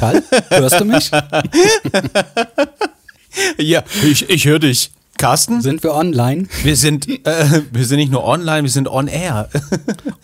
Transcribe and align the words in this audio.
Pascal, 0.00 0.22
hörst 0.48 0.80
du 0.80 0.84
mich? 0.86 1.10
Ja, 3.58 3.82
ich, 4.02 4.28
ich 4.28 4.44
höre 4.46 4.58
dich. 4.58 4.90
Carsten? 5.18 5.60
Sind 5.60 5.82
wir 5.82 5.94
online? 5.94 6.48
Wir 6.62 6.76
sind, 6.76 7.06
äh, 7.26 7.62
wir 7.70 7.84
sind 7.84 7.98
nicht 7.98 8.10
nur 8.10 8.24
online, 8.24 8.62
wir 8.62 8.70
sind 8.70 8.88
on 8.88 9.06
air. 9.06 9.50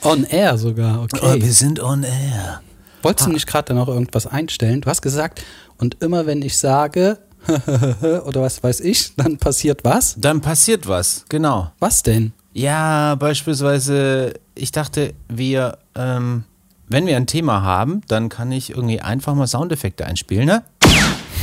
On 0.02 0.24
air 0.24 0.56
sogar, 0.56 1.00
Oh, 1.00 1.04
okay. 1.04 1.42
wir 1.42 1.52
sind 1.52 1.80
on 1.80 2.02
air. 2.02 2.62
Wolltest 3.02 3.28
du 3.28 3.32
nicht 3.32 3.46
gerade 3.46 3.74
noch 3.74 3.88
irgendwas 3.88 4.26
einstellen? 4.26 4.80
Du 4.80 4.88
hast 4.88 5.02
gesagt, 5.02 5.42
und 5.76 6.02
immer 6.02 6.24
wenn 6.26 6.40
ich 6.40 6.56
sage, 6.56 7.18
oder 7.46 8.40
was 8.40 8.62
weiß 8.62 8.80
ich, 8.80 9.14
dann 9.16 9.36
passiert 9.36 9.84
was? 9.84 10.14
Dann 10.18 10.40
passiert 10.40 10.88
was, 10.88 11.26
genau. 11.28 11.70
Was 11.78 12.02
denn? 12.02 12.32
Ja, 12.54 13.14
beispielsweise, 13.16 14.32
ich 14.54 14.72
dachte, 14.72 15.12
wir, 15.28 15.76
ähm, 15.94 16.44
wenn 16.88 17.06
wir 17.06 17.16
ein 17.16 17.26
Thema 17.26 17.62
haben, 17.62 18.00
dann 18.08 18.28
kann 18.28 18.52
ich 18.52 18.70
irgendwie 18.70 19.00
einfach 19.00 19.34
mal 19.34 19.46
Soundeffekte 19.46 20.06
einspielen, 20.06 20.46
ne? 20.46 20.62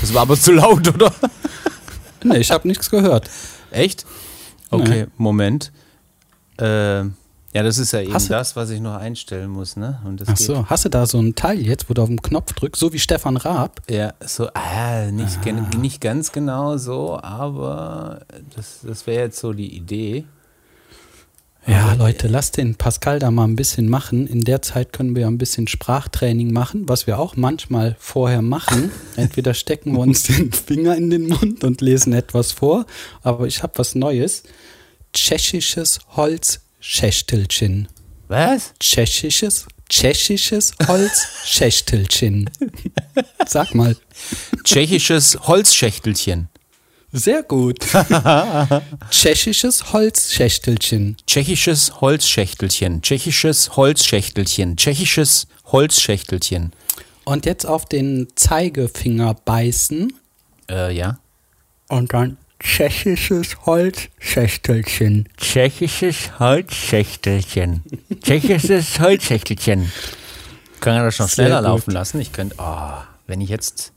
Das 0.01 0.13
war 0.13 0.23
aber 0.23 0.35
zu 0.38 0.51
laut, 0.51 0.88
oder? 0.93 1.11
Nee, 2.25 2.38
ich 2.38 2.51
habe 2.51 2.65
nichts 2.70 2.89
gehört. 2.89 3.29
Echt? 3.71 4.05
Okay, 4.70 5.07
Moment. 5.17 5.73
Ähm, 6.57 7.15
ja, 7.53 7.63
das 7.63 7.77
ist 7.77 7.91
ja 7.91 7.99
eben 7.99 8.13
Hast 8.13 8.29
das, 8.31 8.55
was 8.55 8.70
ich 8.70 8.79
noch 8.79 8.95
einstellen 8.95 9.49
muss, 9.49 9.76
ne? 9.76 9.99
Und 10.05 10.21
das 10.21 10.29
Ach 10.29 10.35
geht- 10.35 10.48
so, 10.48 10.65
hast 10.70 10.85
du 10.85 10.90
da 10.90 11.05
so 11.05 11.20
ein 11.20 11.35
Teil 11.35 11.59
jetzt, 11.59 11.90
wo 11.90 11.93
du 11.93 12.01
auf 12.01 12.07
den 12.07 12.21
Knopf 12.21 12.53
drückst, 12.53 12.79
so 12.79 12.93
wie 12.93 12.99
Stefan 12.99 13.35
Raab? 13.37 13.81
Ja, 13.90 14.13
so, 14.25 14.48
ah, 14.53 15.12
nicht, 15.12 15.41
gen- 15.41 15.68
nicht 15.81 15.99
ganz 15.99 16.31
genau 16.31 16.77
so, 16.77 17.20
aber 17.21 18.21
das, 18.55 18.79
das 18.84 19.05
wäre 19.05 19.23
jetzt 19.25 19.40
so 19.40 19.51
die 19.53 19.75
Idee. 19.75 20.23
Ja, 21.65 21.93
Leute, 21.93 22.27
lasst 22.27 22.57
den 22.57 22.75
Pascal 22.75 23.19
da 23.19 23.31
mal 23.31 23.45
ein 23.45 23.55
bisschen 23.55 23.87
machen. 23.87 24.27
In 24.27 24.41
der 24.41 24.61
Zeit 24.61 24.91
können 24.91 25.15
wir 25.15 25.21
ja 25.21 25.27
ein 25.29 25.37
bisschen 25.37 25.67
Sprachtraining 25.67 26.51
machen, 26.51 26.89
was 26.89 27.07
wir 27.07 27.19
auch 27.19 27.37
manchmal 27.37 27.95
vorher 27.99 28.41
machen. 28.41 28.91
Entweder 29.15 29.53
stecken 29.53 29.93
wir 29.93 29.99
uns 29.99 30.23
den 30.23 30.51
Finger 30.51 30.95
in 30.97 31.09
den 31.09 31.29
Mund 31.29 31.63
und 31.63 31.79
lesen 31.79 32.11
etwas 32.11 32.51
vor, 32.51 32.85
aber 33.21 33.47
ich 33.47 33.63
habe 33.63 33.73
was 33.77 33.95
Neues. 33.95 34.43
Tschechisches 35.13 35.99
Holzschächtelchen. 36.17 37.87
Was? 38.27 38.73
Tschechisches, 38.79 39.65
tschechisches 39.87 40.73
Holzschächtelchen. 40.85 42.49
Sag 43.47 43.73
mal. 43.73 43.95
Tschechisches 44.65 45.37
Holzschächtelchen. 45.47 46.49
Sehr 47.15 47.43
gut. 47.43 47.77
Tschechisches 49.11 49.93
Holzschächtelchen. 49.93 51.15
Tschechisches 51.27 52.01
Holzschächtelchen. 52.01 53.01
Tschechisches 53.03 53.75
Holzschächtelchen. 53.77 54.77
Tschechisches 54.77 55.45
Holzschächtelchen. 55.65 56.71
Und 57.23 57.45
jetzt 57.45 57.65
auf 57.67 57.85
den 57.85 58.27
Zeigefinger 58.35 59.35
beißen 59.45 60.11
Äh, 60.69 60.91
ja. 60.95 61.19
und 61.87 62.13
dann 62.13 62.37
tschechisches 62.59 63.57
Holzschächtelchen. 63.67 65.29
Tschechisches 65.38 66.39
Holzschächtelchen. 66.39 67.84
Tschechisches 68.23 69.00
Holzschächtelchen. 69.00 69.91
Kann 70.79 70.95
er 70.95 71.06
das 71.06 71.19
noch 71.19 71.29
schneller 71.29 71.61
laufen 71.61 71.91
lassen? 71.91 72.19
Ich 72.19 72.31
könnte, 72.31 72.56
oh, 72.57 72.91
wenn 73.28 73.40
ich 73.40 73.50
jetzt 73.50 73.94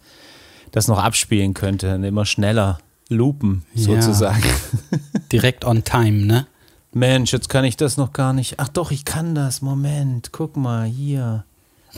das 0.73 0.87
noch 0.87 0.99
abspielen 1.03 1.55
könnte, 1.55 1.87
dann 1.87 2.05
immer 2.05 2.27
schneller 2.27 2.79
loopen, 3.09 3.65
Ja. 3.75 4.01
sozusagen. 4.01 4.43
Direkt 5.33 5.65
on 5.65 5.85
time, 5.85 6.25
ne? 6.27 6.47
Mensch, 6.93 7.33
jetzt 7.33 7.49
kann 7.49 7.65
ich 7.65 7.77
das 7.77 7.97
noch 7.97 8.13
gar 8.13 8.33
nicht. 8.33 8.55
Ach 8.59 8.69
doch, 8.69 8.91
ich 8.91 9.05
kann 9.05 9.35
das. 9.35 9.61
Moment, 9.63 10.31
guck 10.33 10.57
mal 10.57 10.87
hier. 10.87 11.45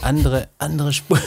Andere, 0.02 0.48
andere 0.58 0.92
Spur. 0.92 1.18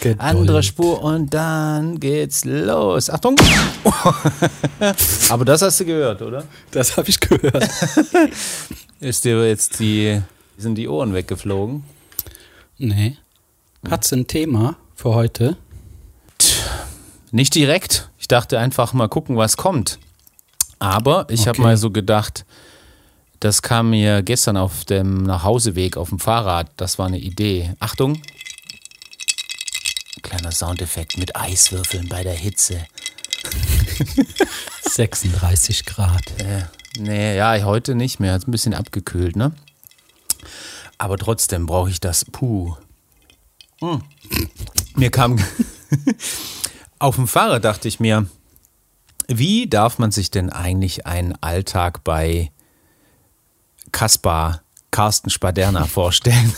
Geduld. 0.00 0.20
Andere 0.20 0.62
Spur 0.62 1.02
und 1.02 1.34
dann 1.34 1.98
geht's 1.98 2.44
los. 2.44 3.10
Achtung! 3.10 3.36
Aber 5.30 5.44
das 5.44 5.62
hast 5.62 5.80
du 5.80 5.84
gehört, 5.84 6.22
oder? 6.22 6.44
Das 6.70 6.96
habe 6.96 7.08
ich 7.08 7.18
gehört. 7.20 7.68
Ist 9.00 9.24
dir 9.24 9.46
jetzt 9.48 9.80
die, 9.80 10.20
sind 10.56 10.76
die 10.76 10.88
Ohren 10.88 11.12
weggeflogen? 11.14 11.84
nee. 12.78 13.16
Hat's 13.88 14.12
ein 14.12 14.26
Thema 14.26 14.76
für 14.94 15.14
heute? 15.14 15.56
Nicht 17.32 17.54
direkt. 17.54 18.09
Ich 18.30 18.36
dachte 18.36 18.60
einfach 18.60 18.92
mal 18.92 19.08
gucken, 19.08 19.36
was 19.36 19.56
kommt. 19.56 19.98
Aber 20.78 21.26
ich 21.30 21.48
habe 21.48 21.58
Okay. 21.58 21.62
mal 21.62 21.76
so 21.76 21.90
gedacht, 21.90 22.44
das 23.40 23.60
kam 23.60 23.90
mir 23.90 24.22
gestern 24.22 24.56
auf 24.56 24.84
dem 24.84 25.24
Nachhauseweg 25.24 25.96
auf 25.96 26.10
dem 26.10 26.20
Fahrrad. 26.20 26.70
Das 26.76 26.96
war 27.00 27.08
eine 27.08 27.18
Idee. 27.18 27.74
Achtung. 27.80 28.22
Kleiner 30.22 30.52
Soundeffekt 30.52 31.18
mit 31.18 31.34
Eiswürfeln 31.34 32.08
bei 32.08 32.22
der 32.22 32.34
Hitze. 32.34 32.86
36 34.82 35.84
Grad. 35.84 36.22
Äh, 36.40 36.66
nee, 37.00 37.36
ja, 37.36 37.60
heute 37.64 37.96
nicht 37.96 38.20
mehr. 38.20 38.36
Ist 38.36 38.46
ein 38.46 38.52
bisschen 38.52 38.74
abgekühlt, 38.74 39.34
ne? 39.34 39.50
Aber 40.98 41.18
trotzdem 41.18 41.66
brauche 41.66 41.90
ich 41.90 41.98
das. 41.98 42.24
Puh. 42.26 42.76
Hm. 43.80 44.02
Mir 44.94 45.10
kam. 45.10 45.36
Auf 47.00 47.16
dem 47.16 47.26
Fahrrad 47.26 47.64
dachte 47.64 47.88
ich 47.88 47.98
mir, 47.98 48.26
wie 49.26 49.66
darf 49.66 49.98
man 49.98 50.10
sich 50.10 50.30
denn 50.30 50.50
eigentlich 50.50 51.06
einen 51.06 51.34
Alltag 51.40 52.04
bei 52.04 52.52
Kaspar 53.90 54.60
Carsten 54.90 55.30
Spaderna 55.30 55.86
vorstellen? 55.86 56.52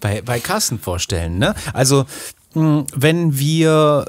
bei, 0.00 0.22
bei 0.22 0.40
Carsten 0.40 0.78
vorstellen, 0.78 1.38
ne? 1.38 1.54
Also, 1.74 2.06
mh, 2.54 2.86
wenn 2.94 3.38
wir 3.38 4.06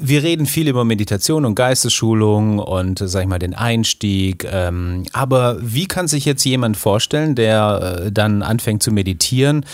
wir 0.00 0.22
reden 0.22 0.46
viel 0.46 0.68
über 0.68 0.84
Meditation 0.84 1.44
und 1.44 1.54
Geistesschulung 1.54 2.58
und, 2.58 3.00
sag 3.04 3.22
ich 3.22 3.28
mal, 3.28 3.38
den 3.38 3.54
Einstieg. 3.54 4.46
Ähm, 4.50 5.04
aber 5.12 5.58
wie 5.60 5.86
kann 5.86 6.08
sich 6.08 6.24
jetzt 6.24 6.44
jemand 6.44 6.76
vorstellen, 6.76 7.34
der 7.34 8.02
äh, 8.06 8.12
dann 8.12 8.42
anfängt 8.42 8.82
zu 8.82 8.92
meditieren, 8.92 9.64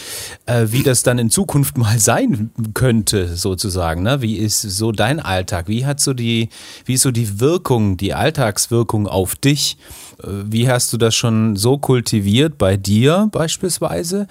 äh, 0.47 0.67
wie 0.69 0.83
das 0.83 1.03
dann 1.03 1.19
in 1.19 1.31
Zukunft 1.31 1.79
mal 1.79 1.99
sein 1.99 2.51
könnte, 2.75 3.37
sozusagen? 3.37 4.03
Ne? 4.03 4.23
Wie 4.23 4.37
ist 4.37 4.63
so 4.63 4.93
dein 4.93 5.21
Alltag? 5.21 5.69
Wie 5.69 5.87
hat 5.87 6.01
so 6.01 6.15
die, 6.15 6.49
wie 6.85 6.95
ist 6.95 7.03
so 7.03 7.11
die 7.11 7.41
Wirkung, 7.41 7.97
die 7.97 8.15
Alltagswirkung 8.15 9.07
auf 9.07 9.35
dich? 9.35 9.77
Äh, 10.23 10.27
Wie 10.47 10.69
hast 10.69 10.93
du 10.93 10.99
das 10.99 11.15
schon 11.15 11.57
so 11.57 11.79
kultiviert 11.79 12.59
bei 12.59 12.77
dir 12.77 13.29
beispielsweise? 13.33 14.27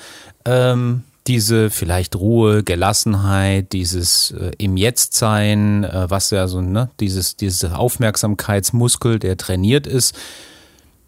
Ähm, 0.45 1.03
diese 1.27 1.69
vielleicht 1.69 2.15
Ruhe, 2.15 2.63
Gelassenheit, 2.63 3.73
dieses 3.73 4.31
äh, 4.31 4.51
im 4.57 4.77
Jetzt 4.77 5.13
sein, 5.13 5.83
äh, 5.83 6.09
was 6.09 6.31
ja 6.31 6.47
so, 6.47 6.61
ne, 6.61 6.89
dieses, 6.99 7.35
dieser 7.35 7.77
Aufmerksamkeitsmuskel, 7.77 9.19
der 9.19 9.37
trainiert 9.37 9.85
ist. 9.85 10.15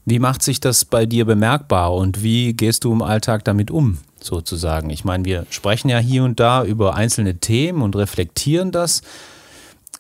Wie 0.06 0.20
macht 0.20 0.44
sich 0.44 0.60
das 0.60 0.86
bei 0.86 1.06
dir 1.06 1.26
bemerkbar 1.26 1.94
und 1.94 2.24
wie 2.24 2.54
gehst 2.54 2.84
du 2.84 2.92
im 2.92 3.02
Alltag 3.02 3.46
damit 3.46 3.72
um, 3.72 4.00
sozusagen? 4.20 4.90
Ich 4.90 5.06
meine, 5.06 5.26
wir 5.26 5.46
sprechen 5.50 5.90
ja 5.90 5.98
hier 5.98 6.24
und 6.24 6.40
da 6.40 6.64
über 6.64 6.96
einzelne 6.96 7.36
Themen 7.36 7.82
und 7.82 7.96
reflektieren 7.96 8.72
das. 8.72 9.02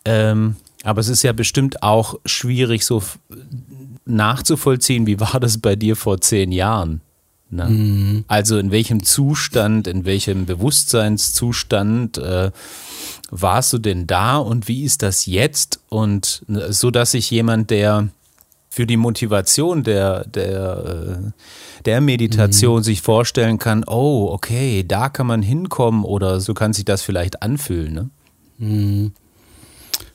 Ähm, 0.06 0.57
aber 0.84 1.00
es 1.00 1.07
ist 1.07 1.23
ja 1.23 1.31
bestimmt 1.31 1.81
auch 1.81 2.19
schwierig, 2.25 2.85
so 2.85 3.02
nachzuvollziehen, 4.06 5.08
wie 5.08 5.20
war 5.20 5.40
das 5.40 5.58
bei 5.58 5.76
dir 5.78 5.96
vor 5.96 6.20
zehn 6.20 6.52
Jahren? 6.52 7.02
Ne? 7.55 8.23
Also 8.28 8.58
in 8.58 8.72
welchem 8.72 9.03
Zustand, 9.03 9.88
in 9.88 10.05
welchem 10.05 10.46
Bewusstseinszustand 10.46 12.17
äh, 12.17 12.52
warst 13.29 13.73
du 13.73 13.78
denn 13.78 14.08
da 14.08 14.38
und 14.38 14.67
wie 14.67 14.84
ist 14.84 15.02
das 15.02 15.26
jetzt? 15.26 15.79
Und 15.90 16.44
äh, 16.50 16.72
so, 16.72 16.91
dass 16.91 17.11
sich 17.11 17.29
jemand, 17.32 17.70
der 17.70 18.09
für 18.70 18.88
die 18.88 18.97
Motivation 18.97 19.84
der, 19.84 20.26
der, 20.26 21.22
äh, 21.28 21.32
der 21.85 22.02
Meditation 22.02 22.82
sich 22.82 23.02
vorstellen 23.02 23.59
kann, 23.59 23.84
oh, 23.85 24.29
okay, 24.32 24.84
da 24.88 25.09
kann 25.09 25.28
man 25.28 25.44
hinkommen 25.44 26.03
oder 26.03 26.40
so 26.40 26.56
kann 26.56 26.73
sich 26.73 26.85
das 26.85 27.03
vielleicht 27.03 27.44
anfühlen. 27.44 28.09
Ne? 28.59 29.11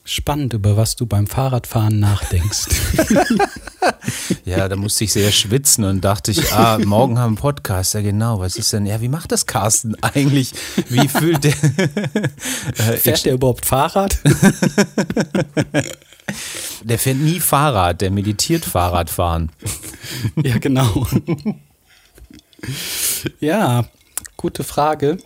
Spannend, 0.03 0.53
über 0.53 0.75
was 0.75 0.95
du 0.95 1.05
beim 1.05 1.27
Fahrradfahren 1.27 1.99
nachdenkst. 1.99 2.67
Ja, 4.45 4.67
da 4.67 4.75
musste 4.75 5.03
ich 5.03 5.13
sehr 5.13 5.31
schwitzen 5.31 5.83
und 5.83 6.01
dachte 6.01 6.31
ich, 6.31 6.51
ah, 6.53 6.79
morgen 6.83 7.17
haben 7.17 7.23
wir 7.23 7.27
einen 7.27 7.35
Podcast. 7.37 7.93
Ja, 7.93 8.01
genau. 8.01 8.39
Was 8.39 8.55
ist 8.55 8.73
denn? 8.73 8.85
Ja, 8.85 8.99
wie 9.01 9.09
macht 9.09 9.31
das 9.31 9.45
Carsten 9.45 9.95
eigentlich? 10.03 10.53
Wie 10.89 11.07
fühlt 11.07 11.43
der? 11.43 11.53
Äh, 12.77 12.97
Fährt 12.97 13.25
der 13.25 13.33
überhaupt 13.33 13.65
Fahrrad? 13.65 14.19
der 16.83 16.99
fährt 16.99 17.17
nie 17.17 17.39
Fahrrad, 17.39 18.01
der 18.01 18.11
meditiert 18.11 18.65
Fahrradfahren. 18.65 19.51
ja, 20.35 20.57
genau. 20.57 21.07
ja, 23.39 23.85
gute 24.37 24.63
Frage. 24.63 25.17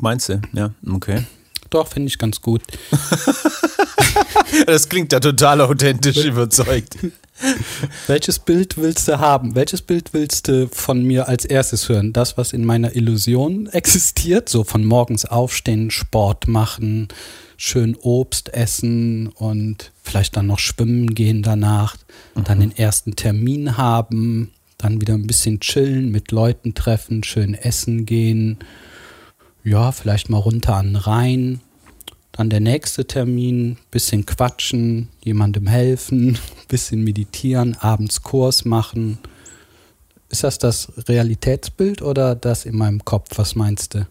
Meinst 0.00 0.28
du? 0.28 0.40
Ja, 0.52 0.70
okay. 0.88 1.24
Doch, 1.70 1.88
finde 1.88 2.08
ich 2.08 2.18
ganz 2.18 2.40
gut. 2.40 2.62
Das 4.66 4.88
klingt 4.88 5.12
ja 5.12 5.20
total 5.20 5.60
authentisch 5.60 6.24
überzeugt. 6.24 6.96
Welches 8.06 8.38
Bild 8.38 8.76
willst 8.76 9.08
du 9.08 9.18
haben? 9.18 9.54
Welches 9.54 9.82
Bild 9.82 10.12
willst 10.12 10.48
du 10.48 10.68
von 10.68 11.02
mir 11.02 11.28
als 11.28 11.44
erstes 11.44 11.88
hören? 11.88 12.12
Das, 12.12 12.36
was 12.36 12.52
in 12.52 12.64
meiner 12.64 12.94
Illusion 12.94 13.66
existiert, 13.68 14.48
so 14.48 14.64
von 14.64 14.84
morgens 14.84 15.24
aufstehen, 15.24 15.90
Sport 15.90 16.48
machen, 16.48 17.08
schön 17.56 17.96
Obst 17.96 18.52
essen 18.52 19.28
und 19.28 19.92
vielleicht 20.02 20.36
dann 20.36 20.46
noch 20.46 20.58
schwimmen 20.58 21.14
gehen 21.14 21.42
danach, 21.42 21.96
mhm. 22.34 22.44
dann 22.44 22.60
den 22.60 22.76
ersten 22.76 23.16
Termin 23.16 23.76
haben, 23.76 24.50
dann 24.78 25.00
wieder 25.00 25.14
ein 25.14 25.26
bisschen 25.26 25.60
chillen, 25.60 26.10
mit 26.10 26.32
Leuten 26.32 26.74
treffen, 26.74 27.22
schön 27.22 27.54
essen 27.54 28.06
gehen, 28.06 28.58
ja, 29.62 29.92
vielleicht 29.92 30.30
mal 30.30 30.38
runter 30.38 30.76
an 30.76 30.88
den 30.88 30.96
Rhein, 30.96 31.60
dann 32.32 32.50
der 32.50 32.60
nächste 32.60 33.06
Termin, 33.06 33.78
bisschen 33.90 34.24
quatschen, 34.26 35.08
jemandem 35.22 35.66
helfen, 35.66 36.38
bisschen 36.68 37.02
meditieren, 37.02 37.76
abends 37.80 38.22
Kurs 38.22 38.64
machen. 38.64 39.18
Ist 40.28 40.44
das 40.44 40.58
das 40.58 40.92
Realitätsbild 41.08 42.02
oder 42.02 42.34
das 42.36 42.64
in 42.64 42.76
meinem 42.76 43.04
Kopf? 43.04 43.30
Was 43.36 43.56
meinst 43.56 43.94
du? 43.94 44.06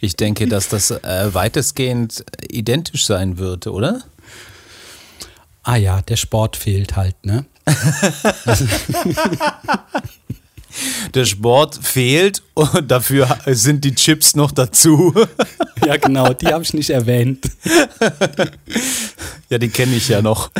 ich 0.00 0.16
denke, 0.16 0.46
dass 0.46 0.68
das 0.68 0.90
äh, 0.90 1.34
weitestgehend 1.34 2.24
identisch 2.48 3.04
sein 3.04 3.36
wird, 3.38 3.66
oder? 3.66 4.02
Ah 5.62 5.76
ja, 5.76 6.00
der 6.02 6.16
Sport 6.16 6.56
fehlt 6.56 6.96
halt, 6.96 7.24
ne? 7.24 7.44
der 11.14 11.24
Sport 11.24 11.78
fehlt 11.82 12.42
und 12.54 12.90
dafür 12.90 13.38
sind 13.46 13.84
die 13.84 13.94
Chips 13.94 14.34
noch 14.34 14.52
dazu. 14.52 15.14
Ja, 15.84 15.96
genau, 15.96 16.32
die 16.32 16.46
habe 16.46 16.62
ich 16.62 16.74
nicht 16.74 16.90
erwähnt. 16.90 17.50
Ja, 19.50 19.58
die 19.58 19.68
kenne 19.68 19.96
ich 19.96 20.08
ja 20.08 20.22
noch 20.22 20.52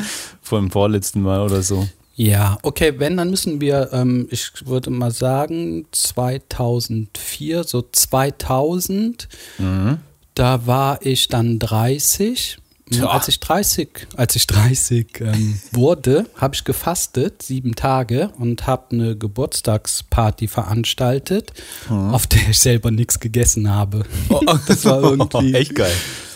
vom 0.43 0.69
vorletzten 0.73 1.23
Mal 1.23 1.43
oder 1.43 1.63
so. 1.63 1.87
Ja, 2.15 2.59
okay, 2.63 2.95
wenn, 2.99 3.17
dann 3.17 3.31
müssen 3.31 3.61
wir, 3.61 3.91
ähm, 3.93 4.29
ich 4.31 4.51
würde 4.67 4.91
mal 4.91 5.11
sagen, 5.11 5.87
2004, 5.93 7.65
so 7.65 7.85
2000, 7.91 9.29
mhm. 9.59 9.99
da 10.35 10.67
war 10.67 10.99
ich 11.07 11.29
dann 11.29 11.59
30 11.59 12.59
ja. 12.97 13.09
Als 13.09 13.29
ich 13.29 13.41
30, 13.41 14.09
als 14.17 14.37
ich 14.37 14.47
30 14.47 15.21
ähm, 15.21 15.61
wurde, 15.73 16.27
habe 16.37 16.55
ich 16.55 16.65
gefastet, 16.65 17.43
sieben 17.43 17.75
Tage, 17.75 18.31
und 18.39 18.67
habe 18.67 18.93
eine 18.93 19.17
Geburtstagsparty 19.17 20.49
veranstaltet, 20.49 21.53
mhm. 21.89 22.15
auf 22.15 22.27
der 22.27 22.49
ich 22.51 22.59
selber 22.59 22.91
nichts 22.91 23.21
gegessen 23.21 23.71
habe. 23.71 24.05
Oh, 24.29 24.41
das 24.67 24.85
war 24.85 25.03
irgendwie 25.03 25.55
echt 25.55 25.75
geil. 25.75 25.95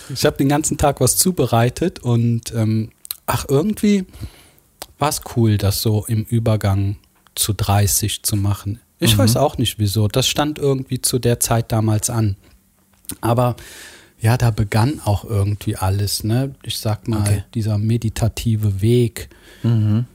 Ich 0.09 0.25
habe 0.25 0.37
den 0.37 0.49
ganzen 0.49 0.79
Tag 0.79 1.01
was 1.01 1.17
zubereitet 1.17 1.99
und 1.99 2.53
ähm, 2.55 2.91
ach, 3.27 3.47
irgendwie 3.49 4.07
war 4.99 5.09
es 5.09 5.21
cool, 5.37 5.59
das 5.59 5.83
so 5.83 6.05
im 6.07 6.23
Übergang 6.25 6.97
zu 7.35 7.53
30 7.53 8.23
zu 8.23 8.37
machen. 8.37 8.81
Ich 8.99 9.15
mhm. 9.15 9.19
weiß 9.19 9.37
auch 9.37 9.59
nicht 9.59 9.79
wieso. 9.79 10.09
Das 10.09 10.27
stand 10.29 10.59
irgendwie 10.59 11.01
zu 11.01 11.19
der 11.19 11.41
Zeit 11.41 11.73
damals 11.73 12.09
an. 12.09 12.37
Aber 13.21 13.57
ja, 14.19 14.37
da 14.37 14.51
begann 14.51 15.01
auch 15.05 15.25
irgendwie 15.25 15.77
alles, 15.77 16.25
ne? 16.25 16.55
Ich 16.63 16.79
sag 16.79 17.07
mal, 17.07 17.21
okay. 17.21 17.45
dieser 17.55 17.79
meditative 17.79 18.81
Weg, 18.81 19.29
mhm. 19.63 20.07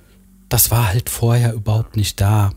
das 0.49 0.71
war 0.71 0.87
halt 0.87 1.09
vorher 1.09 1.53
überhaupt 1.53 1.95
nicht 1.95 2.19
da. 2.19 2.51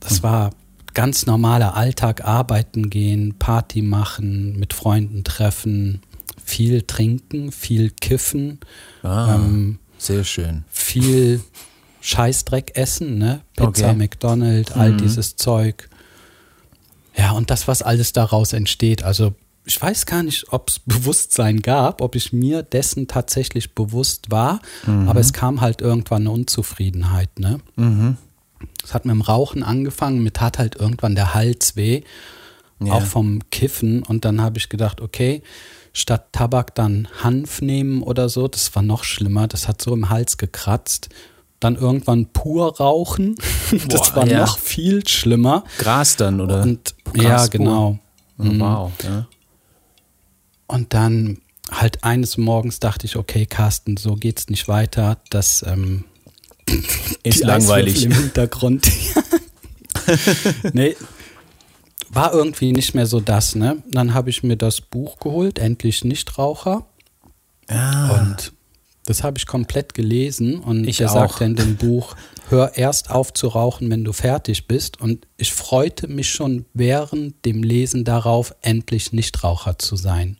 Das 0.00 0.20
mhm. 0.20 0.22
war 0.24 0.50
ganz 0.94 1.26
normaler 1.26 1.76
Alltag, 1.76 2.24
arbeiten 2.24 2.90
gehen, 2.90 3.34
Party 3.38 3.82
machen, 3.82 4.58
mit 4.58 4.72
Freunden 4.72 5.22
treffen, 5.22 6.00
viel 6.42 6.82
trinken, 6.82 7.52
viel 7.52 7.90
kiffen. 7.90 8.58
Ah, 9.02 9.34
ähm, 9.36 9.78
sehr 9.98 10.24
schön. 10.24 10.64
Viel 10.70 11.42
Scheißdreck 12.00 12.76
essen, 12.76 13.18
ne? 13.18 13.42
Pizza, 13.54 13.90
okay. 13.90 13.94
McDonald's, 13.94 14.72
all 14.72 14.92
mhm. 14.92 14.98
dieses 14.98 15.36
Zeug. 15.36 15.88
Ja, 17.16 17.32
und 17.32 17.50
das, 17.50 17.68
was 17.68 17.82
alles 17.82 18.12
daraus 18.12 18.54
entsteht. 18.54 19.02
Also 19.02 19.34
ich 19.64 19.80
weiß 19.80 20.06
gar 20.06 20.22
nicht, 20.22 20.52
ob 20.52 20.70
es 20.70 20.78
Bewusstsein 20.80 21.60
gab, 21.60 22.00
ob 22.00 22.14
ich 22.16 22.32
mir 22.32 22.62
dessen 22.62 23.08
tatsächlich 23.08 23.74
bewusst 23.74 24.30
war, 24.30 24.60
mhm. 24.86 25.08
aber 25.08 25.20
es 25.20 25.32
kam 25.32 25.60
halt 25.60 25.80
irgendwann 25.80 26.22
eine 26.22 26.30
Unzufriedenheit. 26.30 27.38
Ne? 27.38 27.60
Mhm. 27.76 28.16
Es 28.82 28.94
hat 28.94 29.04
mit 29.04 29.14
dem 29.14 29.20
Rauchen 29.20 29.62
angefangen, 29.62 30.22
mit 30.22 30.40
hat 30.40 30.58
halt 30.58 30.76
irgendwann 30.76 31.14
der 31.14 31.34
Hals 31.34 31.76
weh, 31.76 32.02
ja. 32.82 32.92
auch 32.92 33.02
vom 33.02 33.40
Kiffen. 33.50 34.02
Und 34.02 34.24
dann 34.24 34.40
habe 34.40 34.58
ich 34.58 34.68
gedacht, 34.68 35.00
okay, 35.00 35.42
statt 35.92 36.32
Tabak 36.32 36.74
dann 36.74 37.08
Hanf 37.22 37.60
nehmen 37.60 38.02
oder 38.02 38.28
so, 38.28 38.48
das 38.48 38.74
war 38.74 38.82
noch 38.82 39.04
schlimmer, 39.04 39.46
das 39.46 39.68
hat 39.68 39.82
so 39.82 39.92
im 39.92 40.08
Hals 40.08 40.36
gekratzt. 40.36 41.10
Dann 41.58 41.76
irgendwann 41.76 42.26
pur 42.26 42.78
rauchen, 42.78 43.34
das 43.88 44.12
Boah, 44.12 44.16
war 44.16 44.26
ja. 44.26 44.40
noch 44.40 44.58
viel 44.58 45.06
schlimmer. 45.06 45.64
Gras 45.76 46.16
dann, 46.16 46.40
oder? 46.40 46.62
Und, 46.62 46.94
ja, 47.14 47.46
genau. 47.48 47.98
Oh, 48.38 48.44
wow. 48.44 48.92
Ja. 49.02 49.26
Und 50.70 50.94
dann 50.94 51.38
halt 51.68 52.04
eines 52.04 52.36
Morgens 52.36 52.78
dachte 52.78 53.04
ich, 53.04 53.16
okay, 53.16 53.44
Carsten, 53.44 53.96
so 53.96 54.14
geht's 54.14 54.48
nicht 54.48 54.68
weiter. 54.68 55.18
Das 55.30 55.64
ähm, 55.66 56.04
ist 57.24 57.42
langweilig 57.42 58.04
im 58.04 58.12
Hintergrund. 58.12 58.88
nee, 60.72 60.96
war 62.10 62.32
irgendwie 62.32 62.70
nicht 62.70 62.94
mehr 62.94 63.06
so 63.06 63.18
das, 63.18 63.56
ne? 63.56 63.82
Dann 63.90 64.14
habe 64.14 64.30
ich 64.30 64.44
mir 64.44 64.56
das 64.56 64.80
Buch 64.80 65.18
geholt, 65.18 65.58
endlich 65.58 66.04
Nichtraucher. 66.04 66.86
Ah. 67.66 68.20
Und 68.20 68.52
das 69.06 69.24
habe 69.24 69.38
ich 69.38 69.46
komplett 69.46 69.94
gelesen 69.94 70.60
und 70.60 70.86
ich 70.86 71.04
auch. 71.04 71.12
sagte 71.12 71.44
in 71.44 71.56
dem 71.56 71.76
Buch, 71.76 72.14
hör 72.48 72.76
erst 72.76 73.10
auf 73.10 73.32
zu 73.32 73.48
rauchen, 73.48 73.90
wenn 73.90 74.04
du 74.04 74.12
fertig 74.12 74.68
bist. 74.68 75.00
Und 75.00 75.26
ich 75.36 75.52
freute 75.52 76.06
mich 76.06 76.30
schon 76.30 76.64
während 76.74 77.44
dem 77.44 77.64
Lesen 77.64 78.04
darauf, 78.04 78.54
endlich 78.60 79.12
Nichtraucher 79.12 79.78
zu 79.78 79.96
sein. 79.96 80.39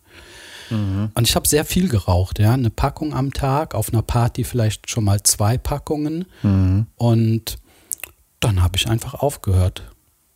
Mhm. 0.71 1.11
Und 1.15 1.29
ich 1.29 1.37
habe 1.37 1.47
sehr 1.47 1.65
viel 1.65 1.89
geraucht, 1.89 2.39
ja. 2.39 2.55
Eine 2.55 2.71
Packung 2.71 3.15
am 3.15 3.33
Tag, 3.33 3.75
auf 3.75 3.93
einer 3.93 4.03
Party 4.03 4.45
vielleicht 4.45 4.91
schon 4.91 5.05
mal 5.05 5.23
zwei 5.23 5.59
Packungen. 5.59 6.27
Mhm. 6.43 6.87
Und 6.97 7.59
dann 8.41 8.63
habe 8.63 8.77
ich 8.77 8.89
einfach 8.89 9.15
aufgehört. 9.15 9.83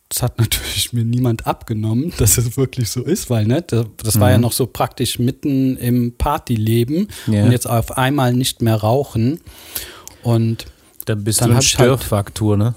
Das 0.09 0.21
hat 0.21 0.37
natürlich 0.39 0.93
mir 0.93 1.05
niemand 1.05 1.47
abgenommen, 1.47 2.13
dass 2.17 2.37
es 2.37 2.57
wirklich 2.57 2.89
so 2.89 3.03
ist, 3.03 3.29
weil 3.29 3.45
ne, 3.45 3.61
das, 3.61 3.85
das 3.97 4.15
mhm. 4.15 4.19
war 4.19 4.31
ja 4.31 4.37
noch 4.37 4.51
so 4.51 4.67
praktisch 4.67 5.19
mitten 5.19 5.77
im 5.77 6.13
Partyleben 6.17 7.07
ja. 7.27 7.43
und 7.43 7.51
jetzt 7.51 7.67
auf 7.67 7.97
einmal 7.97 8.33
nicht 8.33 8.61
mehr 8.61 8.75
rauchen. 8.75 9.39
Und 10.23 10.65
dann 11.05 11.23
bist 11.23 11.41
dann 11.41 11.49
du 11.49 11.53
ein 11.53 11.57
halt 11.57 11.65
Störfaktor, 11.65 12.57
halt, 12.57 12.59
ne? 12.59 12.75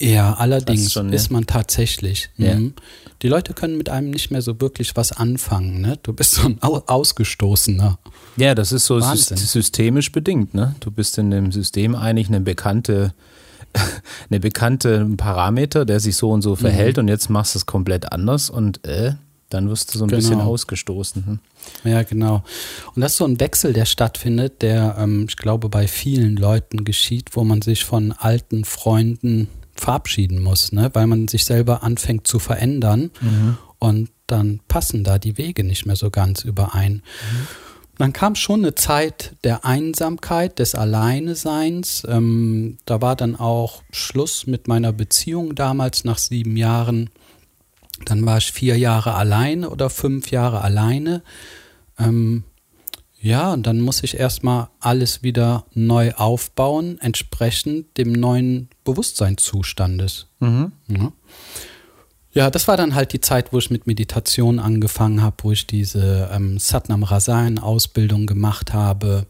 Ja, 0.00 0.34
allerdings 0.38 0.92
schon, 0.92 1.12
ist 1.12 1.30
man 1.30 1.46
tatsächlich. 1.46 2.30
Ja. 2.36 2.56
Mhm. 2.56 2.74
Die 3.22 3.28
Leute 3.28 3.54
können 3.54 3.78
mit 3.78 3.88
einem 3.88 4.10
nicht 4.10 4.30
mehr 4.30 4.42
so 4.42 4.60
wirklich 4.60 4.96
was 4.96 5.12
anfangen, 5.12 5.80
ne? 5.80 5.98
Du 6.02 6.12
bist 6.12 6.32
so 6.32 6.46
ein 6.46 6.58
Ausgestoßener. 6.60 7.98
Ja, 8.36 8.54
das 8.54 8.72
ist 8.72 8.86
so 8.86 9.00
Wahnsinn. 9.00 9.36
systemisch 9.36 10.12
bedingt, 10.12 10.54
ne? 10.54 10.74
Du 10.80 10.90
bist 10.90 11.16
in 11.18 11.30
dem 11.30 11.52
System 11.52 11.94
eigentlich 11.94 12.28
eine 12.28 12.40
bekannte, 12.40 13.14
eine 14.30 14.40
bekannte 14.40 15.06
Parameter, 15.16 15.84
der 15.84 16.00
sich 16.00 16.16
so 16.16 16.30
und 16.30 16.42
so 16.42 16.56
verhält 16.56 16.96
mhm. 16.96 17.02
und 17.02 17.08
jetzt 17.08 17.30
machst 17.30 17.54
du 17.54 17.58
es 17.58 17.66
komplett 17.66 18.12
anders 18.12 18.50
und 18.50 18.84
äh, 18.86 19.14
dann 19.54 19.70
wirst 19.70 19.94
du 19.94 19.98
so 19.98 20.04
ein 20.04 20.08
genau. 20.08 20.18
bisschen 20.18 20.40
ausgestoßen. 20.40 21.26
Hm? 21.26 21.38
Ja, 21.84 22.02
genau. 22.02 22.42
Und 22.94 23.02
das 23.02 23.12
ist 23.12 23.18
so 23.18 23.24
ein 23.24 23.40
Wechsel, 23.40 23.72
der 23.72 23.84
stattfindet, 23.84 24.62
der, 24.62 24.96
ähm, 24.98 25.26
ich 25.28 25.36
glaube, 25.36 25.68
bei 25.68 25.86
vielen 25.86 26.36
Leuten 26.36 26.84
geschieht, 26.84 27.30
wo 27.36 27.44
man 27.44 27.62
sich 27.62 27.84
von 27.84 28.12
alten 28.12 28.64
Freunden 28.64 29.48
verabschieden 29.74 30.42
muss, 30.42 30.72
ne? 30.72 30.90
weil 30.92 31.06
man 31.06 31.28
sich 31.28 31.44
selber 31.44 31.82
anfängt 31.82 32.26
zu 32.26 32.38
verändern 32.38 33.10
mhm. 33.20 33.58
und 33.78 34.10
dann 34.26 34.60
passen 34.68 35.04
da 35.04 35.18
die 35.18 35.36
Wege 35.36 35.64
nicht 35.64 35.86
mehr 35.86 35.96
so 35.96 36.10
ganz 36.10 36.44
überein. 36.44 36.94
Mhm. 36.94 37.46
Dann 37.98 38.12
kam 38.12 38.34
schon 38.34 38.60
eine 38.60 38.74
Zeit 38.74 39.36
der 39.44 39.64
Einsamkeit, 39.64 40.58
des 40.58 40.74
Alleineseins. 40.74 42.04
Ähm, 42.08 42.78
da 42.86 43.00
war 43.00 43.14
dann 43.14 43.36
auch 43.36 43.82
Schluss 43.90 44.46
mit 44.46 44.66
meiner 44.66 44.92
Beziehung 44.92 45.54
damals 45.54 46.04
nach 46.04 46.18
sieben 46.18 46.56
Jahren. 46.56 47.10
Dann 48.04 48.26
war 48.26 48.38
ich 48.38 48.50
vier 48.50 48.76
Jahre 48.76 49.14
alleine 49.14 49.70
oder 49.70 49.90
fünf 49.90 50.32
Jahre 50.32 50.62
alleine. 50.62 51.22
Ähm, 51.98 52.42
ja, 53.24 53.54
und 53.54 53.66
dann 53.66 53.80
muss 53.80 54.02
ich 54.02 54.18
erstmal 54.20 54.68
alles 54.80 55.22
wieder 55.22 55.64
neu 55.72 56.12
aufbauen, 56.12 56.98
entsprechend 57.00 57.96
dem 57.96 58.12
neuen 58.12 58.68
Bewusstseinszustandes. 58.84 60.26
Mhm. 60.40 60.72
Ja. 60.88 61.12
ja. 62.34 62.50
das 62.50 62.68
war 62.68 62.76
dann 62.76 62.94
halt 62.94 63.14
die 63.14 63.22
Zeit, 63.22 63.50
wo 63.50 63.58
ich 63.58 63.70
mit 63.70 63.86
Meditation 63.86 64.58
angefangen 64.58 65.22
habe, 65.22 65.36
wo 65.42 65.52
ich 65.52 65.66
diese 65.66 66.28
ähm, 66.34 66.58
Satnam 66.58 67.02
Rasayan 67.02 67.58
Ausbildung 67.58 68.26
gemacht 68.26 68.74
habe. 68.74 69.26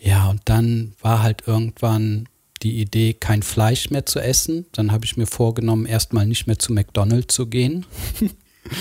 Ja, 0.00 0.30
und 0.30 0.40
dann 0.46 0.94
war 1.02 1.22
halt 1.22 1.42
irgendwann 1.46 2.30
die 2.62 2.80
Idee, 2.80 3.12
kein 3.12 3.42
Fleisch 3.42 3.90
mehr 3.90 4.06
zu 4.06 4.20
essen. 4.20 4.64
Dann 4.72 4.90
habe 4.90 5.04
ich 5.04 5.18
mir 5.18 5.26
vorgenommen, 5.26 5.84
erstmal 5.84 6.26
nicht 6.26 6.46
mehr 6.46 6.58
zu 6.58 6.72
McDonald's 6.72 7.34
zu 7.34 7.46
gehen. 7.46 7.84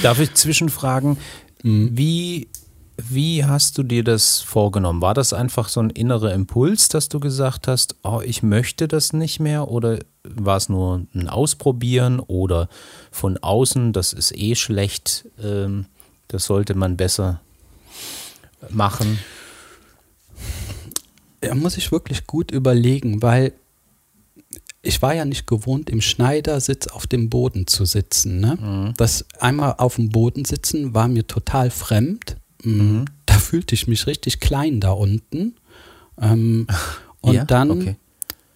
Darf 0.04 0.22
ich 0.22 0.36
zwischenfragen, 0.36 1.18
mhm. 1.64 1.90
wie 1.98 2.48
wie 3.10 3.46
hast 3.46 3.78
du 3.78 3.84
dir 3.84 4.04
das 4.04 4.42
vorgenommen? 4.42 5.02
War 5.02 5.14
das 5.14 5.34
einfach 5.34 5.70
so 5.70 5.80
ein 5.82 5.90
innerer 5.90 6.34
Impuls, 6.34 6.90
dass 6.90 7.10
du 7.10 7.20
gesagt 7.20 7.68
hast, 7.68 7.96
oh, 8.04 8.22
ich 8.24 8.44
möchte 8.44 8.88
das 8.88 9.14
nicht 9.14 9.40
mehr? 9.40 9.70
Oder 9.70 10.00
war 10.24 10.58
es 10.58 10.70
nur 10.70 11.06
ein 11.14 11.28
Ausprobieren 11.28 12.20
oder 12.20 12.70
von 13.12 13.38
außen, 13.38 13.94
das 13.94 14.14
ist 14.14 14.36
eh 14.36 14.56
schlecht, 14.56 15.26
ähm, 15.42 15.86
das 16.28 16.46
sollte 16.46 16.76
man 16.76 16.98
besser 16.98 17.42
machen? 18.70 19.20
Da 21.42 21.56
muss 21.56 21.78
ich 21.78 21.92
wirklich 21.92 22.28
gut 22.28 22.52
überlegen, 22.52 23.22
weil 23.22 23.54
ich 24.84 25.02
war 25.02 25.14
ja 25.14 25.26
nicht 25.26 25.48
gewohnt, 25.48 25.90
im 25.90 26.02
Schneidersitz 26.02 26.88
auf 26.88 27.06
dem 27.06 27.30
Boden 27.30 27.68
zu 27.68 27.86
sitzen. 27.86 28.40
Ne? 28.40 28.58
Mhm. 28.60 28.94
Das 28.98 29.26
einmal 29.40 29.76
auf 29.78 29.96
dem 29.96 30.10
Boden 30.10 30.46
sitzen 30.46 30.94
war 30.94 31.08
mir 31.08 31.28
total 31.28 31.70
fremd. 31.70 32.38
Mm, 32.64 32.70
mhm. 32.70 33.06
Da 33.26 33.36
fühlte 33.36 33.76
ich 33.76 33.88
mich 33.88 34.08
richtig 34.08 34.40
klein 34.40 34.80
da 34.80 34.92
unten. 34.92 35.56
Ähm, 36.22 36.68
und 37.22 37.34
ja? 37.34 37.46
dann, 37.46 37.72
okay. 37.72 37.96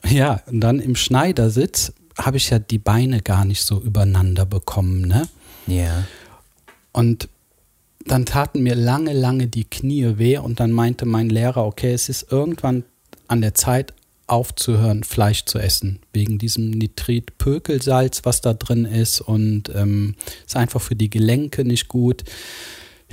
ja, 0.07 0.41
und 0.47 0.61
dann 0.61 0.79
im 0.79 0.95
Schneidersitz 0.95 1.93
habe 2.17 2.37
ich 2.37 2.49
ja 2.49 2.59
die 2.59 2.77
Beine 2.77 3.21
gar 3.21 3.45
nicht 3.45 3.63
so 3.63 3.79
übereinander 3.81 4.45
bekommen. 4.45 5.01
Ne? 5.01 5.27
Ja. 5.67 6.05
Und 6.91 7.29
dann 8.05 8.25
taten 8.25 8.61
mir 8.61 8.75
lange, 8.75 9.13
lange 9.13 9.47
die 9.47 9.65
Knie 9.65 10.17
weh 10.17 10.37
und 10.37 10.59
dann 10.59 10.71
meinte 10.71 11.05
mein 11.05 11.29
Lehrer, 11.29 11.65
okay, 11.65 11.91
es 11.91 12.07
ist 12.07 12.31
irgendwann 12.31 12.83
an 13.27 13.41
der 13.41 13.55
Zeit 13.55 13.93
aufzuhören, 14.27 15.03
Fleisch 15.03 15.45
zu 15.45 15.59
essen, 15.59 15.99
wegen 16.13 16.37
diesem 16.37 16.71
Nitrit-Pökelsalz, 16.71 18.21
was 18.23 18.41
da 18.41 18.53
drin 18.53 18.85
ist 18.85 19.21
und 19.21 19.71
ähm, 19.75 20.15
ist 20.45 20.55
einfach 20.55 20.81
für 20.81 20.95
die 20.95 21.09
Gelenke 21.09 21.63
nicht 21.63 21.87
gut. 21.87 22.23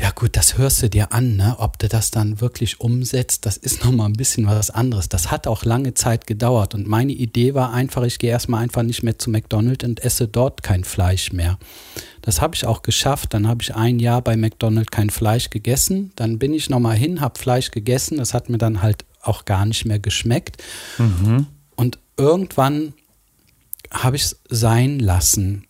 Ja 0.02 0.10
gut, 0.10 0.36
das 0.36 0.58
hörst 0.58 0.82
du 0.82 0.90
dir 0.90 1.12
an, 1.12 1.36
ne? 1.36 1.54
ob 1.60 1.78
du 1.78 1.88
das 1.88 2.10
dann 2.10 2.40
wirklich 2.40 2.80
umsetzt, 2.80 3.46
das 3.46 3.56
ist 3.56 3.84
nochmal 3.84 4.08
ein 4.08 4.14
bisschen 4.14 4.48
was 4.48 4.68
anderes. 4.68 5.08
Das 5.08 5.30
hat 5.30 5.46
auch 5.46 5.64
lange 5.64 5.94
Zeit 5.94 6.26
gedauert 6.26 6.74
und 6.74 6.88
meine 6.88 7.12
Idee 7.12 7.54
war 7.54 7.72
einfach, 7.72 8.02
ich 8.02 8.18
gehe 8.18 8.32
erstmal 8.32 8.64
einfach 8.64 8.82
nicht 8.82 9.04
mehr 9.04 9.16
zu 9.16 9.30
McDonald's 9.30 9.84
und 9.84 10.04
esse 10.04 10.26
dort 10.26 10.64
kein 10.64 10.82
Fleisch 10.82 11.32
mehr. 11.32 11.56
Das 12.20 12.40
habe 12.40 12.56
ich 12.56 12.66
auch 12.66 12.82
geschafft, 12.82 13.32
dann 13.32 13.46
habe 13.46 13.62
ich 13.62 13.76
ein 13.76 14.00
Jahr 14.00 14.22
bei 14.22 14.36
McDonald's 14.36 14.90
kein 14.90 15.08
Fleisch 15.08 15.50
gegessen, 15.50 16.10
dann 16.16 16.40
bin 16.40 16.52
ich 16.52 16.68
nochmal 16.68 16.96
hin, 16.96 17.20
habe 17.20 17.38
Fleisch 17.38 17.70
gegessen, 17.70 18.18
das 18.18 18.34
hat 18.34 18.48
mir 18.48 18.58
dann 18.58 18.82
halt 18.82 19.04
auch 19.20 19.44
gar 19.44 19.64
nicht 19.66 19.84
mehr 19.84 20.00
geschmeckt. 20.00 20.60
Mhm. 20.98 21.46
Und 21.76 22.00
irgendwann 22.16 22.92
habe 23.92 24.16
ich 24.16 24.22
es 24.22 24.40
sein 24.48 24.98
lassen. 24.98 25.68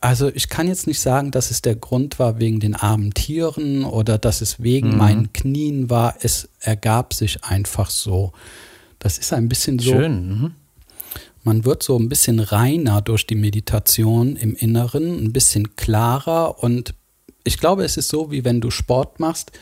Also 0.00 0.30
ich 0.34 0.48
kann 0.48 0.66
jetzt 0.66 0.86
nicht 0.86 1.00
sagen, 1.00 1.30
dass 1.30 1.50
es 1.50 1.60
der 1.60 1.76
Grund 1.76 2.18
war 2.18 2.38
wegen 2.38 2.58
den 2.58 2.74
armen 2.74 3.12
Tieren 3.12 3.84
oder 3.84 4.16
dass 4.16 4.40
es 4.40 4.62
wegen 4.62 4.92
mhm. 4.92 4.96
meinen 4.96 5.32
Knien 5.32 5.90
war. 5.90 6.16
Es 6.20 6.48
ergab 6.60 7.12
sich 7.12 7.44
einfach 7.44 7.90
so. 7.90 8.32
Das 8.98 9.18
ist 9.18 9.32
ein 9.32 9.48
bisschen 9.48 9.78
so. 9.78 9.92
Schön. 9.92 10.28
Mhm. 10.28 10.54
Man 11.42 11.64
wird 11.64 11.82
so 11.82 11.98
ein 11.98 12.08
bisschen 12.08 12.40
reiner 12.40 13.02
durch 13.02 13.26
die 13.26 13.34
Meditation 13.34 14.36
im 14.36 14.54
Inneren, 14.54 15.24
ein 15.24 15.32
bisschen 15.32 15.74
klarer 15.76 16.62
und 16.62 16.94
ich 17.44 17.58
glaube, 17.58 17.84
es 17.84 17.96
ist 17.96 18.08
so, 18.08 18.30
wie 18.30 18.44
wenn 18.44 18.60
du 18.60 18.70
Sport 18.70 19.20
machst, 19.20 19.52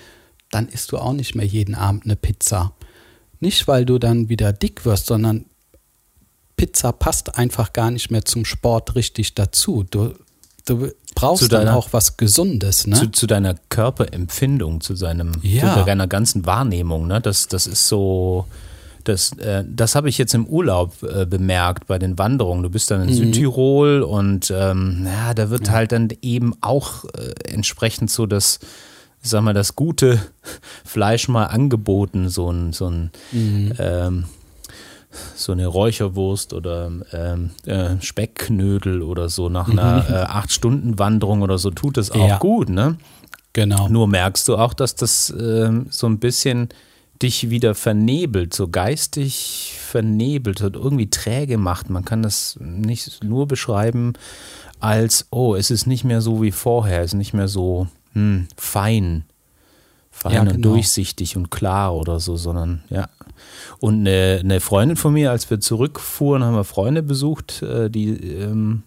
dann 0.50 0.68
isst 0.68 0.90
du 0.92 0.98
auch 0.98 1.12
nicht 1.12 1.34
mehr 1.34 1.46
jeden 1.46 1.74
Abend 1.74 2.04
eine 2.04 2.16
Pizza. 2.16 2.72
Nicht, 3.40 3.68
weil 3.68 3.84
du 3.84 3.98
dann 3.98 4.28
wieder 4.28 4.52
dick 4.52 4.84
wirst, 4.84 5.06
sondern 5.06 5.44
Pizza 6.56 6.92
passt 6.92 7.38
einfach 7.38 7.72
gar 7.72 7.90
nicht 7.90 8.10
mehr 8.10 8.24
zum 8.24 8.44
Sport 8.44 8.96
richtig 8.96 9.34
dazu. 9.34 9.84
Du, 9.88 10.14
du 10.68 10.90
brauchst 11.14 11.52
deiner, 11.52 11.66
dann 11.66 11.74
auch 11.74 11.88
was 11.92 12.16
Gesundes. 12.16 12.86
Ne? 12.86 12.96
Zu, 12.96 13.08
zu, 13.08 13.26
deiner 13.26 13.54
Körperempfindung, 13.68 14.80
zu, 14.80 14.94
seinem, 14.94 15.32
ja. 15.42 15.78
zu 15.78 15.84
deiner 15.84 16.06
ganzen 16.06 16.46
Wahrnehmung. 16.46 17.06
Ne? 17.06 17.20
Das, 17.20 17.48
das 17.48 17.66
ist 17.66 17.88
so. 17.88 18.46
Das, 19.04 19.32
äh, 19.38 19.64
das 19.66 19.94
habe 19.94 20.10
ich 20.10 20.18
jetzt 20.18 20.34
im 20.34 20.46
Urlaub 20.46 21.02
äh, 21.02 21.24
bemerkt 21.24 21.86
bei 21.86 21.98
den 21.98 22.18
Wanderungen. 22.18 22.62
Du 22.62 22.68
bist 22.68 22.90
dann 22.90 23.02
in 23.02 23.08
mhm. 23.08 23.14
Südtirol 23.14 24.02
und 24.02 24.52
ähm, 24.54 25.06
ja, 25.06 25.32
da 25.32 25.48
wird 25.48 25.68
ja. 25.68 25.72
halt 25.72 25.92
dann 25.92 26.08
eben 26.20 26.52
auch 26.60 27.04
äh, 27.04 27.32
entsprechend 27.50 28.10
so 28.10 28.26
das 28.26 28.58
sag 29.22 29.42
mal, 29.42 29.54
das 29.54 29.76
gute 29.76 30.20
Fleisch 30.84 31.28
mal 31.28 31.44
angeboten, 31.46 32.28
so 32.28 32.50
ein, 32.50 32.72
so 32.72 32.90
ein 32.90 33.10
mhm. 33.32 33.72
ähm, 33.78 34.24
so 35.34 35.52
eine 35.52 35.66
Räucherwurst 35.66 36.52
oder 36.52 36.90
ähm, 37.12 37.50
äh, 37.64 37.96
Speckknödel 38.00 39.02
oder 39.02 39.28
so 39.28 39.48
nach 39.48 39.68
einer 39.68 40.04
mhm. 40.08 40.14
äh, 40.14 40.18
acht 40.18 40.52
Stunden 40.52 40.98
Wanderung 40.98 41.42
oder 41.42 41.58
so 41.58 41.70
tut 41.70 41.96
das 41.96 42.10
auch 42.10 42.28
ja. 42.28 42.38
gut, 42.38 42.68
ne? 42.68 42.96
Genau. 43.54 43.88
Nur 43.88 44.06
merkst 44.06 44.46
du 44.48 44.56
auch, 44.56 44.74
dass 44.74 44.94
das 44.94 45.30
äh, 45.30 45.70
so 45.90 46.06
ein 46.06 46.18
bisschen 46.18 46.68
dich 47.22 47.50
wieder 47.50 47.74
vernebelt, 47.74 48.54
so 48.54 48.68
geistig 48.68 49.74
vernebelt 49.80 50.60
und 50.60 50.76
irgendwie 50.76 51.10
träge 51.10 51.58
macht. 51.58 51.90
Man 51.90 52.04
kann 52.04 52.22
das 52.22 52.56
nicht 52.60 53.24
nur 53.24 53.48
beschreiben 53.48 54.12
als, 54.80 55.26
oh, 55.30 55.56
es 55.56 55.70
ist 55.70 55.86
nicht 55.86 56.04
mehr 56.04 56.20
so 56.20 56.42
wie 56.42 56.52
vorher, 56.52 57.00
es 57.00 57.12
ist 57.12 57.18
nicht 57.18 57.34
mehr 57.34 57.48
so 57.48 57.88
hm, 58.12 58.46
fein, 58.56 59.24
fein 60.10 60.32
ja, 60.32 60.40
und 60.42 60.52
genau. 60.52 60.74
durchsichtig 60.74 61.36
und 61.36 61.50
klar 61.50 61.94
oder 61.94 62.20
so, 62.20 62.36
sondern 62.36 62.84
ja. 62.90 63.08
Und 63.78 64.00
eine, 64.00 64.40
eine, 64.40 64.60
Freundin 64.60 64.96
von 64.96 65.12
mir, 65.12 65.30
als 65.30 65.48
wir 65.50 65.60
zurückfuhren, 65.60 66.44
haben 66.44 66.54
wir 66.54 66.64
Freunde 66.64 67.02
besucht, 67.02 67.62
äh, 67.62 67.90
die 67.90 68.10
ähm, 68.10 68.82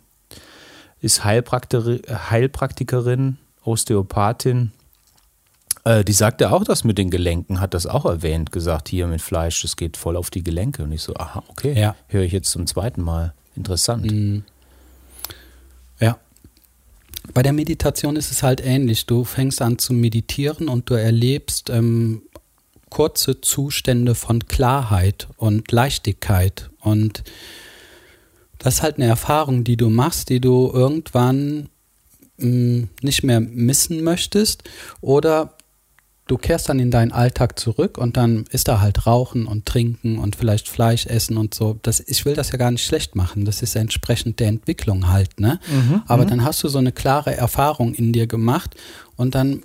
ist 0.99 1.23
Heilpraktikerin, 1.23 2.01
Heilpraktikerin, 2.07 3.37
Osteopathin. 3.63 4.71
Äh, 5.83 6.03
die 6.03 6.13
sagte 6.13 6.51
auch 6.51 6.63
das 6.63 6.83
mit 6.83 6.97
den 6.97 7.09
Gelenken, 7.09 7.59
hat 7.59 7.73
das 7.73 7.87
auch 7.87 8.05
erwähnt, 8.05 8.51
gesagt, 8.51 8.89
hier 8.89 9.07
mit 9.07 9.21
Fleisch, 9.21 9.61
das 9.61 9.75
geht 9.75 9.97
voll 9.97 10.15
auf 10.15 10.29
die 10.29 10.43
Gelenke. 10.43 10.83
Und 10.83 10.91
ich 10.91 11.01
so, 11.01 11.15
aha, 11.15 11.43
okay, 11.47 11.79
ja. 11.79 11.95
höre 12.07 12.23
ich 12.23 12.31
jetzt 12.31 12.51
zum 12.51 12.67
zweiten 12.67 13.01
Mal. 13.01 13.33
Interessant. 13.55 14.09
Mhm. 14.09 14.43
Bei 17.33 17.43
der 17.43 17.53
Meditation 17.53 18.15
ist 18.15 18.31
es 18.31 18.43
halt 18.43 18.61
ähnlich. 18.61 19.05
Du 19.05 19.23
fängst 19.23 19.61
an 19.61 19.77
zu 19.77 19.93
meditieren 19.93 20.67
und 20.67 20.89
du 20.89 20.95
erlebst 20.95 21.69
ähm, 21.69 22.23
kurze 22.91 23.41
Zustände 23.41 24.13
von 24.13 24.45
Klarheit 24.45 25.27
und 25.37 25.71
Leichtigkeit. 25.71 26.69
Und 26.79 27.23
das 28.59 28.75
ist 28.75 28.83
halt 28.83 28.97
eine 28.97 29.07
Erfahrung, 29.07 29.63
die 29.63 29.77
du 29.77 29.89
machst, 29.89 30.29
die 30.29 30.39
du 30.39 30.69
irgendwann 30.71 31.69
mh, 32.37 32.47
mm, 32.47 32.89
nicht 33.01 33.23
mehr 33.23 33.39
missen 33.39 34.03
möchtest 34.03 34.63
oder 34.99 35.55
du 36.27 36.37
kehrst 36.37 36.69
dann 36.69 36.79
in 36.79 36.91
deinen 36.91 37.11
Alltag 37.11 37.59
zurück 37.59 37.97
und 37.97 38.17
dann 38.17 38.45
ist 38.51 38.67
da 38.67 38.79
halt 38.79 39.07
Rauchen 39.07 39.47
und 39.47 39.65
Trinken 39.65 40.17
und 40.17 40.35
vielleicht 40.35 40.69
Fleisch 40.69 41.05
essen 41.05 41.37
und 41.37 41.53
so. 41.53 41.79
Das, 41.81 41.99
ich 41.99 42.25
will 42.25 42.35
das 42.35 42.51
ja 42.51 42.57
gar 42.57 42.71
nicht 42.71 42.85
schlecht 42.85 43.15
machen. 43.15 43.45
Das 43.45 43.61
ist 43.61 43.75
entsprechend 43.75 44.39
der 44.39 44.47
Entwicklung 44.47 45.07
halt, 45.07 45.39
ne? 45.39 45.59
Mhm, 45.67 46.03
Aber 46.07 46.23
mhm. 46.23 46.29
dann 46.29 46.43
hast 46.43 46.63
du 46.63 46.67
so 46.67 46.77
eine 46.77 46.91
klare 46.91 47.35
Erfahrung 47.35 47.93
in 47.93 48.13
dir 48.13 48.27
gemacht 48.27 48.75
und 49.17 49.35
dann 49.35 49.63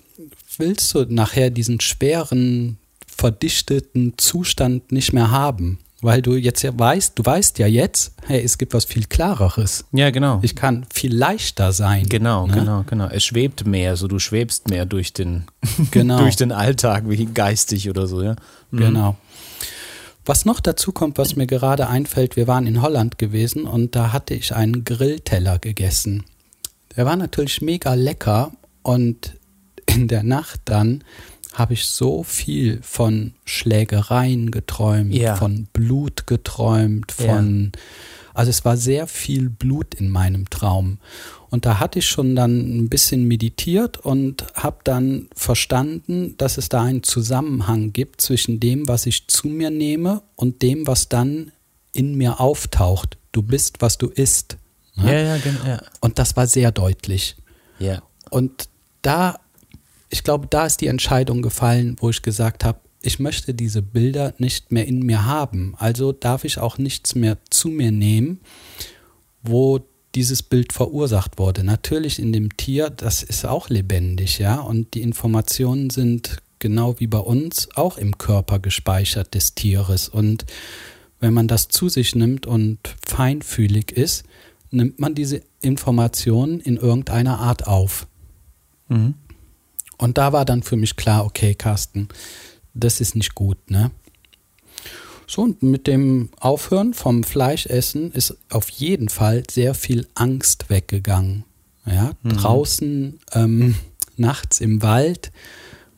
willst 0.56 0.94
du 0.94 1.04
nachher 1.08 1.50
diesen 1.50 1.80
schweren, 1.80 2.78
verdichteten 3.16 4.14
Zustand 4.16 4.92
nicht 4.92 5.12
mehr 5.12 5.30
haben 5.30 5.78
weil 6.02 6.22
du 6.22 6.36
jetzt 6.36 6.62
ja 6.62 6.76
weißt, 6.78 7.18
du 7.18 7.24
weißt 7.24 7.58
ja 7.58 7.66
jetzt, 7.66 8.14
hey, 8.26 8.42
es 8.42 8.58
gibt 8.58 8.74
was 8.74 8.84
viel 8.84 9.06
klareres. 9.06 9.84
Ja, 9.92 10.10
genau. 10.10 10.40
Ich 10.42 10.54
kann 10.54 10.86
viel 10.92 11.14
leichter 11.14 11.72
sein. 11.72 12.08
Genau, 12.08 12.46
ne? 12.46 12.54
genau, 12.54 12.84
genau. 12.86 13.08
Es 13.08 13.24
schwebt 13.24 13.66
mehr, 13.66 13.96
so 13.96 14.06
du 14.06 14.18
schwebst 14.18 14.68
mehr 14.68 14.86
durch 14.86 15.12
den, 15.12 15.46
genau. 15.90 16.18
durch 16.18 16.36
den 16.36 16.52
Alltag, 16.52 17.04
wie 17.08 17.26
geistig 17.26 17.88
oder 17.88 18.06
so, 18.06 18.22
ja. 18.22 18.36
Mhm. 18.70 18.78
Genau. 18.78 19.16
Was 20.24 20.44
noch 20.44 20.60
dazu 20.60 20.92
kommt, 20.92 21.18
was 21.18 21.36
mir 21.36 21.46
gerade 21.46 21.88
einfällt, 21.88 22.36
wir 22.36 22.46
waren 22.46 22.66
in 22.66 22.82
Holland 22.82 23.16
gewesen 23.16 23.64
und 23.64 23.94
da 23.94 24.12
hatte 24.12 24.34
ich 24.34 24.54
einen 24.54 24.84
Grillteller 24.84 25.58
gegessen. 25.58 26.24
Der 26.96 27.06
war 27.06 27.16
natürlich 27.16 27.62
mega 27.62 27.94
lecker 27.94 28.52
und 28.82 29.34
in 29.86 30.08
der 30.08 30.24
Nacht 30.24 30.60
dann 30.64 31.04
habe 31.56 31.72
ich 31.72 31.86
so 31.86 32.22
viel 32.22 32.80
von 32.82 33.32
Schlägereien 33.46 34.50
geträumt, 34.50 35.14
ja. 35.14 35.36
von 35.36 35.66
Blut 35.72 36.26
geträumt, 36.26 37.12
von 37.12 37.72
ja. 37.74 37.80
also 38.34 38.50
es 38.50 38.66
war 38.66 38.76
sehr 38.76 39.06
viel 39.06 39.48
Blut 39.48 39.94
in 39.94 40.10
meinem 40.10 40.50
Traum. 40.50 40.98
Und 41.48 41.64
da 41.64 41.80
hatte 41.80 42.00
ich 42.00 42.08
schon 42.08 42.36
dann 42.36 42.76
ein 42.76 42.90
bisschen 42.90 43.26
meditiert 43.26 43.96
und 43.96 44.46
habe 44.54 44.80
dann 44.84 45.28
verstanden, 45.34 46.34
dass 46.36 46.58
es 46.58 46.68
da 46.68 46.82
einen 46.82 47.02
Zusammenhang 47.02 47.94
gibt 47.94 48.20
zwischen 48.20 48.60
dem, 48.60 48.86
was 48.86 49.06
ich 49.06 49.26
zu 49.26 49.48
mir 49.48 49.70
nehme 49.70 50.22
und 50.34 50.60
dem, 50.60 50.86
was 50.86 51.08
dann 51.08 51.52
in 51.92 52.16
mir 52.16 52.38
auftaucht. 52.38 53.16
Du 53.32 53.40
bist, 53.40 53.80
was 53.80 53.96
du 53.96 54.08
isst. 54.08 54.58
Ne? 54.94 55.10
Ja, 55.10 55.20
ja, 55.20 55.38
genau. 55.38 55.64
Ja. 55.66 55.82
Und 56.02 56.18
das 56.18 56.36
war 56.36 56.46
sehr 56.46 56.70
deutlich. 56.70 57.36
Ja. 57.78 58.02
Und 58.28 58.68
da 59.00 59.38
ich 60.16 60.24
glaube, 60.24 60.46
da 60.48 60.64
ist 60.64 60.80
die 60.80 60.86
Entscheidung 60.86 61.42
gefallen, 61.42 61.96
wo 62.00 62.08
ich 62.08 62.22
gesagt 62.22 62.64
habe, 62.64 62.80
ich 63.02 63.18
möchte 63.18 63.52
diese 63.52 63.82
Bilder 63.82 64.32
nicht 64.38 64.72
mehr 64.72 64.86
in 64.86 65.00
mir 65.00 65.26
haben. 65.26 65.74
Also 65.76 66.12
darf 66.12 66.46
ich 66.46 66.56
auch 66.56 66.78
nichts 66.78 67.14
mehr 67.14 67.36
zu 67.50 67.68
mir 67.68 67.92
nehmen, 67.92 68.40
wo 69.42 69.80
dieses 70.14 70.42
Bild 70.42 70.72
verursacht 70.72 71.38
wurde. 71.38 71.64
Natürlich 71.64 72.18
in 72.18 72.32
dem 72.32 72.56
Tier, 72.56 72.88
das 72.88 73.22
ist 73.22 73.44
auch 73.44 73.68
lebendig, 73.68 74.38
ja, 74.38 74.58
und 74.58 74.94
die 74.94 75.02
Informationen 75.02 75.90
sind 75.90 76.38
genau 76.60 76.98
wie 76.98 77.08
bei 77.08 77.18
uns, 77.18 77.68
auch 77.74 77.98
im 77.98 78.16
Körper 78.16 78.58
gespeichert 78.58 79.34
des 79.34 79.54
Tieres. 79.54 80.08
Und 80.08 80.46
wenn 81.20 81.34
man 81.34 81.46
das 81.46 81.68
zu 81.68 81.90
sich 81.90 82.14
nimmt 82.14 82.46
und 82.46 82.78
feinfühlig 83.06 83.92
ist, 83.92 84.24
nimmt 84.70 84.98
man 84.98 85.14
diese 85.14 85.42
Informationen 85.60 86.60
in 86.60 86.78
irgendeiner 86.78 87.38
Art 87.38 87.66
auf. 87.66 88.06
Mhm. 88.88 89.12
Und 89.98 90.18
da 90.18 90.32
war 90.32 90.44
dann 90.44 90.62
für 90.62 90.76
mich 90.76 90.96
klar, 90.96 91.24
okay, 91.24 91.54
Carsten, 91.54 92.08
das 92.74 93.00
ist 93.00 93.14
nicht 93.16 93.34
gut, 93.34 93.70
ne? 93.70 93.90
So, 95.26 95.42
und 95.42 95.62
mit 95.62 95.86
dem 95.88 96.30
Aufhören 96.38 96.94
vom 96.94 97.24
Fleischessen 97.24 98.12
ist 98.12 98.36
auf 98.48 98.68
jeden 98.68 99.08
Fall 99.08 99.42
sehr 99.50 99.74
viel 99.74 100.06
Angst 100.14 100.70
weggegangen. 100.70 101.44
Ja, 101.84 102.12
mhm. 102.22 102.36
draußen, 102.36 103.20
ähm, 103.32 103.74
nachts 104.16 104.60
im 104.60 104.82
Wald 104.82 105.32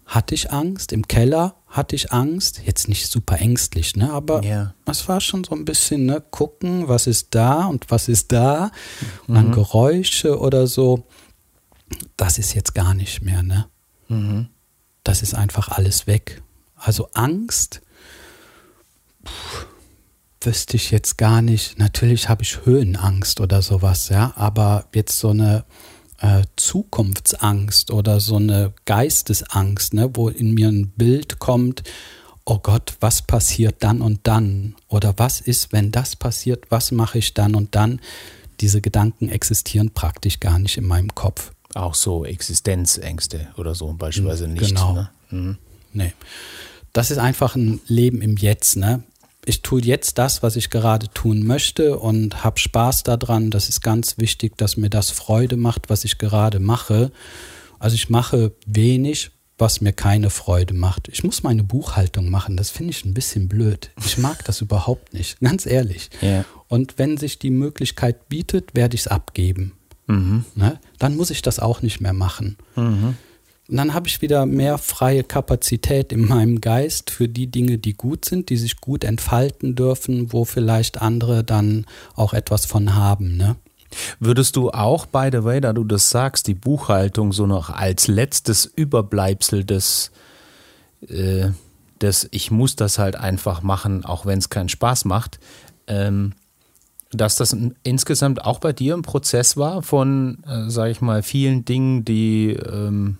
hatte 0.06 0.34
ich 0.34 0.50
Angst, 0.50 0.92
im 0.92 1.06
Keller 1.06 1.54
hatte 1.66 1.94
ich 1.94 2.12
Angst. 2.12 2.62
Jetzt 2.64 2.88
nicht 2.88 3.08
super 3.08 3.38
ängstlich, 3.38 3.94
ne? 3.96 4.10
Aber 4.10 4.42
yeah. 4.42 4.74
es 4.86 5.06
war 5.06 5.20
schon 5.20 5.44
so 5.44 5.54
ein 5.54 5.66
bisschen, 5.66 6.06
ne, 6.06 6.22
gucken, 6.30 6.88
was 6.88 7.06
ist 7.06 7.34
da 7.34 7.66
und 7.66 7.90
was 7.90 8.08
ist 8.08 8.32
da. 8.32 8.70
Und 9.26 9.34
dann 9.34 9.48
mhm. 9.48 9.52
Geräusche 9.52 10.38
oder 10.38 10.66
so. 10.66 11.04
Das 12.16 12.38
ist 12.38 12.54
jetzt 12.54 12.74
gar 12.74 12.94
nicht 12.94 13.22
mehr, 13.22 13.42
ne? 13.42 13.66
Mhm. 14.08 14.48
Das 15.04 15.22
ist 15.22 15.34
einfach 15.34 15.68
alles 15.68 16.06
weg. 16.06 16.42
Also 16.76 17.08
Angst 17.14 17.80
pff, 19.24 19.66
wüsste 20.40 20.76
ich 20.76 20.90
jetzt 20.90 21.18
gar 21.18 21.42
nicht. 21.42 21.78
Natürlich 21.78 22.28
habe 22.28 22.42
ich 22.42 22.64
Höhenangst 22.64 23.40
oder 23.40 23.62
sowas, 23.62 24.08
ja, 24.08 24.32
aber 24.36 24.86
jetzt 24.94 25.18
so 25.18 25.30
eine 25.30 25.64
äh, 26.20 26.42
Zukunftsangst 26.56 27.90
oder 27.90 28.20
so 28.20 28.36
eine 28.36 28.72
Geistesangst, 28.84 29.94
ne, 29.94 30.10
wo 30.14 30.28
in 30.28 30.54
mir 30.54 30.68
ein 30.68 30.90
Bild 30.90 31.38
kommt, 31.38 31.82
oh 32.44 32.58
Gott, 32.58 32.96
was 33.00 33.22
passiert 33.22 33.76
dann 33.80 34.00
und 34.00 34.20
dann? 34.26 34.74
Oder 34.88 35.14
was 35.18 35.40
ist, 35.40 35.72
wenn 35.72 35.92
das 35.92 36.16
passiert, 36.16 36.70
was 36.70 36.92
mache 36.92 37.18
ich 37.18 37.34
dann 37.34 37.54
und 37.54 37.74
dann? 37.74 38.00
Diese 38.60 38.80
Gedanken 38.80 39.28
existieren 39.28 39.90
praktisch 39.90 40.40
gar 40.40 40.58
nicht 40.58 40.78
in 40.78 40.84
meinem 40.84 41.14
Kopf. 41.14 41.52
Auch 41.75 41.94
so 41.94 42.25
Existenzängste 42.25 43.48
oder 43.56 43.75
so 43.75 43.92
beispielsweise 43.92 44.48
nicht. 44.48 44.68
Genau. 44.68 44.92
Ne? 44.94 45.10
Mhm. 45.30 45.58
Nee. 45.92 46.12
Das 46.92 47.10
ist 47.10 47.18
einfach 47.18 47.54
ein 47.54 47.80
Leben 47.87 48.22
im 48.22 48.37
Jetzt, 48.37 48.76
ne? 48.76 49.02
ich 49.48 49.62
tue 49.62 49.80
jetzt 49.80 50.18
das, 50.18 50.42
was 50.42 50.56
ich 50.56 50.70
gerade 50.70 51.08
tun 51.08 51.44
möchte 51.46 51.98
und 51.98 52.44
habe 52.44 52.58
Spaß 52.58 53.02
daran. 53.02 53.50
Das 53.50 53.68
ist 53.68 53.80
ganz 53.80 54.18
wichtig, 54.18 54.56
dass 54.58 54.76
mir 54.76 54.90
das 54.90 55.10
Freude 55.10 55.56
macht, 55.56 55.88
was 55.88 56.04
ich 56.04 56.18
gerade 56.18 56.60
mache. 56.60 57.10
Also 57.78 57.94
ich 57.94 58.10
mache 58.10 58.52
wenig, 58.66 59.30
was 59.56 59.80
mir 59.80 59.92
keine 59.92 60.30
Freude 60.30 60.75
macht. 60.75 61.08
Ich 61.08 61.25
muss 61.25 61.42
meine 61.42 61.64
Buchhaltung 61.64 62.28
machen, 62.28 62.56
das 62.56 62.70
finde 62.70 62.90
ich 62.90 63.04
ein 63.04 63.14
bisschen 63.14 63.48
blöd. 63.48 63.90
Ich 64.04 64.18
mag 64.18 64.44
das 64.44 64.60
überhaupt 64.60 65.14
nicht, 65.14 65.40
ganz 65.40 65.66
ehrlich. 65.66 66.10
Yeah. 66.22 66.44
Und 66.68 66.98
wenn 66.98 67.16
sich 67.16 67.38
die 67.38 67.50
Möglichkeit 67.50 68.28
bietet, 68.28 68.75
werde 68.75 68.94
ich 68.94 69.02
es 69.02 69.08
abgeben. 69.08 69.72
Mhm. 70.08 70.44
Ne? 70.56 70.80
Dann 70.98 71.16
muss 71.16 71.30
ich 71.30 71.42
das 71.42 71.60
auch 71.60 71.82
nicht 71.82 72.00
mehr 72.00 72.12
machen. 72.12 72.56
Mhm. 72.74 73.16
Und 73.68 73.76
dann 73.76 73.92
habe 73.92 74.08
ich 74.08 74.22
wieder 74.22 74.46
mehr 74.46 74.78
freie 74.78 75.22
Kapazität 75.22 76.10
in 76.10 76.26
meinem 76.26 76.60
Geist 76.62 77.10
für 77.10 77.28
die 77.28 77.48
Dinge, 77.48 77.76
die 77.76 77.92
gut 77.92 78.24
sind, 78.24 78.48
die 78.48 78.56
sich 78.56 78.80
gut 78.80 79.04
entfalten 79.04 79.74
dürfen, 79.74 80.32
wo 80.32 80.46
vielleicht 80.46 81.02
andere 81.02 81.44
dann 81.44 81.84
auch 82.14 82.32
etwas 82.32 82.64
von 82.64 82.94
haben. 82.94 83.37
Ne? 83.37 83.56
Würdest 84.20 84.56
du 84.56 84.70
auch, 84.70 85.04
by 85.04 85.28
the 85.30 85.44
way, 85.44 85.61
da 85.61 85.74
du 85.74 85.85
das 85.85 86.09
sagst, 86.09 86.46
die 86.46 86.54
Buchhaltung 86.54 87.35
so 87.35 87.46
noch 87.46 87.68
als 87.68 88.09
letztes 88.09 88.64
Überbleibsel 88.64 89.64
des, 89.64 90.12
äh, 91.06 91.50
des 92.00 92.28
ich 92.30 92.50
muss 92.50 92.74
das 92.74 92.98
halt 92.98 93.16
einfach 93.16 93.62
machen, 93.62 94.02
auch 94.02 94.24
wenn 94.24 94.38
es 94.38 94.48
keinen 94.48 94.70
Spaß 94.70 95.04
macht, 95.04 95.40
ähm, 95.87 96.33
dass 97.11 97.37
das 97.37 97.57
insgesamt 97.83 98.44
auch 98.44 98.59
bei 98.59 98.73
dir 98.73 98.94
ein 98.94 99.03
Prozess 99.03 99.57
war 99.57 99.83
von, 99.83 100.42
äh, 100.44 100.68
sage 100.68 100.90
ich 100.90 101.01
mal, 101.01 101.23
vielen 101.23 101.64
Dingen, 101.64 102.05
die 102.05 102.51
ähm, 102.53 103.18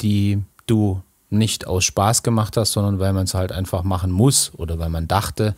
die 0.00 0.42
du 0.66 1.02
nicht 1.30 1.66
aus 1.66 1.84
Spaß 1.84 2.22
gemacht 2.22 2.56
hast, 2.56 2.72
sondern 2.72 2.98
weil 2.98 3.12
man 3.12 3.24
es 3.24 3.34
halt 3.34 3.52
einfach 3.52 3.82
machen 3.82 4.10
muss 4.10 4.52
oder 4.56 4.78
weil 4.78 4.88
man 4.88 5.08
dachte, 5.08 5.54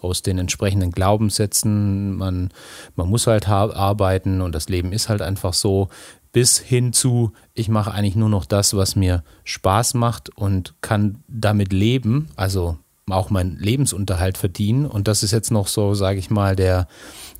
aus 0.00 0.22
den 0.22 0.38
entsprechenden 0.38 0.92
Glaubenssätzen, 0.92 2.16
man, 2.16 2.50
man 2.96 3.08
muss 3.08 3.26
halt 3.26 3.48
arbeiten 3.48 4.40
und 4.40 4.54
das 4.54 4.70
Leben 4.70 4.92
ist 4.92 5.10
halt 5.10 5.20
einfach 5.20 5.52
so, 5.52 5.88
bis 6.32 6.58
hin 6.58 6.92
zu, 6.92 7.32
ich 7.54 7.68
mache 7.68 7.92
eigentlich 7.92 8.16
nur 8.16 8.28
noch 8.28 8.46
das, 8.46 8.74
was 8.74 8.96
mir 8.96 9.22
Spaß 9.44 9.94
macht 9.94 10.30
und 10.30 10.74
kann 10.80 11.22
damit 11.28 11.72
leben, 11.72 12.28
also 12.36 12.78
auch 13.12 13.30
meinen 13.30 13.58
Lebensunterhalt 13.58 14.38
verdienen. 14.38 14.86
Und 14.86 15.08
das 15.08 15.22
ist 15.22 15.30
jetzt 15.30 15.50
noch 15.50 15.66
so, 15.66 15.94
sage 15.94 16.18
ich 16.18 16.30
mal, 16.30 16.56
der, 16.56 16.88